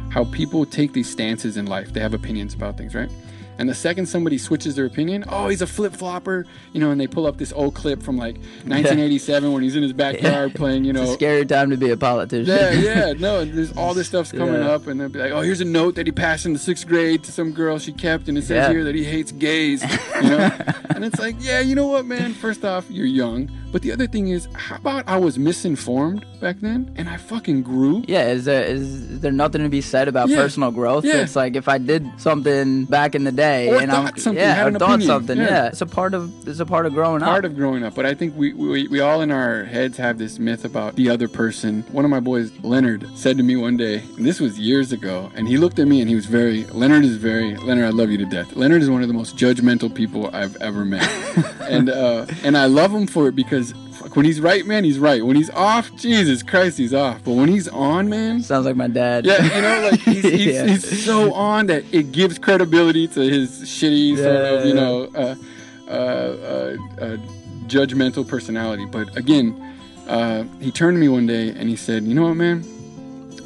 how 0.09 0.23
people 0.25 0.65
take 0.65 0.93
these 0.93 1.07
stances 1.07 1.57
in 1.57 1.67
life. 1.67 1.93
They 1.93 1.99
have 1.99 2.15
opinions 2.15 2.55
about 2.55 2.75
things, 2.75 2.95
right? 2.95 3.11
And 3.59 3.69
the 3.69 3.75
second 3.75 4.07
somebody 4.07 4.37
switches 4.39 4.75
their 4.75 4.85
opinion, 4.85 5.25
oh, 5.27 5.49
he's 5.49 5.61
a 5.61 5.67
flip 5.67 5.93
flopper, 5.93 6.45
you 6.73 6.79
know, 6.79 6.89
and 6.91 6.99
they 6.99 7.07
pull 7.07 7.27
up 7.27 7.37
this 7.37 7.51
old 7.53 7.75
clip 7.75 8.01
from 8.01 8.17
like 8.17 8.35
1987 8.63 9.51
when 9.51 9.61
he's 9.61 9.75
in 9.75 9.83
his 9.83 9.93
backyard 9.93 10.55
playing, 10.55 10.85
you 10.85 10.93
know, 10.93 11.01
It's 11.03 11.11
a 11.11 11.13
scary 11.15 11.45
time 11.45 11.69
to 11.69 11.77
be 11.77 11.89
a 11.91 11.97
politician. 11.97 12.47
yeah, 12.47 12.71
yeah, 12.71 13.13
no, 13.13 13.43
there's 13.45 13.71
all 13.75 13.93
this 13.93 14.07
stuff's 14.07 14.31
coming 14.31 14.55
Yeah. 14.55 14.69
up, 14.71 14.87
and 14.87 14.99
they'll 14.99 15.09
be 15.09 15.19
like, 15.19 15.31
"Oh, 15.31 15.41
here's 15.41 15.59
a 15.61 15.65
note 15.65 15.95
that 15.95 16.07
he 16.07 16.11
passed 16.13 16.45
in 16.45 16.53
the 16.53 16.59
sixth 16.59 16.87
grade 16.87 17.23
to 17.25 17.31
some 17.33 17.51
girl 17.51 17.77
she 17.79 17.91
kept, 17.91 18.29
and 18.29 18.37
it 18.37 18.43
says 18.43 18.67
Yeah. 18.67 18.71
here 18.71 18.83
that 18.85 18.95
he 18.95 19.03
hates 19.03 19.31
gays." 19.33 19.83
You 20.15 20.29
know, 20.29 20.51
and 20.95 21.03
it's 21.03 21.19
like, 21.19 21.35
yeah, 21.39 21.59
you 21.59 21.75
know 21.75 21.87
what, 21.87 22.05
man? 22.05 22.33
First 22.33 22.63
off, 22.63 22.85
you're 22.89 23.05
young, 23.05 23.49
but 23.71 23.81
the 23.81 23.91
other 23.91 24.07
thing 24.07 24.29
is, 24.29 24.47
how 24.53 24.75
about 24.77 25.03
I 25.07 25.17
was 25.17 25.37
misinformed 25.37 26.25
back 26.39 26.57
then, 26.61 26.91
and 26.97 27.09
I 27.09 27.17
fucking 27.17 27.63
grew. 27.63 28.03
Yeah, 28.07 28.27
is 28.29 28.45
there 28.45 28.63
is, 28.63 29.19
there 29.21 29.31
nothing 29.31 29.61
to 29.63 29.69
be 29.69 29.81
said 29.81 30.07
about 30.07 30.29
Yeah. 30.29 30.37
personal 30.37 30.71
growth? 30.71 31.05
Yeah. 31.05 31.17
It's 31.17 31.35
like 31.35 31.55
if 31.55 31.67
I 31.67 31.77
did 31.77 32.07
something 32.17 32.85
back 32.85 33.15
in 33.15 33.23
the 33.25 33.31
day 33.31 33.69
Or 33.69 33.81
and 33.81 33.91
thought 33.91 34.13
I'm 34.13 34.17
something, 34.17 34.41
yeah, 34.43 34.65
or 34.65 34.71
thought 34.71 34.81
opinion. 34.81 35.07
something, 35.07 35.37
Yeah. 35.37 35.43
yeah. 35.49 35.65
It's 35.67 35.81
a 35.81 35.85
part 35.85 36.13
of 36.13 36.31
it's 36.47 36.59
a 36.59 36.65
part 36.65 36.85
of 36.85 36.93
growing 36.93 37.21
part 37.21 37.45
up. 37.45 37.51
of 37.51 37.57
growing 37.57 37.83
up. 37.83 37.93
But 37.95 38.05
I 38.05 38.13
think 38.13 38.35
we, 38.37 38.53
we 38.53 38.87
we 38.87 38.99
all 39.01 39.21
in 39.21 39.31
our 39.31 39.65
heads 39.65 39.97
have 39.97 40.17
this 40.17 40.39
myth 40.39 40.63
about 40.65 40.95
the 40.95 41.09
other 41.09 41.27
person. 41.27 41.83
One 41.91 42.05
of 42.05 42.11
my 42.11 42.19
boys, 42.21 42.51
Leonard, 42.63 43.05
said 43.15 43.37
to 43.37 43.43
me 43.43 43.55
one 43.55 43.77
day, 43.77 44.01
and 44.17 44.25
this 44.25 44.39
was 44.39 44.57
years 44.59 44.91
ago, 44.91 45.31
and 45.35 45.47
he 45.47 45.57
looked 45.57 45.79
at 45.79 45.87
me 45.87 45.99
and 46.01 46.09
he 46.09 46.15
was 46.15 46.25
very 46.25 46.63
Leonard 46.67 47.03
is 47.05 47.17
very 47.17 47.55
Leonard, 47.57 47.85
I 47.85 47.89
love 47.89 48.09
you 48.09 48.17
to 48.19 48.25
death. 48.25 48.55
Leonard 48.55 48.81
is 48.81 48.89
one 48.89 49.01
of 49.01 49.07
the 49.07 49.13
most 49.13 49.35
judgmental 49.37 49.93
people 49.93 50.29
I've 50.33 50.55
ever 50.57 50.85
met. 50.85 51.07
and 51.75 51.89
uh 51.89 52.25
and 52.43 52.57
I 52.57 52.65
love 52.65 52.91
him 52.93 53.05
for 53.05 53.27
it 53.27 53.35
because 53.35 53.58
When 54.15 54.25
he's 54.25 54.41
right, 54.41 54.65
man, 54.65 54.83
he's 54.83 54.99
right. 54.99 55.23
When 55.25 55.35
he's 55.35 55.49
off, 55.51 55.93
Jesus 55.95 56.43
Christ, 56.43 56.77
he's 56.77 56.93
off. 56.93 57.23
But 57.23 57.33
when 57.33 57.47
he's 57.47 57.67
on, 57.67 58.09
man, 58.09 58.41
sounds 58.41 58.65
like 58.65 58.75
my 58.75 58.87
dad. 58.87 59.25
Yeah, 59.25 59.43
you 59.55 59.61
know, 59.61 59.89
like 59.91 59.99
he's, 60.01 60.23
he's, 60.23 60.45
Yeah. 60.45 60.65
he's 60.67 61.03
so 61.05 61.33
on 61.33 61.67
that 61.67 61.83
it 61.91 62.11
gives 62.11 62.37
credibility 62.39 63.07
to 63.09 63.19
his 63.21 63.61
shitty 63.61 64.17
sort 64.17 64.35
of, 64.35 64.65
you 64.65 64.73
Yeah. 64.73 64.79
know, 64.81 65.03
uh, 65.15 65.35
uh, 65.87 65.91
uh, 65.91 67.03
uh, 67.03 67.17
judgmental 67.67 68.27
personality. 68.27 68.85
But 68.85 69.15
again, 69.15 69.55
uh, 70.07 70.43
he 70.59 70.71
turned 70.71 70.95
to 70.95 70.99
me 70.99 71.07
one 71.09 71.25
day 71.27 71.49
and 71.49 71.69
he 71.69 71.75
said, 71.75 72.03
"You 72.03 72.15
know 72.15 72.23
what, 72.23 72.35
man? 72.35 72.63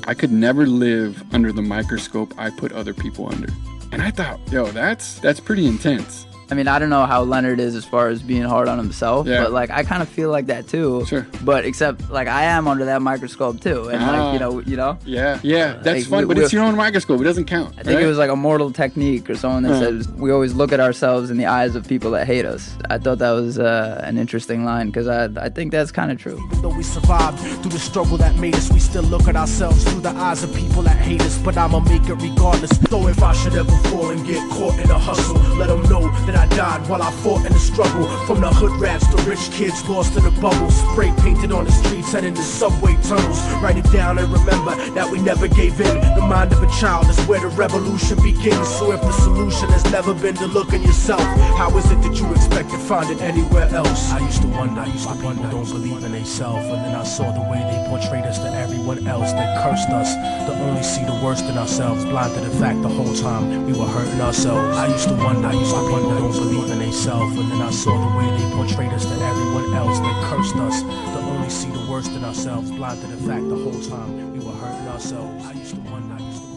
I 0.07 0.13
could 0.13 0.31
never 0.31 0.65
live 0.65 1.23
under 1.33 1.51
the 1.51 1.61
microscope 1.61 2.33
I 2.37 2.49
put 2.49 2.71
other 2.71 2.93
people 2.93 3.27
under." 3.29 3.49
And 3.91 4.01
I 4.01 4.11
thought, 4.11 4.39
yo, 4.51 4.65
that's 4.71 5.19
that's 5.19 5.39
pretty 5.39 5.67
intense. 5.67 6.25
I 6.53 6.55
mean, 6.55 6.67
I 6.67 6.77
don't 6.77 6.91
know 6.91 7.07
how 7.07 7.23
Leonard 7.23 7.59
is 7.59 7.73
as 7.75 7.83
far 7.83 8.09
as 8.09 8.21
being 8.21 8.43
hard 8.43 8.67
on 8.67 8.77
himself, 8.77 9.25
Yeah. 9.25 9.41
but 9.41 9.51
like 9.53 9.71
I 9.71 9.81
kind 9.83 10.03
of 10.03 10.07
feel 10.09 10.29
like 10.29 10.45
that 10.47 10.67
too. 10.67 11.03
Sure. 11.07 11.25
But 11.43 11.65
except 11.65 12.11
like 12.11 12.27
I 12.27 12.43
am 12.43 12.67
under 12.67 12.85
that 12.85 13.01
microscope 13.01 13.59
too, 13.59 13.89
and 13.89 14.03
Ah. 14.03 14.11
like 14.11 14.33
you 14.33 14.39
know, 14.39 14.59
you 14.59 14.77
know. 14.77 14.99
Yeah, 15.03 15.39
yeah, 15.41 15.73
that's 15.81 16.01
Like, 16.01 16.05
fun, 16.05 16.19
we- 16.19 16.25
but 16.25 16.37
we- 16.37 16.43
it's 16.43 16.53
your 16.53 16.63
own 16.63 16.75
microscope. 16.75 17.19
It 17.21 17.23
doesn't 17.23 17.45
count. 17.45 17.73
I 17.79 17.81
think 17.81 17.95
right? 17.95 18.03
it 18.05 18.07
was 18.07 18.19
like 18.19 18.29
Immortal 18.29 18.69
Technique 18.71 19.31
or 19.31 19.35
someone 19.35 19.63
that 19.63 19.73
Huh. 19.73 19.79
says 19.79 20.07
we 20.15 20.29
always 20.31 20.53
look 20.53 20.71
at 20.71 20.79
ourselves 20.79 21.31
in 21.31 21.37
the 21.37 21.47
eyes 21.47 21.75
of 21.75 21.87
people 21.87 22.11
that 22.11 22.27
hate 22.27 22.45
us. 22.45 22.69
I 22.87 22.99
thought 22.99 23.17
that 23.17 23.31
was 23.31 23.57
uh, 23.57 23.99
an 24.03 24.19
interesting 24.19 24.63
line 24.63 24.87
because 24.91 25.07
I 25.07 25.29
I 25.47 25.49
think 25.49 25.71
that's 25.71 25.91
kind 25.91 26.11
of 26.11 26.19
true. 26.19 26.37
Though 26.61 26.69
we 26.77 26.83
survived 26.83 27.39
through 27.61 27.71
the 27.71 27.79
struggle 27.79 28.17
that 28.17 28.35
made 28.37 28.55
us, 28.55 28.71
we 28.71 28.79
still 28.79 29.03
look 29.15 29.27
at 29.27 29.35
ourselves 29.35 29.83
through 29.85 30.01
the 30.01 30.15
eyes 30.27 30.43
of 30.43 30.53
people 30.53 30.83
that 30.83 30.97
hate 30.97 31.21
us. 31.23 31.35
But 31.43 31.57
I'ma 31.57 31.79
make 31.79 32.07
it 32.07 32.17
regardless. 32.29 32.69
Though 32.93 33.07
if 33.07 33.23
I 33.23 33.33
should 33.33 33.55
ever 33.55 33.71
fall 33.89 34.09
and 34.11 34.23
get 34.27 34.41
caught 34.51 34.77
in 34.79 34.89
a 34.91 34.99
hustle, 34.99 35.39
let 35.57 35.69
them 35.69 35.81
know 35.89 36.03
that 36.27 36.35
I 36.35 36.42
died 36.47 36.87
while 36.89 37.01
I 37.01 37.11
fought 37.23 37.45
in 37.45 37.53
the 37.53 37.59
struggle. 37.59 38.07
From 38.25 38.41
the 38.41 38.49
hood 38.49 38.79
rats 38.79 39.07
to 39.07 39.17
rich 39.23 39.51
kids 39.51 39.87
lost 39.87 40.17
in 40.17 40.23
the 40.23 40.31
bubble. 40.41 40.69
Spray 40.69 41.11
painted 41.19 41.51
on 41.51 41.65
the 41.65 41.71
streets 41.71 42.13
and 42.13 42.25
in 42.25 42.33
the 42.33 42.41
subway 42.41 42.95
tunnels. 43.03 43.39
Write 43.61 43.77
it 43.77 43.91
down 43.91 44.17
and 44.17 44.31
remember 44.31 44.75
that 44.93 45.09
we 45.09 45.19
never 45.21 45.47
gave 45.47 45.79
in. 45.79 45.95
The 46.15 46.25
mind 46.27 46.53
of 46.53 46.61
a 46.63 46.69
child 46.79 47.09
is 47.09 47.19
where 47.25 47.39
the 47.39 47.47
revolution 47.49 48.17
begins. 48.21 48.67
So 48.67 48.91
if 48.91 49.01
the 49.01 49.11
solution 49.11 49.69
has 49.69 49.83
never 49.91 50.13
been 50.13 50.35
to 50.35 50.47
look 50.47 50.73
in 50.73 50.81
yourself, 50.83 51.21
how 51.57 51.75
is 51.77 51.89
it 51.91 52.01
that 52.01 52.15
you 52.19 52.31
expect 52.31 52.69
to 52.71 52.77
find 52.77 53.09
it 53.09 53.21
anywhere 53.21 53.69
else? 53.69 54.11
I 54.11 54.19
used 54.19 54.41
to 54.41 54.47
wonder, 54.47 54.81
I 54.81 54.87
used 54.87 55.07
to 55.07 55.15
wonder, 55.23 55.49
don't 55.49 55.69
believe 55.69 56.03
in 56.03 56.11
themselves. 56.11 56.65
And 56.65 56.83
then 56.85 56.95
I 56.95 57.03
saw 57.03 57.31
the 57.31 57.41
way 57.49 57.59
they 57.59 57.89
portrayed 57.89 58.25
us 58.25 58.39
to 58.39 58.49
everyone 58.53 59.07
else. 59.07 59.31
They 59.31 59.47
cursed 59.63 59.89
us 59.89 60.13
to 60.47 60.53
only 60.63 60.83
see 60.83 61.03
the 61.05 61.19
worst 61.23 61.45
in 61.45 61.57
ourselves, 61.57 62.05
blind 62.05 62.33
to 62.35 62.41
the 62.41 62.55
fact 62.57 62.81
the 62.81 62.89
whole 62.89 63.13
time 63.15 63.65
we 63.65 63.73
were 63.73 63.85
hurting 63.85 64.21
ourselves. 64.21 64.77
I 64.77 64.87
used 64.87 65.07
to 65.07 65.15
wonder, 65.15 65.47
I 65.47 65.53
used 65.53 65.73
to 65.73 65.91
wonder, 65.91 66.32
don't 66.33 66.49
believe 66.49 66.71
in 66.71 66.79
themselves. 66.79 67.37
And 67.37 67.51
then 67.51 67.61
I 67.61 67.71
saw 67.71 67.91
the 67.91 68.17
way 68.17 68.25
they 68.37 68.49
portrayed 68.55 68.91
us 68.91 69.05
to 69.05 69.13
everyone 69.13 69.73
else. 69.73 69.99
They 69.99 70.13
cursed 70.29 70.55
us 70.55 70.81
to 70.81 71.19
only 71.19 71.49
see 71.49 71.69
the 71.69 71.85
worst 71.89 72.11
in 72.11 72.23
ourselves, 72.23 72.71
blind 72.71 73.01
to 73.01 73.07
the 73.07 73.17
fact 73.27 73.47
the 73.49 73.55
whole 73.55 73.81
time 73.81 74.33
we 74.33 74.39
were 74.39 74.53
hurting 74.53 74.87
ourselves. 74.87 75.45
I 75.45 75.53
used 75.53 75.75
to 75.75 75.81
wonder, 75.81 76.15
I 76.15 76.19
used 76.19 76.41
to. 76.41 76.53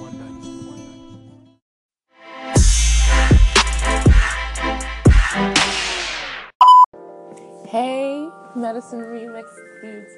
Hey, 7.69 8.29
Medicine 8.55 9.01
Remix 9.01 9.45
dudes. 9.83 10.13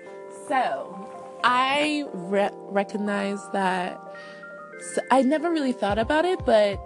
So, 0.47 1.41
I 1.43 2.05
re- 2.13 2.51
recognize 2.53 3.41
that 3.53 4.01
so 4.95 5.03
I 5.11 5.23
never 5.23 5.51
really 5.51 5.73
thought 5.73 5.99
about 5.99 6.25
it, 6.25 6.45
but 6.45 6.79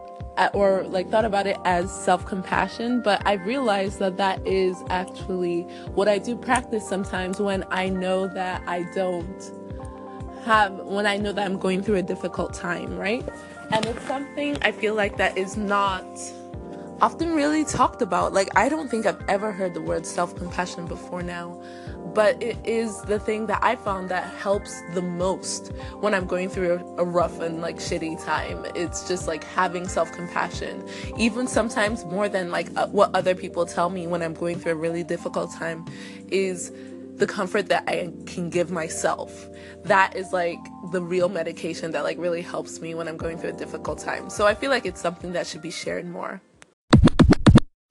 or 0.55 0.85
like 0.85 1.11
thought 1.11 1.25
about 1.25 1.47
it 1.47 1.57
as 1.65 1.91
self-compassion, 1.91 3.03
but 3.03 3.23
I 3.27 3.35
realized 3.35 3.99
that 3.99 4.17
that 4.17 4.47
is 4.47 4.77
actually 4.91 5.63
what 5.95 6.09
I 6.09 6.19
do 6.19 6.37
practice 6.37 6.89
sometimes 6.89 7.41
when 7.41 7.65
I 7.71 7.89
know 7.89 8.29
that 8.29 8.63
I 8.67 8.85
don't 8.95 9.53
have 10.45 10.73
when 10.81 11.07
I 11.07 11.17
know 11.17 11.33
that 11.33 11.45
I'm 11.45 11.59
going 11.59 11.83
through 11.83 11.97
a 11.97 12.03
difficult 12.03 12.55
time, 12.55 12.97
right? 12.97 13.27
And 13.71 13.87
it's 13.87 14.03
something 14.07 14.59
I 14.63 14.73
feel 14.73 14.95
like 14.95 15.17
that 15.17 15.39
is 15.39 15.57
not 15.57 16.05
often 17.01 17.35
really 17.35 17.65
talked 17.65 18.01
about. 18.01 18.33
Like, 18.33 18.49
I 18.57 18.69
don't 18.69 18.89
think 18.89 19.07
I've 19.07 19.23
ever 19.29 19.51
heard 19.53 19.75
the 19.75 19.81
word 19.81 20.07
self 20.07 20.37
compassion 20.37 20.87
before 20.87 21.23
now, 21.23 21.61
but 22.15 22.41
it 22.43 22.57
is 22.65 23.01
the 23.03 23.19
thing 23.19 23.47
that 23.47 23.61
I 23.63 23.77
found 23.77 24.09
that 24.11 24.33
helps 24.35 24.81
the 24.95 25.03
most 25.03 25.73
when 26.01 26.15
I'm 26.15 26.27
going 26.27 26.49
through 26.49 26.95
a, 26.99 27.05
rough 27.05 27.41
and 27.41 27.61
like 27.61 27.77
shitty 27.77 28.23
time. 28.25 28.67
It's 28.75 29.07
just 29.09 29.27
like 29.27 29.45
having 29.45 29.89
self 29.89 30.13
compassion, 30.13 30.87
even 31.17 31.47
sometimes 31.47 32.05
more 32.07 32.29
than 32.29 32.51
like 32.51 32.69
uh, 32.77 32.89
what 32.89 33.15
other 33.15 33.35
people 33.35 33.67
tell 33.67 33.91
me 33.91 34.07
when 34.07 34.23
I'm 34.23 34.35
going 34.35 34.59
through 34.59 34.73
a 34.73 34.77
really 34.77 35.05
difficult 35.05 35.53
time, 35.55 35.87
is 36.29 36.73
the 37.17 37.27
comfort 37.27 37.69
that 37.69 37.85
I 37.87 38.11
can 38.27 38.51
give 38.51 38.71
myself. 38.71 39.49
That 39.85 40.17
is 40.17 40.33
like 40.33 40.59
the 40.91 41.03
real 41.03 41.29
medication 41.29 41.93
that 41.93 42.05
like 42.05 42.19
really 42.19 42.43
helps 42.43 42.81
me 42.81 42.95
when 42.95 43.09
I'm 43.09 43.17
going 43.17 43.39
through 43.39 43.51
a 43.51 43.55
difficult 43.55 43.99
time. 43.99 44.31
So 44.31 44.47
I 44.47 44.55
feel 44.55 44.71
like 44.71 44.87
it's 44.87 45.01
something 45.01 45.33
that 45.33 45.47
should 45.47 45.63
be 45.63 45.71
shared 45.71 46.07
more. 46.07 46.41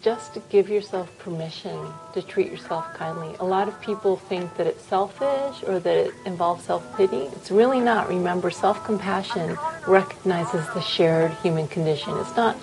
Just 0.02 0.40
give 0.50 0.68
yourself 0.68 1.16
permission 1.20 1.78
to 2.14 2.24
treat 2.24 2.50
yourself 2.50 2.92
kindly. 2.96 3.36
A 3.40 3.46
lot 3.46 3.68
of 3.68 3.80
people 3.82 4.18
think 4.18 4.56
that 4.58 4.66
it's 4.66 4.84
selfish 4.84 5.64
or 5.68 5.80
that 5.80 5.96
it 5.96 6.14
involves 6.26 6.64
self 6.64 6.98
pity. 6.98 7.30
It's 7.36 7.52
really 7.52 7.80
not. 7.80 8.10
Remember, 8.10 8.50
self 8.50 8.84
compassion 8.84 9.56
recognizes 9.88 10.66
the 10.74 10.82
shared 10.82 11.30
human 11.44 11.68
condition. 11.68 12.18
It's 12.18 12.36
not, 12.36 12.58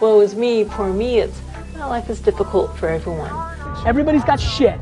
woe 0.00 0.20
is 0.20 0.34
me, 0.34 0.64
poor 0.64 0.92
me. 0.92 1.20
It's, 1.20 1.40
well, 1.76 1.90
life 1.90 2.10
is 2.10 2.18
difficult 2.18 2.76
for 2.76 2.88
everyone. 2.88 3.30
Everybody's 3.86 4.24
got 4.24 4.40
shit. 4.40 4.80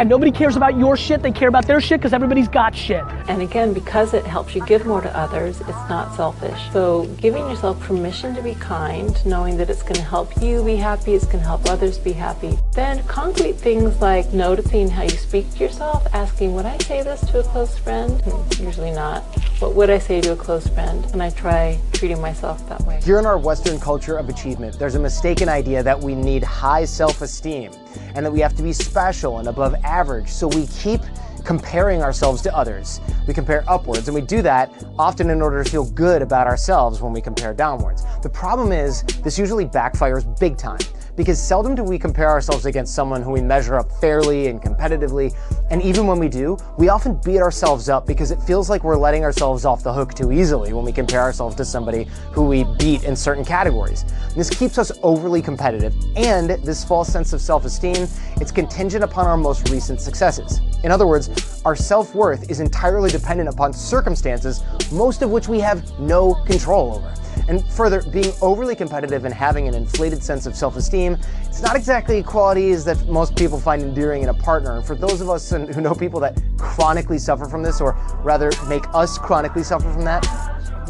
And 0.00 0.08
nobody 0.08 0.30
cares 0.32 0.56
about 0.56 0.78
your 0.78 0.96
shit, 0.96 1.20
they 1.22 1.30
care 1.30 1.50
about 1.50 1.66
their 1.66 1.78
shit 1.78 2.00
because 2.00 2.14
everybody's 2.14 2.48
got 2.48 2.74
shit. 2.74 3.04
And 3.28 3.42
again, 3.42 3.74
because 3.74 4.14
it 4.14 4.24
helps 4.24 4.54
you 4.54 4.64
give 4.64 4.86
more 4.86 5.02
to 5.02 5.14
others, 5.14 5.60
it's 5.60 5.88
not 5.90 6.16
selfish. 6.16 6.58
So 6.72 7.04
giving 7.18 7.42
yourself 7.50 7.78
permission 7.80 8.34
to 8.34 8.40
be 8.40 8.54
kind, 8.54 9.14
knowing 9.26 9.58
that 9.58 9.68
it's 9.68 9.82
going 9.82 9.96
to 9.96 10.02
help 10.02 10.40
you 10.40 10.64
be 10.64 10.76
happy, 10.76 11.12
it's 11.12 11.26
going 11.26 11.40
to 11.40 11.44
help 11.44 11.68
others 11.68 11.98
be 11.98 12.12
happy. 12.12 12.58
Then 12.72 13.04
concrete 13.08 13.56
things 13.56 14.00
like 14.00 14.32
noticing 14.32 14.88
how 14.88 15.02
you 15.02 15.10
speak 15.10 15.52
to 15.52 15.58
yourself, 15.58 16.06
asking, 16.14 16.54
would 16.54 16.64
I 16.64 16.78
say 16.78 17.02
this 17.02 17.20
to 17.32 17.40
a 17.40 17.42
close 17.42 17.76
friend? 17.76 18.22
Hmm, 18.22 18.64
Usually 18.64 18.92
not. 18.92 19.22
What 19.58 19.74
would 19.74 19.90
I 19.90 19.98
say 19.98 20.22
to 20.22 20.32
a 20.32 20.36
close 20.36 20.66
friend? 20.66 21.04
And 21.12 21.22
I 21.22 21.28
try 21.28 21.78
treating 21.92 22.22
myself 22.22 22.66
that 22.70 22.80
way. 22.84 23.02
Here 23.02 23.18
in 23.18 23.26
our 23.26 23.36
Western 23.36 23.78
culture 23.78 24.16
of 24.16 24.30
achievement, 24.30 24.78
there's 24.78 24.94
a 24.94 24.98
mistaken 24.98 25.50
idea 25.50 25.82
that 25.82 26.00
we 26.00 26.14
need 26.14 26.42
high 26.42 26.86
self 26.86 27.20
esteem 27.20 27.70
and 28.14 28.24
that 28.24 28.30
we 28.30 28.40
have 28.40 28.56
to 28.56 28.62
be 28.62 28.72
special 28.72 29.38
and 29.38 29.48
above 29.48 29.74
average. 29.84 30.28
So 30.28 30.48
we 30.48 30.66
keep 30.68 31.00
comparing 31.44 32.02
ourselves 32.02 32.42
to 32.42 32.54
others. 32.54 33.00
We 33.26 33.34
compare 33.34 33.64
upwards, 33.66 34.08
and 34.08 34.14
we 34.14 34.20
do 34.20 34.42
that 34.42 34.70
often 34.98 35.30
in 35.30 35.40
order 35.42 35.64
to 35.64 35.70
feel 35.70 35.90
good 35.90 36.22
about 36.22 36.46
ourselves 36.46 37.00
when 37.00 37.12
we 37.12 37.20
compare 37.20 37.54
downwards. 37.54 38.04
The 38.22 38.28
problem 38.28 38.72
is, 38.72 39.02
this 39.22 39.38
usually 39.38 39.66
backfires 39.66 40.38
big 40.38 40.56
time. 40.56 40.80
Because 41.20 41.38
seldom 41.38 41.74
do 41.74 41.84
we 41.84 41.98
compare 41.98 42.30
ourselves 42.30 42.64
against 42.64 42.94
someone 42.94 43.20
who 43.20 43.30
we 43.30 43.42
measure 43.42 43.74
up 43.74 43.92
fairly 44.00 44.46
and 44.46 44.58
competitively. 44.58 45.36
And 45.70 45.82
even 45.82 46.06
when 46.06 46.18
we 46.18 46.30
do, 46.30 46.56
we 46.78 46.88
often 46.88 47.20
beat 47.22 47.40
ourselves 47.40 47.90
up 47.90 48.06
because 48.06 48.30
it 48.30 48.40
feels 48.44 48.70
like 48.70 48.84
we're 48.84 48.96
letting 48.96 49.22
ourselves 49.22 49.66
off 49.66 49.82
the 49.82 49.92
hook 49.92 50.14
too 50.14 50.32
easily 50.32 50.72
when 50.72 50.82
we 50.82 50.92
compare 50.92 51.20
ourselves 51.20 51.56
to 51.56 51.64
somebody 51.66 52.04
who 52.32 52.46
we 52.46 52.64
beat 52.78 53.04
in 53.04 53.14
certain 53.14 53.44
categories. 53.44 54.06
This 54.34 54.48
keeps 54.48 54.78
us 54.78 54.92
overly 55.02 55.42
competitive, 55.42 55.94
and 56.16 56.48
this 56.64 56.82
false 56.84 57.12
sense 57.12 57.34
of 57.34 57.42
self 57.42 57.66
esteem, 57.66 58.08
it's 58.40 58.50
contingent 58.50 59.04
upon 59.04 59.26
our 59.26 59.36
most 59.36 59.68
recent 59.68 60.00
successes. 60.00 60.62
In 60.84 60.90
other 60.90 61.06
words, 61.06 61.60
our 61.66 61.76
self 61.76 62.14
worth 62.14 62.50
is 62.50 62.60
entirely 62.60 63.10
dependent 63.10 63.50
upon 63.50 63.74
circumstances, 63.74 64.62
most 64.90 65.20
of 65.20 65.30
which 65.30 65.48
we 65.48 65.60
have 65.60 65.86
no 66.00 66.32
control 66.46 66.94
over. 66.94 67.14
And 67.50 67.66
further, 67.66 68.00
being 68.12 68.32
overly 68.40 68.76
competitive 68.76 69.24
and 69.24 69.34
having 69.34 69.66
an 69.66 69.74
inflated 69.74 70.22
sense 70.22 70.46
of 70.46 70.54
self 70.54 70.76
esteem, 70.76 71.18
it's 71.46 71.60
not 71.60 71.74
exactly 71.74 72.22
qualities 72.22 72.84
that 72.84 73.08
most 73.08 73.34
people 73.34 73.58
find 73.58 73.82
endearing 73.82 74.22
in 74.22 74.28
a 74.28 74.34
partner. 74.34 74.76
And 74.76 74.86
for 74.86 74.94
those 74.94 75.20
of 75.20 75.28
us 75.28 75.50
who 75.50 75.80
know 75.80 75.92
people 75.92 76.20
that 76.20 76.40
chronically 76.58 77.18
suffer 77.18 77.46
from 77.46 77.64
this, 77.64 77.80
or 77.80 77.98
rather 78.22 78.52
make 78.68 78.84
us 78.94 79.18
chronically 79.18 79.64
suffer 79.64 79.92
from 79.92 80.04
that, 80.04 80.24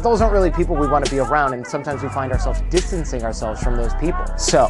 those 0.03 0.21
aren't 0.21 0.33
really 0.33 0.51
people 0.51 0.75
we 0.75 0.87
want 0.87 1.03
to 1.03 1.09
be 1.09 1.17
around, 1.17 1.55
and 1.55 1.65
sometimes 1.65 2.03
we 2.03 2.09
find 2.09 2.31
ourselves 2.31 2.61
distancing 2.69 3.23
ourselves 3.23 3.59
from 3.63 3.75
those 3.75 3.95
people. 3.95 4.23
So, 4.37 4.69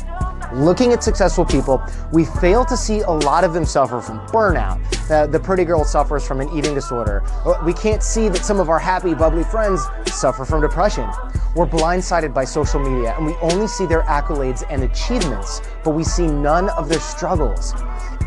looking 0.53 0.93
at 0.93 1.03
successful 1.03 1.45
people, 1.45 1.81
we 2.11 2.25
fail 2.25 2.65
to 2.65 2.77
see 2.77 3.01
a 3.01 3.09
lot 3.11 3.43
of 3.43 3.53
them 3.53 3.65
suffer 3.65 4.01
from 4.01 4.19
burnout. 4.27 4.79
Uh, 5.09 5.27
the 5.27 5.39
pretty 5.39 5.65
girl 5.65 5.83
suffers 5.83 6.25
from 6.25 6.39
an 6.39 6.49
eating 6.57 6.73
disorder. 6.73 7.23
Uh, 7.45 7.61
We 7.63 7.73
can't 7.73 8.03
see 8.03 8.29
that 8.29 8.45
some 8.45 8.59
of 8.59 8.69
our 8.69 8.79
happy, 8.79 9.13
bubbly 9.13 9.43
friends 9.43 9.81
suffer 10.07 10.45
from 10.45 10.61
depression. 10.61 11.09
We're 11.55 11.67
blindsided 11.67 12.33
by 12.33 12.45
social 12.45 12.79
media, 12.79 13.13
and 13.17 13.25
we 13.25 13.35
only 13.41 13.67
see 13.67 13.85
their 13.85 14.03
accolades 14.03 14.63
and 14.69 14.83
achievements, 14.83 15.61
but 15.83 15.91
we 15.91 16.03
see 16.03 16.27
none 16.27 16.69
of 16.69 16.87
their 16.87 16.99
struggles. 16.99 17.73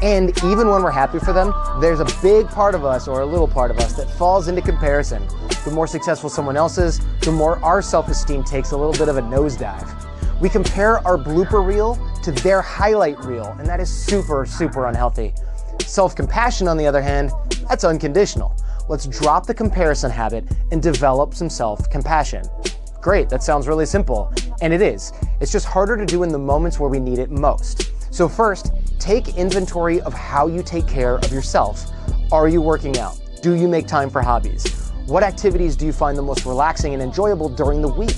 And 0.02 0.30
even 0.44 0.68
when 0.68 0.82
we're 0.82 0.90
happy 0.90 1.18
for 1.18 1.32
them, 1.32 1.54
there's 1.80 2.00
a 2.00 2.06
big 2.20 2.48
part 2.48 2.74
of 2.74 2.84
us 2.84 3.08
or 3.08 3.22
a 3.22 3.26
little 3.26 3.48
part 3.48 3.70
of 3.70 3.78
us 3.78 3.94
that 3.94 4.10
falls 4.10 4.48
into 4.48 4.60
comparison. 4.60 5.26
The 5.64 5.70
more 5.70 5.86
successful 5.86 6.28
someone 6.28 6.58
else 6.58 6.76
is, 6.76 7.00
the 7.20 7.32
more 7.32 7.58
our 7.64 7.80
self 7.80 8.08
esteem 8.08 8.44
takes 8.44 8.72
a 8.72 8.76
little 8.76 8.92
bit 8.92 9.08
of 9.08 9.16
a 9.16 9.22
nosedive. 9.22 10.03
We 10.40 10.48
compare 10.48 10.98
our 11.06 11.16
blooper 11.16 11.64
reel 11.64 11.98
to 12.22 12.32
their 12.32 12.60
highlight 12.60 13.18
reel, 13.24 13.54
and 13.58 13.66
that 13.68 13.80
is 13.80 13.88
super, 13.88 14.44
super 14.44 14.86
unhealthy. 14.88 15.32
Self 15.86 16.16
compassion, 16.16 16.66
on 16.66 16.76
the 16.76 16.86
other 16.86 17.00
hand, 17.00 17.30
that's 17.68 17.84
unconditional. 17.84 18.56
Let's 18.88 19.06
drop 19.06 19.46
the 19.46 19.54
comparison 19.54 20.10
habit 20.10 20.44
and 20.72 20.82
develop 20.82 21.34
some 21.34 21.48
self 21.48 21.88
compassion. 21.88 22.44
Great, 23.00 23.28
that 23.28 23.42
sounds 23.42 23.68
really 23.68 23.86
simple. 23.86 24.32
And 24.60 24.72
it 24.72 24.82
is. 24.82 25.12
It's 25.40 25.52
just 25.52 25.66
harder 25.66 25.96
to 25.96 26.04
do 26.04 26.22
in 26.22 26.30
the 26.30 26.38
moments 26.38 26.80
where 26.80 26.90
we 26.90 26.98
need 26.98 27.18
it 27.18 27.30
most. 27.30 27.92
So, 28.12 28.28
first, 28.28 28.72
take 28.98 29.36
inventory 29.36 30.00
of 30.00 30.14
how 30.14 30.46
you 30.48 30.62
take 30.62 30.86
care 30.88 31.16
of 31.16 31.30
yourself. 31.32 31.86
Are 32.32 32.48
you 32.48 32.60
working 32.60 32.98
out? 32.98 33.20
Do 33.40 33.54
you 33.54 33.68
make 33.68 33.86
time 33.86 34.10
for 34.10 34.20
hobbies? 34.20 34.90
What 35.06 35.22
activities 35.22 35.76
do 35.76 35.86
you 35.86 35.92
find 35.92 36.16
the 36.18 36.22
most 36.22 36.44
relaxing 36.44 36.92
and 36.92 37.02
enjoyable 37.02 37.48
during 37.48 37.82
the 37.82 37.88
week? 37.88 38.16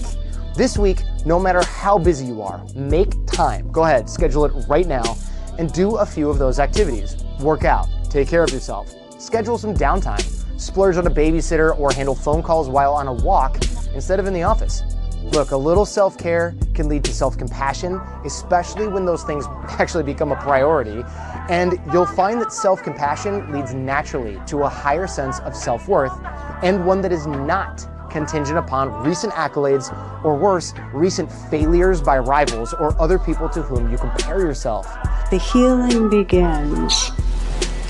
This 0.56 0.78
week, 0.78 1.02
no 1.26 1.38
matter 1.38 1.62
how 1.62 1.98
busy 1.98 2.24
you 2.24 2.40
are, 2.40 2.64
make 2.74 3.12
time. 3.26 3.70
Go 3.70 3.84
ahead, 3.84 4.08
schedule 4.08 4.46
it 4.46 4.52
right 4.66 4.86
now 4.86 5.18
and 5.58 5.70
do 5.70 5.96
a 5.96 6.06
few 6.06 6.30
of 6.30 6.38
those 6.38 6.58
activities. 6.58 7.22
Work 7.40 7.64
out, 7.64 7.86
take 8.08 8.26
care 8.26 8.42
of 8.42 8.48
yourself, 8.48 8.90
schedule 9.20 9.58
some 9.58 9.74
downtime, 9.74 10.24
splurge 10.58 10.96
on 10.96 11.06
a 11.06 11.10
babysitter, 11.10 11.78
or 11.78 11.92
handle 11.92 12.14
phone 12.14 12.42
calls 12.42 12.70
while 12.70 12.94
on 12.94 13.06
a 13.06 13.12
walk 13.12 13.58
instead 13.94 14.18
of 14.18 14.26
in 14.26 14.32
the 14.32 14.44
office. 14.44 14.82
Look, 15.24 15.50
a 15.50 15.56
little 15.58 15.84
self 15.84 16.16
care 16.16 16.54
can 16.72 16.88
lead 16.88 17.04
to 17.04 17.12
self 17.12 17.36
compassion, 17.36 18.00
especially 18.24 18.88
when 18.88 19.04
those 19.04 19.24
things 19.24 19.44
actually 19.78 20.04
become 20.04 20.32
a 20.32 20.36
priority. 20.36 21.02
And 21.50 21.78
you'll 21.92 22.06
find 22.06 22.40
that 22.40 22.50
self 22.50 22.82
compassion 22.82 23.52
leads 23.52 23.74
naturally 23.74 24.40
to 24.46 24.62
a 24.62 24.70
higher 24.70 25.06
sense 25.06 25.38
of 25.40 25.54
self 25.54 25.86
worth 25.86 26.18
and 26.62 26.86
one 26.86 27.02
that 27.02 27.12
is 27.12 27.26
not 27.26 27.86
contingent 28.10 28.58
upon 28.58 28.92
recent 29.04 29.32
accolades 29.32 29.92
or 30.24 30.36
worse, 30.36 30.72
recent 30.92 31.30
failures 31.50 32.00
by 32.00 32.18
rivals 32.18 32.72
or 32.74 33.00
other 33.00 33.18
people 33.18 33.48
to 33.50 33.62
whom 33.62 33.90
you 33.90 33.98
compare 33.98 34.40
yourself. 34.40 34.86
The 35.30 35.38
healing 35.38 36.08
begins 36.08 37.10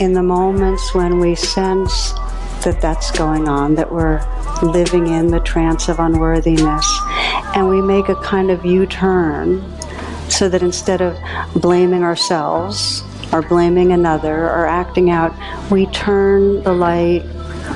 in 0.01 0.13
the 0.13 0.23
moments 0.23 0.95
when 0.95 1.19
we 1.19 1.35
sense 1.35 2.13
that 2.65 2.81
that's 2.81 3.11
going 3.13 3.49
on, 3.49 3.75
that 3.77 3.91
we're 3.93 4.21
living 4.63 5.07
in 5.09 5.29
the 5.29 5.41
trance 5.41 5.89
of 5.89 5.99
unworthiness, 5.99 7.01
and 7.55 7.69
we 7.69 7.81
make 7.81 8.09
a 8.09 8.17
kind 8.17 8.51
of 8.51 8.65
U 8.65 8.87
turn 8.87 9.63
so 10.29 10.49
that 10.49 10.63
instead 10.63 11.01
of 11.01 11.17
blaming 11.55 12.03
ourselves 12.03 13.03
or 13.33 13.43
blaming 13.43 13.93
another 13.93 14.45
or 14.49 14.67
acting 14.67 15.11
out, 15.11 15.35
we 15.71 15.87
turn 15.87 16.63
the 16.63 16.73
light 16.73 17.23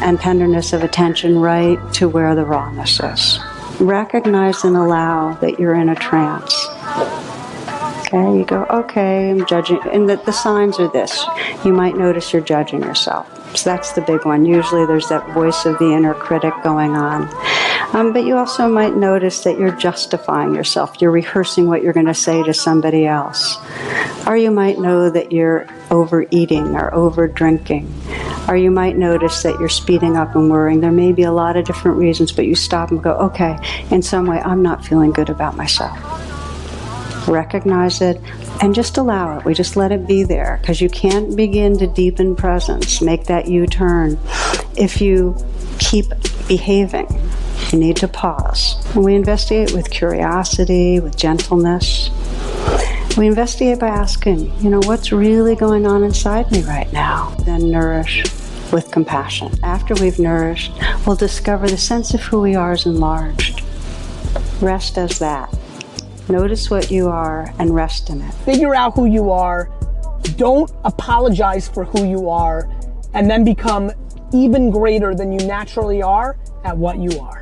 and 0.03 0.20
tenderness 0.20 0.72
of 0.72 0.82
attention 0.82 1.38
right 1.38 1.78
to 1.95 2.09
where 2.09 2.34
the 2.34 2.45
rawness 2.45 3.01
is. 3.01 3.38
Recognize 3.80 4.64
and 4.64 4.76
allow 4.76 5.34
that 5.34 5.59
you're 5.59 5.74
in 5.74 5.88
a 5.88 5.95
trance. 5.95 6.55
Okay, 8.12 8.38
you 8.38 8.45
go, 8.45 8.66
okay, 8.70 9.30
I'm 9.30 9.47
judging. 9.47 9.80
And 9.93 10.09
the, 10.09 10.16
the 10.16 10.32
signs 10.32 10.80
are 10.80 10.88
this. 10.88 11.24
You 11.64 11.72
might 11.72 11.97
notice 11.97 12.32
you're 12.32 12.43
judging 12.43 12.82
yourself. 12.82 13.57
So 13.57 13.70
that's 13.70 13.93
the 13.93 14.01
big 14.01 14.24
one. 14.24 14.45
Usually 14.45 14.84
there's 14.86 15.09
that 15.09 15.32
voice 15.32 15.64
of 15.64 15.78
the 15.78 15.93
inner 15.93 16.14
critic 16.14 16.53
going 16.62 16.97
on. 16.97 17.28
Um, 17.93 18.12
but 18.12 18.24
you 18.24 18.36
also 18.36 18.68
might 18.68 18.95
notice 18.95 19.43
that 19.43 19.59
you're 19.59 19.74
justifying 19.74 20.55
yourself. 20.55 21.01
You're 21.01 21.11
rehearsing 21.11 21.66
what 21.66 21.82
you're 21.82 21.93
going 21.93 22.07
to 22.07 22.14
say 22.14 22.43
to 22.45 22.55
somebody 22.55 23.05
else. 23.05 23.57
Or 24.26 24.36
you 24.36 24.53
might 24.53 24.78
know 24.78 25.11
that 25.11 25.32
you're 25.32 25.66
overeating 25.91 26.76
or 26.76 26.95
over 26.95 27.26
drinking. 27.26 27.93
Or 28.49 28.57
you 28.57 28.70
might 28.70 28.97
notice 28.97 29.43
that 29.43 29.59
you're 29.59 29.68
speeding 29.68 30.16
up 30.16 30.36
and 30.36 30.49
worrying. 30.51 30.80
There 30.80 30.93
may 30.93 31.11
be 31.11 31.24
a 31.24 31.32
lot 31.32 31.57
of 31.57 31.64
different 31.64 31.99
reasons, 31.99 32.30
but 32.30 32.47
you 32.47 32.55
stop 32.55 32.91
and 32.91 33.03
go, 33.03 33.12
okay, 33.14 33.59
in 33.91 34.03
some 34.03 34.26
way, 34.26 34.41
I'm 34.41 34.62
not 34.62 34.84
feeling 34.84 35.11
good 35.11 35.28
about 35.28 35.57
myself. 35.57 35.99
Recognize 37.28 38.01
it 38.01 38.20
and 38.62 38.74
just 38.74 38.99
allow 38.99 39.36
it. 39.38 39.45
We 39.45 39.53
just 39.53 39.74
let 39.74 39.91
it 39.91 40.07
be 40.07 40.22
there 40.22 40.59
because 40.61 40.80
you 40.80 40.88
can't 40.88 41.34
begin 41.36 41.76
to 41.78 41.86
deepen 41.88 42.36
presence, 42.36 43.01
make 43.01 43.24
that 43.24 43.49
U 43.49 43.66
turn 43.66 44.18
if 44.76 45.01
you 45.01 45.36
keep 45.78 46.07
behaving. 46.47 47.07
You 47.72 47.78
need 47.78 47.96
to 47.96 48.08
pause. 48.08 48.76
And 48.94 49.04
we 49.04 49.14
investigate 49.14 49.72
with 49.72 49.90
curiosity, 49.90 51.00
with 51.00 51.16
gentleness. 51.16 52.11
We 53.16 53.26
investigate 53.26 53.78
by 53.78 53.88
asking, 53.88 54.52
you 54.61 54.70
know, 54.70 54.80
what's 54.84 55.12
really 55.12 55.54
going 55.54 55.86
on 55.86 56.02
inside 56.02 56.50
me 56.50 56.62
right 56.62 56.92
now? 56.92 57.34
Then 57.44 57.70
nourish 57.70 58.24
with 58.72 58.90
compassion. 58.90 59.52
After 59.62 59.94
we've 59.94 60.18
nourished, 60.18 60.72
we'll 61.06 61.16
discover 61.16 61.68
the 61.68 61.76
sense 61.76 62.14
of 62.14 62.20
who 62.20 62.40
we 62.40 62.54
are 62.54 62.72
is 62.72 62.86
enlarged. 62.86 63.62
Rest 64.61 64.98
as 64.98 65.18
that. 65.18 65.52
Notice 66.28 66.70
what 66.70 66.90
you 66.90 67.08
are 67.08 67.52
and 67.58 67.74
rest 67.74 68.11
in 68.11 68.20
it. 68.20 68.32
Figure 68.44 68.74
out 68.74 68.94
who 68.94 69.06
you 69.06 69.30
are. 69.30 69.70
Don't 70.36 70.70
apologize 70.84 71.68
for 71.68 71.84
who 71.84 72.08
you 72.08 72.28
are, 72.28 72.68
and 73.14 73.28
then 73.28 73.42
become 73.42 73.90
even 74.32 74.70
greater 74.70 75.14
than 75.14 75.32
you 75.32 75.44
naturally 75.46 76.02
are 76.02 76.36
at 76.64 76.76
what 76.76 76.98
you 76.98 77.18
are. 77.18 77.39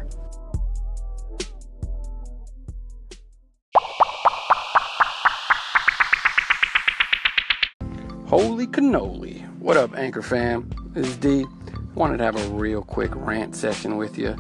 Holy 8.29 8.67
cannoli. 8.67 9.41
What 9.59 9.79
up, 9.79 9.97
Anchor 9.97 10.21
fam? 10.21 10.69
This 10.93 11.07
is 11.07 11.17
D. 11.17 11.47
Wanted 11.95 12.19
to 12.19 12.25
have 12.25 12.37
a 12.37 12.49
real 12.51 12.83
quick 12.83 13.11
rant 13.15 13.57
session 13.57 13.97
with 13.97 14.19
you. 14.19 14.37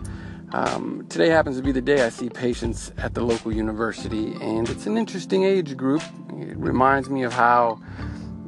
Um, 0.53 1.07
today 1.09 1.30
happens 1.30 1.57
to 1.57 1.62
be 1.62 1.72
the 1.72 1.80
day 1.80 2.05
I 2.05 2.11
see 2.11 2.28
patients 2.28 2.93
at 2.99 3.14
the 3.14 3.22
local 3.22 3.51
university, 3.51 4.34
and 4.43 4.68
it's 4.68 4.84
an 4.84 4.99
interesting 4.99 5.45
age 5.45 5.74
group. 5.74 6.03
It 6.34 6.59
reminds 6.59 7.09
me 7.09 7.22
of 7.22 7.32
how 7.32 7.80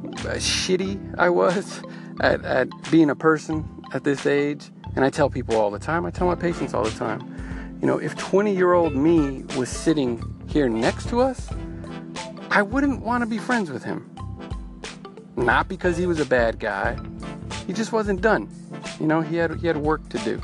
uh, 0.03 0.37
shitty 0.37 1.15
I 1.17 1.29
was 1.29 1.81
at, 2.19 2.45
at 2.45 2.69
being 2.91 3.09
a 3.09 3.15
person 3.15 3.67
at 3.95 4.03
this 4.03 4.27
age. 4.27 4.69
And 4.95 5.03
I 5.03 5.09
tell 5.09 5.27
people 5.27 5.55
all 5.55 5.71
the 5.71 5.79
time, 5.79 6.05
I 6.05 6.11
tell 6.11 6.27
my 6.27 6.35
patients 6.35 6.75
all 6.75 6.83
the 6.83 6.91
time, 6.91 7.79
you 7.81 7.87
know, 7.87 7.97
if 7.97 8.15
20 8.15 8.55
year 8.55 8.73
old 8.73 8.95
me 8.95 9.43
was 9.57 9.69
sitting 9.69 10.23
here 10.47 10.69
next 10.69 11.09
to 11.09 11.19
us, 11.19 11.49
I 12.51 12.61
wouldn't 12.61 13.01
want 13.01 13.23
to 13.23 13.25
be 13.25 13.39
friends 13.39 13.71
with 13.71 13.83
him. 13.83 14.07
Not 15.35 15.67
because 15.67 15.97
he 15.97 16.05
was 16.05 16.19
a 16.19 16.25
bad 16.25 16.59
guy, 16.59 16.97
he 17.67 17.73
just 17.73 17.91
wasn't 17.91 18.21
done. 18.21 18.49
You 18.99 19.07
know, 19.07 19.21
he 19.21 19.35
had, 19.35 19.59
he 19.59 19.67
had 19.67 19.77
work 19.77 20.07
to 20.09 20.17
do. 20.19 20.41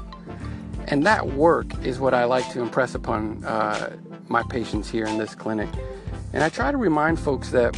And 0.88 1.06
that 1.06 1.28
work 1.28 1.68
is 1.84 2.00
what 2.00 2.14
I 2.14 2.24
like 2.24 2.50
to 2.54 2.62
impress 2.62 2.96
upon 2.96 3.44
uh, 3.44 3.96
my 4.30 4.44
patients 4.44 4.90
here 4.90 5.06
in 5.06 5.18
this 5.18 5.36
clinic. 5.36 5.70
And 6.34 6.44
I 6.44 6.50
try 6.50 6.72
to 6.72 6.78
remind 6.78 7.20
folks 7.20 7.50
that, 7.52 7.78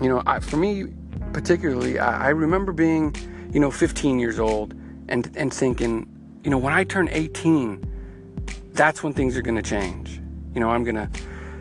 you 0.00 0.08
know, 0.08 0.22
I, 0.26 0.40
for 0.40 0.56
me 0.56 0.86
particularly, 1.32 1.98
I, 1.98 2.26
I 2.26 2.28
remember 2.30 2.72
being, 2.72 3.14
you 3.52 3.60
know, 3.60 3.70
15 3.70 4.18
years 4.18 4.38
old 4.38 4.74
and, 5.08 5.30
and 5.36 5.52
thinking, 5.52 6.06
you 6.44 6.50
know, 6.50 6.58
when 6.58 6.72
I 6.72 6.84
turn 6.84 7.08
18, 7.10 7.84
that's 8.72 9.02
when 9.02 9.12
things 9.12 9.36
are 9.36 9.42
going 9.42 9.56
to 9.56 9.62
change. 9.62 10.20
You 10.54 10.60
know, 10.60 10.70
I'm 10.70 10.84
going 10.84 10.96
to 10.96 11.10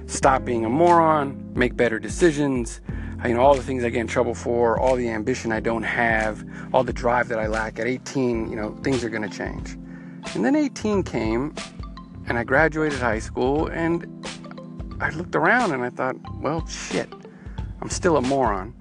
stop 0.05 0.45
being 0.45 0.65
a 0.65 0.70
moron, 0.70 1.51
make 1.53 1.76
better 1.76 1.99
decisions, 1.99 2.82
you 3.28 3.34
know, 3.34 3.41
all 3.41 3.55
the 3.55 3.63
things 3.63 3.84
I 3.84 3.89
get 3.89 3.99
in 3.99 4.07
trouble 4.07 4.34
for, 4.34 4.80
all 4.80 4.95
the 4.95 5.09
ambition 5.09 5.51
I 5.51 5.59
don't 5.59 5.84
have, 5.84 6.45
all 6.73 6.84
the 6.84 6.93
drive 6.93 7.28
that 7.28 7.39
I 7.39 7.47
lack 7.47 7.80
at 7.80 7.88
18, 7.88 8.49
you 8.49 8.55
know, 8.55 8.71
things 8.84 9.03
are 9.03 9.09
going 9.09 9.28
to 9.28 9.36
change. 9.38 9.78
And 10.36 10.45
then 10.45 10.55
18 10.55 11.03
came, 11.03 11.53
and 12.28 12.38
I 12.38 12.43
graduated 12.43 12.99
high 12.99 13.19
school, 13.19 13.67
and 13.67 14.05
I 14.99 15.09
looked 15.11 15.36
around 15.36 15.73
and 15.73 15.84
I 15.84 15.89
thought, 15.89 16.15
well, 16.41 16.65
shit, 16.67 17.11
I'm 17.82 17.89
still 17.89 18.17
a 18.17 18.21
moron. 18.21 18.73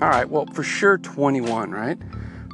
All 0.00 0.08
right, 0.08 0.28
well, 0.28 0.46
for 0.46 0.62
sure 0.62 0.98
21, 0.98 1.70
right? 1.70 1.98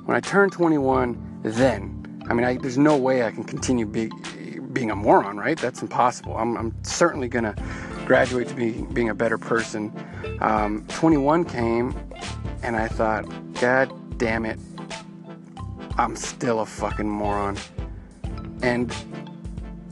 When 0.05 0.17
I 0.17 0.21
turn 0.21 0.51
21, 0.51 1.41
then, 1.43 2.25
I 2.29 2.35
mean, 2.35 2.45
I, 2.45 2.57
there's 2.57 2.79
no 2.79 2.97
way 2.97 3.25
I 3.25 3.31
can 3.31 3.45
continue 3.45 3.87
be, 3.87 4.11
being 4.73 4.91
a 4.91 4.97
moron, 4.97 5.37
right? 5.37 5.59
That's 5.59 5.83
impossible. 5.83 6.37
I'm, 6.37 6.57
I'm 6.57 6.75
certainly 6.83 7.29
going 7.29 7.45
to 7.45 7.55
graduate 8.07 8.47
to 8.49 8.55
be, 8.55 8.71
being 8.93 9.11
a 9.11 9.15
better 9.15 9.37
person. 9.37 9.93
Um, 10.41 10.87
21 10.89 11.45
came, 11.45 11.95
and 12.63 12.77
I 12.77 12.87
thought, 12.89 13.27
God 13.61 13.91
damn 14.17 14.47
it, 14.47 14.59
I'm 15.99 16.15
still 16.15 16.61
a 16.61 16.67
fucking 16.67 17.09
moron. 17.09 17.59
And 18.63 18.95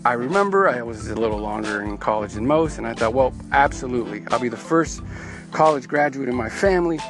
I 0.04 0.12
remember 0.12 0.68
I 0.68 0.82
was 0.82 1.10
a 1.10 1.16
little 1.16 1.38
longer 1.38 1.82
in 1.82 1.98
college 1.98 2.34
than 2.34 2.46
most, 2.46 2.78
and 2.78 2.86
I 2.86 2.94
thought, 2.94 3.14
well, 3.14 3.34
absolutely, 3.50 4.22
I'll 4.28 4.38
be 4.38 4.48
the 4.48 4.56
first 4.56 5.02
college 5.50 5.88
graduate 5.88 6.28
in 6.28 6.36
my 6.36 6.48
family. 6.48 7.00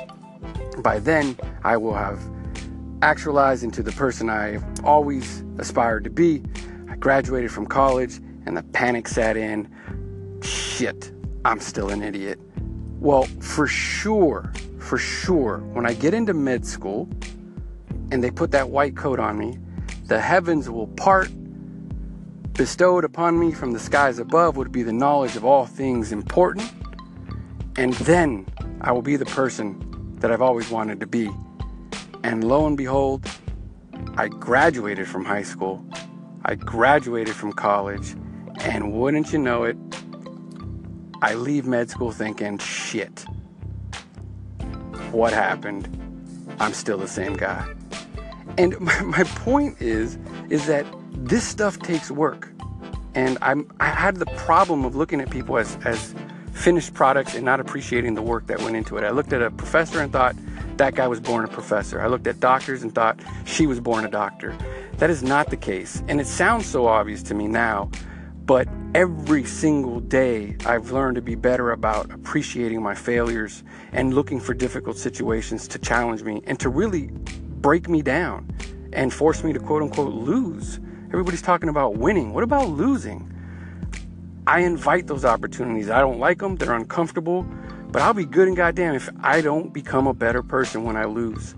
By 0.78 1.00
then, 1.00 1.36
I 1.64 1.76
will 1.76 1.94
have 1.94 2.18
actualized 3.02 3.62
into 3.62 3.82
the 3.82 3.92
person 3.92 4.30
I 4.30 4.59
always 4.82 5.44
aspired 5.59 6.05
to 6.05 6.11
be. 6.11 6.42
I 6.88 6.96
graduated 6.96 7.52
from 7.52 7.66
college, 7.66 8.20
and 8.46 8.57
the 8.57 8.62
panic 8.62 9.07
set 9.09 9.36
in. 9.36 9.68
Shit, 10.76 11.12
I'm 11.44 11.60
still 11.60 11.90
an 11.90 12.02
idiot. 12.02 12.40
Well, 12.98 13.22
for 13.38 13.68
sure, 13.68 14.52
for 14.80 14.98
sure, 14.98 15.58
when 15.72 15.86
I 15.86 15.94
get 15.94 16.14
into 16.14 16.34
med 16.34 16.66
school 16.66 17.08
and 18.10 18.24
they 18.24 18.32
put 18.32 18.50
that 18.50 18.70
white 18.70 18.96
coat 18.96 19.20
on 19.20 19.38
me, 19.38 19.56
the 20.08 20.18
heavens 20.18 20.68
will 20.68 20.88
part 20.88 21.30
bestowed 22.54 23.04
upon 23.04 23.38
me 23.38 23.52
from 23.52 23.70
the 23.70 23.78
skies 23.78 24.18
above 24.18 24.56
would 24.56 24.72
be 24.72 24.82
the 24.82 24.92
knowledge 24.92 25.36
of 25.36 25.44
all 25.44 25.64
things 25.64 26.10
important, 26.10 26.68
and 27.76 27.92
then 28.10 28.44
I 28.80 28.90
will 28.90 29.02
be 29.02 29.14
the 29.14 29.26
person 29.26 30.16
that 30.18 30.32
I've 30.32 30.42
always 30.42 30.70
wanted 30.70 30.98
to 30.98 31.06
be. 31.06 31.30
And 32.24 32.42
lo 32.42 32.66
and 32.66 32.76
behold, 32.76 33.24
I 34.16 34.26
graduated 34.26 35.06
from 35.06 35.24
high 35.24 35.44
school. 35.44 35.86
I 36.44 36.56
graduated 36.56 37.36
from 37.36 37.52
college. 37.52 38.16
And 38.60 38.92
wouldn't 38.92 39.32
you 39.32 39.38
know 39.38 39.64
it, 39.64 39.76
I 41.24 41.32
leave 41.36 41.64
med 41.64 41.88
school 41.88 42.12
thinking, 42.12 42.58
shit, 42.58 43.24
what 45.10 45.32
happened? 45.32 45.88
I'm 46.60 46.74
still 46.74 46.98
the 46.98 47.08
same 47.08 47.32
guy. 47.32 47.66
And 48.58 48.78
my, 48.88 49.00
my 49.00 49.24
point 49.24 49.80
is, 49.80 50.18
is 50.50 50.66
that 50.66 50.84
this 51.14 51.42
stuff 51.42 51.78
takes 51.78 52.10
work. 52.10 52.52
And 53.14 53.38
I'm, 53.40 53.72
I 53.80 53.86
had 53.86 54.16
the 54.16 54.26
problem 54.36 54.84
of 54.84 54.96
looking 54.96 55.22
at 55.22 55.30
people 55.30 55.56
as, 55.56 55.78
as 55.86 56.14
finished 56.52 56.92
products 56.92 57.34
and 57.34 57.42
not 57.42 57.58
appreciating 57.58 58.12
the 58.12 58.22
work 58.22 58.46
that 58.48 58.60
went 58.60 58.76
into 58.76 58.98
it. 58.98 59.04
I 59.04 59.10
looked 59.10 59.32
at 59.32 59.40
a 59.40 59.50
professor 59.50 60.02
and 60.02 60.12
thought, 60.12 60.36
that 60.76 60.94
guy 60.94 61.08
was 61.08 61.20
born 61.20 61.46
a 61.46 61.48
professor. 61.48 62.02
I 62.02 62.08
looked 62.08 62.26
at 62.26 62.38
doctors 62.38 62.82
and 62.82 62.94
thought 62.94 63.18
she 63.46 63.66
was 63.66 63.80
born 63.80 64.04
a 64.04 64.10
doctor. 64.10 64.54
That 64.98 65.08
is 65.08 65.22
not 65.22 65.48
the 65.48 65.56
case. 65.56 66.02
And 66.06 66.20
it 66.20 66.26
sounds 66.26 66.66
so 66.66 66.86
obvious 66.86 67.22
to 67.22 67.34
me 67.34 67.46
now, 67.48 67.90
but 68.47 68.68
every 68.95 69.45
single 69.45 70.01
day 70.01 70.57
I've 70.66 70.90
learned 70.90 71.16
to 71.16 71.22
be 71.22 71.34
better 71.34 71.72
about 71.72 72.12
appreciating 72.12 72.82
my 72.82 72.95
failures 72.95 73.64
and 73.92 74.14
looking 74.14 74.38
for 74.38 74.53
difficult 74.53 74.99
situations 74.99 75.66
to 75.68 75.78
challenge 75.78 76.22
me 76.22 76.42
and 76.47 76.61
to 76.61 76.68
really 76.68 77.09
break 77.61 77.88
me 77.88 78.03
down 78.03 78.49
and 78.92 79.12
force 79.12 79.42
me 79.42 79.53
to 79.53 79.59
quote 79.59 79.82
unquote 79.82 80.12
lose. 80.12 80.78
Everybody's 81.07 81.42
talking 81.42 81.68
about 81.68 81.97
winning. 81.97 82.34
What 82.34 82.45
about 82.45 82.68
losing? 82.68 83.30
I 84.47 84.61
invite 84.61 85.07
those 85.07 85.24
opportunities. 85.24 85.88
I 85.88 86.01
don't 86.01 86.18
like 86.18 86.38
them, 86.38 86.57
they're 86.57 86.74
uncomfortable, 86.74 87.47
but 87.90 88.03
I'll 88.03 88.12
be 88.12 88.26
good 88.26 88.47
and 88.47 88.57
goddamn 88.57 88.95
if 88.95 89.09
I 89.22 89.40
don't 89.40 89.72
become 89.72 90.07
a 90.07 90.12
better 90.12 90.42
person 90.42 90.84
when 90.84 90.97
I 90.97 91.07
lose. 91.07 91.55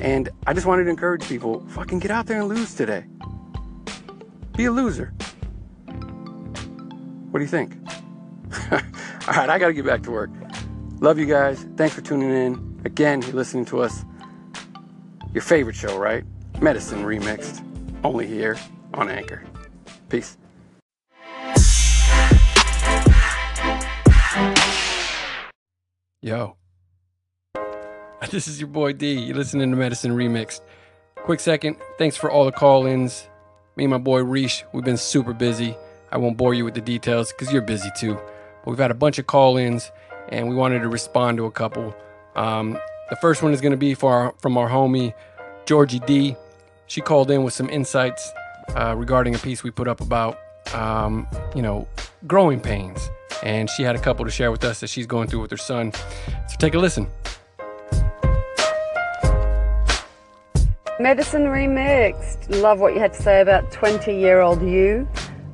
And 0.00 0.28
I 0.46 0.52
just 0.52 0.66
wanted 0.66 0.84
to 0.84 0.90
encourage 0.90 1.28
people 1.28 1.64
fucking 1.68 2.00
get 2.00 2.10
out 2.10 2.26
there 2.26 2.40
and 2.40 2.48
lose 2.48 2.74
today. 2.74 3.04
Be 4.56 4.64
a 4.64 4.72
loser. 4.72 5.12
What 7.34 7.40
do 7.40 7.46
you 7.46 7.50
think? 7.50 7.76
All 8.70 9.34
right, 9.34 9.50
I 9.50 9.58
got 9.58 9.66
to 9.66 9.72
get 9.72 9.84
back 9.84 10.04
to 10.04 10.12
work. 10.12 10.30
Love 11.00 11.18
you 11.18 11.26
guys. 11.26 11.66
Thanks 11.76 11.92
for 11.92 12.00
tuning 12.00 12.30
in. 12.30 12.80
Again, 12.84 13.22
you're 13.22 13.32
listening 13.32 13.64
to 13.64 13.80
us. 13.80 14.04
Your 15.32 15.42
favorite 15.42 15.74
show, 15.74 15.98
right? 15.98 16.22
Medicine 16.60 17.02
Remixed. 17.02 17.60
Only 18.04 18.28
here 18.28 18.56
on 18.94 19.10
Anchor. 19.10 19.42
Peace. 20.08 20.36
Yo. 26.22 26.56
This 28.30 28.46
is 28.46 28.60
your 28.60 28.68
boy 28.68 28.92
D. 28.92 29.14
You're 29.14 29.36
listening 29.36 29.72
to 29.72 29.76
Medicine 29.76 30.12
Remixed. 30.12 30.60
Quick 31.16 31.40
second, 31.40 31.78
thanks 31.98 32.16
for 32.16 32.30
all 32.30 32.44
the 32.44 32.52
call 32.52 32.86
ins. 32.86 33.28
Me 33.74 33.82
and 33.82 33.90
my 33.90 33.98
boy 33.98 34.20
Reesh, 34.20 34.62
we've 34.72 34.84
been 34.84 34.96
super 34.96 35.32
busy. 35.32 35.76
I 36.14 36.16
won't 36.16 36.36
bore 36.36 36.54
you 36.54 36.64
with 36.64 36.74
the 36.74 36.80
details 36.80 37.32
because 37.32 37.52
you're 37.52 37.60
busy 37.60 37.90
too. 37.96 38.14
But 38.14 38.70
we've 38.70 38.78
had 38.78 38.92
a 38.92 38.94
bunch 38.94 39.18
of 39.18 39.26
call 39.26 39.56
ins 39.56 39.90
and 40.28 40.48
we 40.48 40.54
wanted 40.54 40.78
to 40.82 40.88
respond 40.88 41.38
to 41.38 41.44
a 41.46 41.50
couple. 41.50 41.92
Um, 42.36 42.78
the 43.10 43.16
first 43.16 43.42
one 43.42 43.52
is 43.52 43.60
going 43.60 43.72
to 43.72 43.76
be 43.76 43.96
our, 44.00 44.32
from 44.38 44.56
our 44.56 44.70
homie 44.70 45.12
Georgie 45.66 45.98
D. 45.98 46.36
She 46.86 47.00
called 47.00 47.32
in 47.32 47.42
with 47.42 47.52
some 47.52 47.68
insights 47.68 48.32
uh, 48.76 48.94
regarding 48.96 49.34
a 49.34 49.38
piece 49.38 49.64
we 49.64 49.72
put 49.72 49.88
up 49.88 50.00
about, 50.00 50.38
um, 50.72 51.26
you 51.54 51.62
know, 51.62 51.88
growing 52.28 52.60
pains. 52.60 53.10
And 53.42 53.68
she 53.68 53.82
had 53.82 53.96
a 53.96 53.98
couple 53.98 54.24
to 54.24 54.30
share 54.30 54.52
with 54.52 54.62
us 54.62 54.78
that 54.80 54.90
she's 54.90 55.06
going 55.06 55.26
through 55.26 55.40
with 55.40 55.50
her 55.50 55.56
son. 55.56 55.92
So 55.92 56.56
take 56.60 56.74
a 56.74 56.78
listen. 56.78 57.08
Medicine 61.00 61.46
Remixed. 61.46 62.62
Love 62.62 62.78
what 62.78 62.94
you 62.94 63.00
had 63.00 63.14
to 63.14 63.20
say 63.22 63.40
about 63.40 63.72
20 63.72 64.16
year 64.16 64.40
old 64.40 64.62
you. 64.62 65.08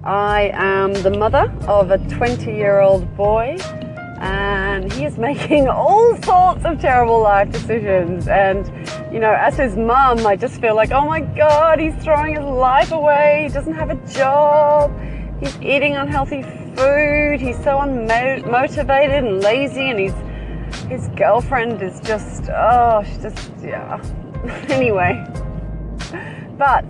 I 0.04 0.50
am 0.54 0.94
the 0.94 1.10
mother 1.10 1.52
of 1.68 1.90
a 1.90 1.98
20 1.98 2.50
year 2.52 2.80
old 2.80 3.14
boy, 3.16 3.58
and 4.20 4.90
he 4.90 5.04
is 5.04 5.18
making 5.30 5.68
all 5.68 6.16
sorts 6.22 6.64
of 6.64 6.80
terrible 6.80 7.20
life 7.20 7.50
decisions. 7.52 8.26
And, 8.26 8.66
you 9.12 9.20
know, 9.20 9.32
as 9.32 9.56
his 9.56 9.76
mum, 9.76 10.26
I 10.26 10.36
just 10.36 10.60
feel 10.60 10.74
like, 10.74 10.90
oh 10.90 11.04
my 11.04 11.20
God, 11.20 11.78
he's 11.78 11.94
throwing 11.96 12.36
his 12.36 12.44
life 12.44 12.92
away. 12.92 13.44
He 13.48 13.52
doesn't 13.52 13.74
have 13.74 13.90
a 13.90 13.96
job. 14.12 14.90
He's 15.38 15.56
eating 15.60 15.96
unhealthy 15.96 16.42
food. 16.74 17.40
He's 17.40 17.56
so 17.56 17.78
unmotivated 17.78 19.18
and 19.18 19.42
lazy, 19.42 19.90
and 19.90 19.98
he's 19.98 20.14
his 20.88 21.08
girlfriend 21.08 21.82
is 21.82 22.00
just, 22.00 22.48
oh, 22.48 23.02
she's 23.04 23.18
just, 23.18 23.52
yeah. 23.62 24.02
anyway, 24.68 25.22
but 26.56 26.86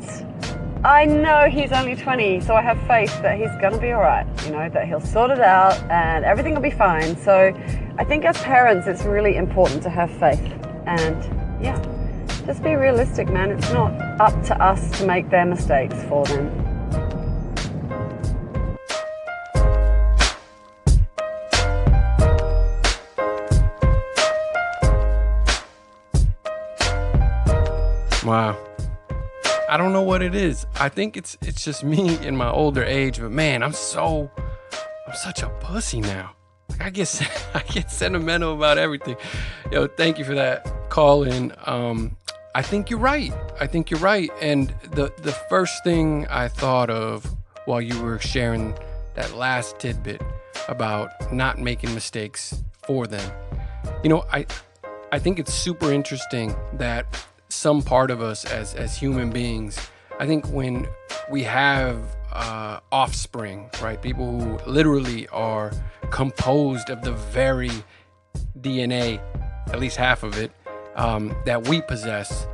I 0.82 1.04
know 1.04 1.46
he's 1.50 1.72
only 1.72 1.94
20, 1.94 2.40
so 2.40 2.54
I 2.54 2.62
have 2.62 2.80
faith 2.86 3.20
that 3.20 3.38
he's 3.38 3.54
gonna 3.60 3.76
be 3.76 3.92
all 3.92 4.00
right, 4.00 4.26
you 4.46 4.52
know, 4.52 4.66
that 4.70 4.88
he'll 4.88 4.98
sort 4.98 5.30
it 5.30 5.38
out 5.38 5.78
and 5.90 6.24
everything 6.24 6.54
will 6.54 6.62
be 6.62 6.70
fine. 6.70 7.18
So 7.18 7.52
I 7.98 8.04
think 8.04 8.24
as 8.24 8.38
parents, 8.38 8.86
it's 8.86 9.02
really 9.02 9.36
important 9.36 9.82
to 9.82 9.90
have 9.90 10.10
faith 10.12 10.40
and 10.86 11.62
yeah, 11.62 11.78
just 12.46 12.62
be 12.62 12.76
realistic, 12.76 13.28
man. 13.28 13.50
It's 13.50 13.70
not 13.74 13.92
up 14.22 14.42
to 14.44 14.62
us 14.62 14.98
to 14.98 15.06
make 15.06 15.28
their 15.28 15.44
mistakes 15.44 16.02
for 16.04 16.24
them. 16.24 16.48
Wow. 28.24 28.56
I 29.70 29.76
don't 29.76 29.92
know 29.92 30.02
what 30.02 30.20
it 30.20 30.34
is. 30.34 30.66
I 30.80 30.88
think 30.88 31.16
it's 31.16 31.38
it's 31.42 31.62
just 31.64 31.84
me 31.84 32.18
in 32.26 32.36
my 32.36 32.50
older 32.50 32.82
age, 32.82 33.20
but 33.20 33.30
man, 33.30 33.62
I'm 33.62 33.72
so 33.72 34.28
I'm 35.06 35.14
such 35.14 35.44
a 35.44 35.48
pussy 35.60 36.00
now. 36.00 36.32
Like 36.70 36.82
I 36.82 36.90
get 36.90 37.22
I 37.54 37.60
get 37.60 37.88
sentimental 37.88 38.52
about 38.52 38.78
everything. 38.78 39.16
Yo, 39.70 39.86
thank 39.86 40.18
you 40.18 40.24
for 40.24 40.34
that 40.34 40.90
call 40.90 41.22
in. 41.22 41.52
Um 41.66 42.16
I 42.52 42.62
think 42.62 42.90
you're 42.90 42.98
right. 42.98 43.32
I 43.60 43.68
think 43.68 43.92
you're 43.92 44.00
right. 44.00 44.28
And 44.42 44.74
the 44.90 45.12
the 45.18 45.32
first 45.48 45.84
thing 45.84 46.26
I 46.26 46.48
thought 46.48 46.90
of 46.90 47.24
while 47.66 47.80
you 47.80 47.96
were 48.02 48.18
sharing 48.18 48.74
that 49.14 49.36
last 49.36 49.78
tidbit 49.78 50.20
about 50.66 51.32
not 51.32 51.60
making 51.60 51.94
mistakes 51.94 52.60
for 52.84 53.06
them. 53.06 53.32
You 54.02 54.10
know, 54.10 54.24
I 54.32 54.46
I 55.12 55.20
think 55.20 55.38
it's 55.38 55.54
super 55.54 55.92
interesting 55.92 56.56
that 56.72 57.06
some 57.50 57.82
part 57.82 58.10
of 58.10 58.22
us 58.22 58.44
as 58.44 58.74
as 58.74 58.96
human 58.96 59.30
beings. 59.30 59.78
I 60.18 60.26
think 60.26 60.46
when 60.48 60.86
we 61.30 61.42
have 61.44 61.98
uh, 62.32 62.80
offspring, 62.92 63.70
right, 63.82 64.00
people 64.00 64.40
who 64.40 64.70
literally 64.70 65.26
are 65.28 65.72
composed 66.10 66.90
of 66.90 67.02
the 67.02 67.12
very 67.12 67.70
DNA, 68.60 69.20
at 69.68 69.80
least 69.80 69.96
half 69.96 70.22
of 70.22 70.36
it, 70.38 70.52
um, 70.94 71.34
that 71.46 71.68
we 71.68 71.80
possess, 71.82 72.46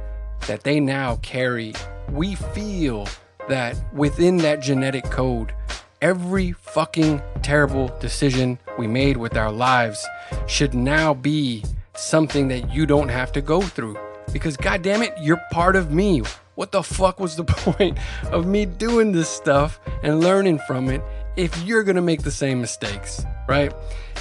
that 0.46 0.62
they 0.62 0.80
now 0.80 1.16
carry. 1.16 1.74
We 2.10 2.36
feel 2.36 3.08
that 3.48 3.76
within 3.92 4.36
that 4.38 4.60
genetic 4.60 5.04
code, 5.04 5.52
every 6.00 6.52
fucking 6.52 7.20
terrible 7.42 7.88
decision 8.00 8.58
we 8.78 8.86
made 8.86 9.16
with 9.16 9.36
our 9.36 9.50
lives 9.50 10.06
should 10.46 10.74
now 10.74 11.14
be 11.14 11.64
something 11.96 12.48
that 12.48 12.72
you 12.72 12.86
don't 12.86 13.08
have 13.08 13.32
to 13.32 13.40
go 13.40 13.60
through 13.60 13.98
because 14.32 14.56
god 14.56 14.82
damn 14.82 15.02
it, 15.02 15.14
you're 15.20 15.40
part 15.50 15.76
of 15.76 15.90
me. 15.90 16.22
What 16.54 16.72
the 16.72 16.82
fuck 16.82 17.20
was 17.20 17.36
the 17.36 17.44
point 17.44 17.98
of 18.30 18.46
me 18.46 18.64
doing 18.64 19.12
this 19.12 19.28
stuff 19.28 19.78
and 20.02 20.20
learning 20.20 20.60
from 20.66 20.88
it 20.88 21.02
if 21.36 21.56
you're 21.64 21.82
gonna 21.82 22.02
make 22.02 22.22
the 22.22 22.30
same 22.30 22.60
mistakes, 22.60 23.24
right? 23.48 23.72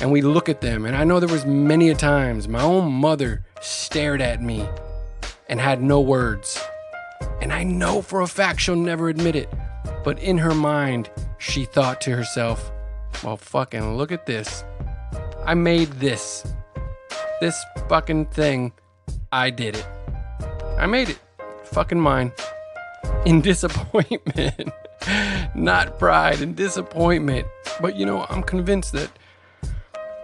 And 0.02 0.12
we 0.12 0.22
look 0.22 0.50
at 0.50 0.62
them, 0.62 0.86
and 0.86 0.96
I 0.96 1.06
know 1.06 1.20
there 1.20 1.30
was 1.30 1.46
many 1.46 1.90
a 1.90 1.96
times 1.96 2.48
my 2.48 2.62
own 2.62 2.92
mother 2.92 3.46
stared 3.62 4.22
at 4.22 4.42
me 4.42 4.68
and 5.48 5.60
had 5.60 5.82
no 5.82 6.02
words. 6.02 6.62
And 7.42 7.54
I 7.54 7.64
know 7.64 8.02
for 8.02 8.22
a 8.22 8.28
fact 8.28 8.60
she'll 8.60 8.76
never 8.76 9.10
admit 9.10 9.36
it. 9.36 9.50
But 10.04 10.20
in 10.20 10.38
her 10.40 10.54
mind, 10.54 11.10
she 11.38 11.66
thought 11.66 12.02
to 12.02 12.16
herself, 12.16 12.72
well, 13.24 13.38
fucking 13.38 13.98
look 13.98 14.12
at 14.12 14.26
this. 14.26 14.64
I 15.46 15.54
made 15.54 15.90
this. 15.94 16.46
This 17.40 17.64
fucking 17.88 18.28
thing. 18.28 18.74
I 19.36 19.50
did 19.50 19.76
it. 19.76 19.86
I 20.78 20.86
made 20.86 21.10
it. 21.10 21.20
Fucking 21.66 22.00
mine. 22.00 22.32
In 23.26 23.42
disappointment. 23.52 24.72
Not 25.54 26.00
pride 26.00 26.40
and 26.40 26.56
disappointment. 26.56 27.46
But 27.82 27.98
you 27.98 28.06
know, 28.06 28.26
I'm 28.30 28.44
convinced 28.44 28.94
that 28.94 29.12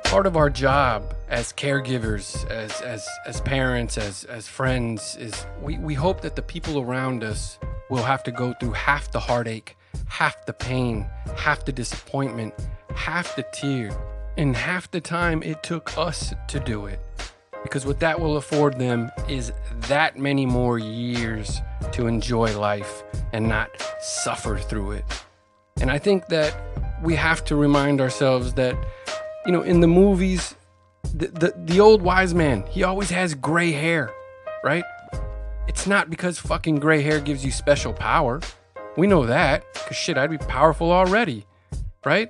part 0.05 0.26
of 0.26 0.38
our 0.38 0.49
job 0.49 1.14
as 1.28 1.51
caregivers, 1.51 2.49
as 2.49 2.80
as 2.84 3.05
as 3.28 3.41
parents, 3.41 3.97
as 3.97 4.24
as 4.24 4.47
friends, 4.47 5.18
is 5.20 5.45
we, 5.62 5.78
we 5.78 5.93
hope 5.93 6.22
that 6.22 6.38
the 6.38 6.41
people 6.41 6.80
around 6.80 7.22
us 7.22 7.59
will 7.89 8.03
have 8.03 8.24
to 8.24 8.32
go 8.32 8.53
through 8.62 8.72
half 8.72 9.12
the 9.12 9.20
heartache, 9.20 9.76
half 10.05 10.45
the 10.45 10.53
pain, 10.53 11.05
half 11.36 11.66
the 11.66 11.74
disappointment, 11.74 12.53
half 12.95 13.36
the 13.36 13.43
tear, 13.51 13.91
and 14.38 14.55
half 14.55 14.89
the 14.89 15.01
time 15.01 15.43
it 15.43 15.62
took 15.64 15.97
us 15.97 16.34
to 16.47 16.62
do 16.62 16.86
it. 16.86 17.01
Because 17.64 17.86
what 17.86 17.99
that 17.99 18.20
will 18.20 18.38
afford 18.38 18.80
them 18.80 19.12
is 19.30 19.51
that 19.88 20.18
many 20.18 20.45
more 20.45 20.80
years 20.80 21.62
to 21.93 22.07
enjoy 22.07 22.57
life 22.57 23.03
and 23.34 23.47
not 23.47 23.70
suffer 24.01 24.57
through 24.57 24.91
it. 24.91 25.05
And 25.80 25.89
I 25.91 25.97
think 25.97 26.28
that 26.28 26.55
we 27.03 27.16
have 27.16 27.43
to 27.45 27.55
remind 27.55 28.01
ourselves 28.01 28.53
that, 28.53 28.76
you 29.45 29.51
know, 29.51 29.62
in 29.62 29.80
the 29.80 29.88
movies, 29.88 30.55
the, 31.14 31.28
the, 31.28 31.53
the 31.66 31.80
old 31.80 32.01
wise 32.01 32.34
man, 32.34 32.64
he 32.68 32.84
always 32.84 33.09
has 33.09 33.34
gray 33.34 33.72
hair, 33.72 34.12
right? 34.64 34.84
It's 35.68 35.88
not 35.88 36.09
because 36.09 36.38
fucking 36.39 36.78
gray 36.78 37.01
hair 37.01 37.20
gives 37.20 37.45
you 37.45 37.51
special 37.51 37.93
power. 37.93 38.41
We 38.97 39.07
know 39.07 39.26
that, 39.26 39.64
because 39.74 39.97
shit, 39.97 40.18
I'd 40.18 40.30
be 40.30 40.38
powerful 40.38 40.91
already, 40.91 41.45
right? 42.05 42.30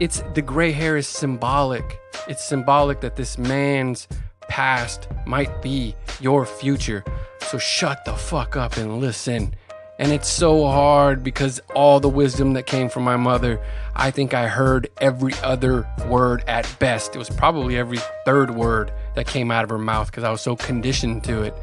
It's 0.00 0.22
the 0.34 0.42
gray 0.42 0.72
hair 0.72 0.96
is 0.96 1.06
symbolic. 1.06 2.00
It's 2.26 2.44
symbolic 2.44 3.00
that 3.02 3.16
this 3.16 3.38
man's 3.38 4.08
past 4.52 5.08
might 5.24 5.62
be 5.62 5.96
your 6.20 6.44
future. 6.44 7.02
So 7.40 7.56
shut 7.56 8.04
the 8.04 8.12
fuck 8.12 8.54
up 8.54 8.76
and 8.76 9.00
listen. 9.00 9.54
And 9.98 10.12
it's 10.12 10.28
so 10.28 10.66
hard 10.66 11.24
because 11.24 11.58
all 11.74 12.00
the 12.00 12.10
wisdom 12.10 12.52
that 12.52 12.66
came 12.66 12.90
from 12.90 13.02
my 13.02 13.16
mother, 13.16 13.64
I 13.96 14.10
think 14.10 14.34
I 14.34 14.48
heard 14.48 14.90
every 15.00 15.32
other 15.42 15.88
word 16.06 16.44
at 16.48 16.68
best. 16.78 17.16
It 17.16 17.18
was 17.18 17.30
probably 17.30 17.78
every 17.78 17.98
third 18.26 18.54
word 18.54 18.92
that 19.14 19.26
came 19.26 19.50
out 19.50 19.64
of 19.64 19.70
her 19.70 19.78
mouth 19.78 20.10
because 20.10 20.22
I 20.22 20.30
was 20.30 20.42
so 20.42 20.54
conditioned 20.54 21.24
to 21.24 21.44
it. 21.44 21.54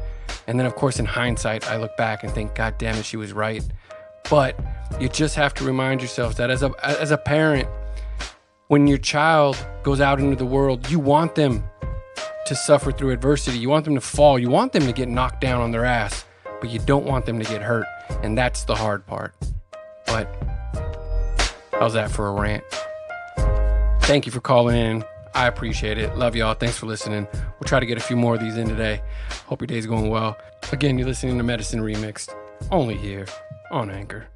And 0.48 0.58
then, 0.58 0.66
of 0.66 0.74
course, 0.74 0.98
in 0.98 1.04
hindsight, 1.04 1.70
I 1.70 1.76
look 1.76 1.96
back 1.96 2.24
and 2.24 2.32
think, 2.32 2.56
God 2.56 2.76
damn 2.76 2.96
it, 2.96 3.04
she 3.04 3.16
was 3.16 3.32
right. 3.32 3.62
But 4.28 4.58
you 4.98 5.08
just 5.08 5.36
have 5.36 5.54
to 5.54 5.64
remind 5.64 6.02
yourself 6.02 6.34
that 6.38 6.50
as 6.50 6.64
a 6.64 6.72
as 6.82 7.12
a 7.12 7.18
parent, 7.18 7.68
when 8.66 8.88
your 8.88 8.98
child 8.98 9.64
goes 9.84 10.00
out 10.00 10.18
into 10.18 10.34
the 10.34 10.46
world, 10.46 10.90
you 10.90 10.98
want 10.98 11.36
them 11.36 11.62
to 12.46 12.54
suffer 12.54 12.92
through 12.92 13.10
adversity. 13.10 13.58
You 13.58 13.68
want 13.68 13.84
them 13.84 13.94
to 13.94 14.00
fall. 14.00 14.38
You 14.38 14.50
want 14.50 14.72
them 14.72 14.86
to 14.86 14.92
get 14.92 15.08
knocked 15.08 15.40
down 15.40 15.60
on 15.60 15.70
their 15.70 15.84
ass, 15.84 16.24
but 16.60 16.70
you 16.70 16.78
don't 16.78 17.04
want 17.04 17.26
them 17.26 17.38
to 17.38 17.44
get 17.44 17.62
hurt. 17.62 17.86
And 18.22 18.36
that's 18.36 18.64
the 18.64 18.74
hard 18.74 19.06
part. 19.06 19.34
But 20.06 20.28
how's 21.72 21.94
that 21.94 22.10
for 22.10 22.28
a 22.28 22.32
rant? 22.32 22.64
Thank 24.02 24.26
you 24.26 24.32
for 24.32 24.40
calling 24.40 24.76
in. 24.76 25.04
I 25.34 25.46
appreciate 25.46 25.98
it. 25.98 26.16
Love 26.16 26.34
y'all. 26.34 26.54
Thanks 26.54 26.76
for 26.76 26.86
listening. 26.86 27.28
We'll 27.32 27.66
try 27.66 27.78
to 27.78 27.86
get 27.86 27.96
a 27.96 28.00
few 28.00 28.16
more 28.16 28.34
of 28.34 28.40
these 28.40 28.56
in 28.56 28.68
today. 28.68 29.00
Hope 29.46 29.60
your 29.60 29.66
day's 29.66 29.86
going 29.86 30.08
well. 30.08 30.36
Again, 30.72 30.98
you're 30.98 31.06
listening 31.06 31.38
to 31.38 31.44
Medicine 31.44 31.80
Remixed, 31.80 32.34
only 32.70 32.96
here 32.96 33.26
on 33.70 33.90
Anchor. 33.90 34.26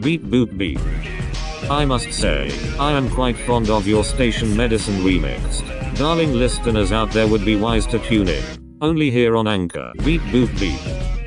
Beep 0.00 0.22
boop 0.24 0.56
beep. 0.56 0.78
I 1.68 1.84
must 1.84 2.12
say, 2.12 2.50
I 2.78 2.92
am 2.92 3.10
quite 3.10 3.36
fond 3.36 3.70
of 3.70 3.86
your 3.86 4.04
station 4.04 4.56
Medicine 4.56 4.96
Remixed. 5.00 5.96
Darling 5.96 6.32
listeners 6.32 6.92
out 6.92 7.10
there 7.10 7.28
would 7.28 7.44
be 7.44 7.56
wise 7.56 7.86
to 7.88 7.98
tune 7.98 8.28
in. 8.28 8.42
Only 8.80 9.10
here 9.10 9.36
on 9.36 9.46
Anchor. 9.46 9.92
Beep 10.04 10.22
boop 10.22 10.58
beep. 10.58 11.19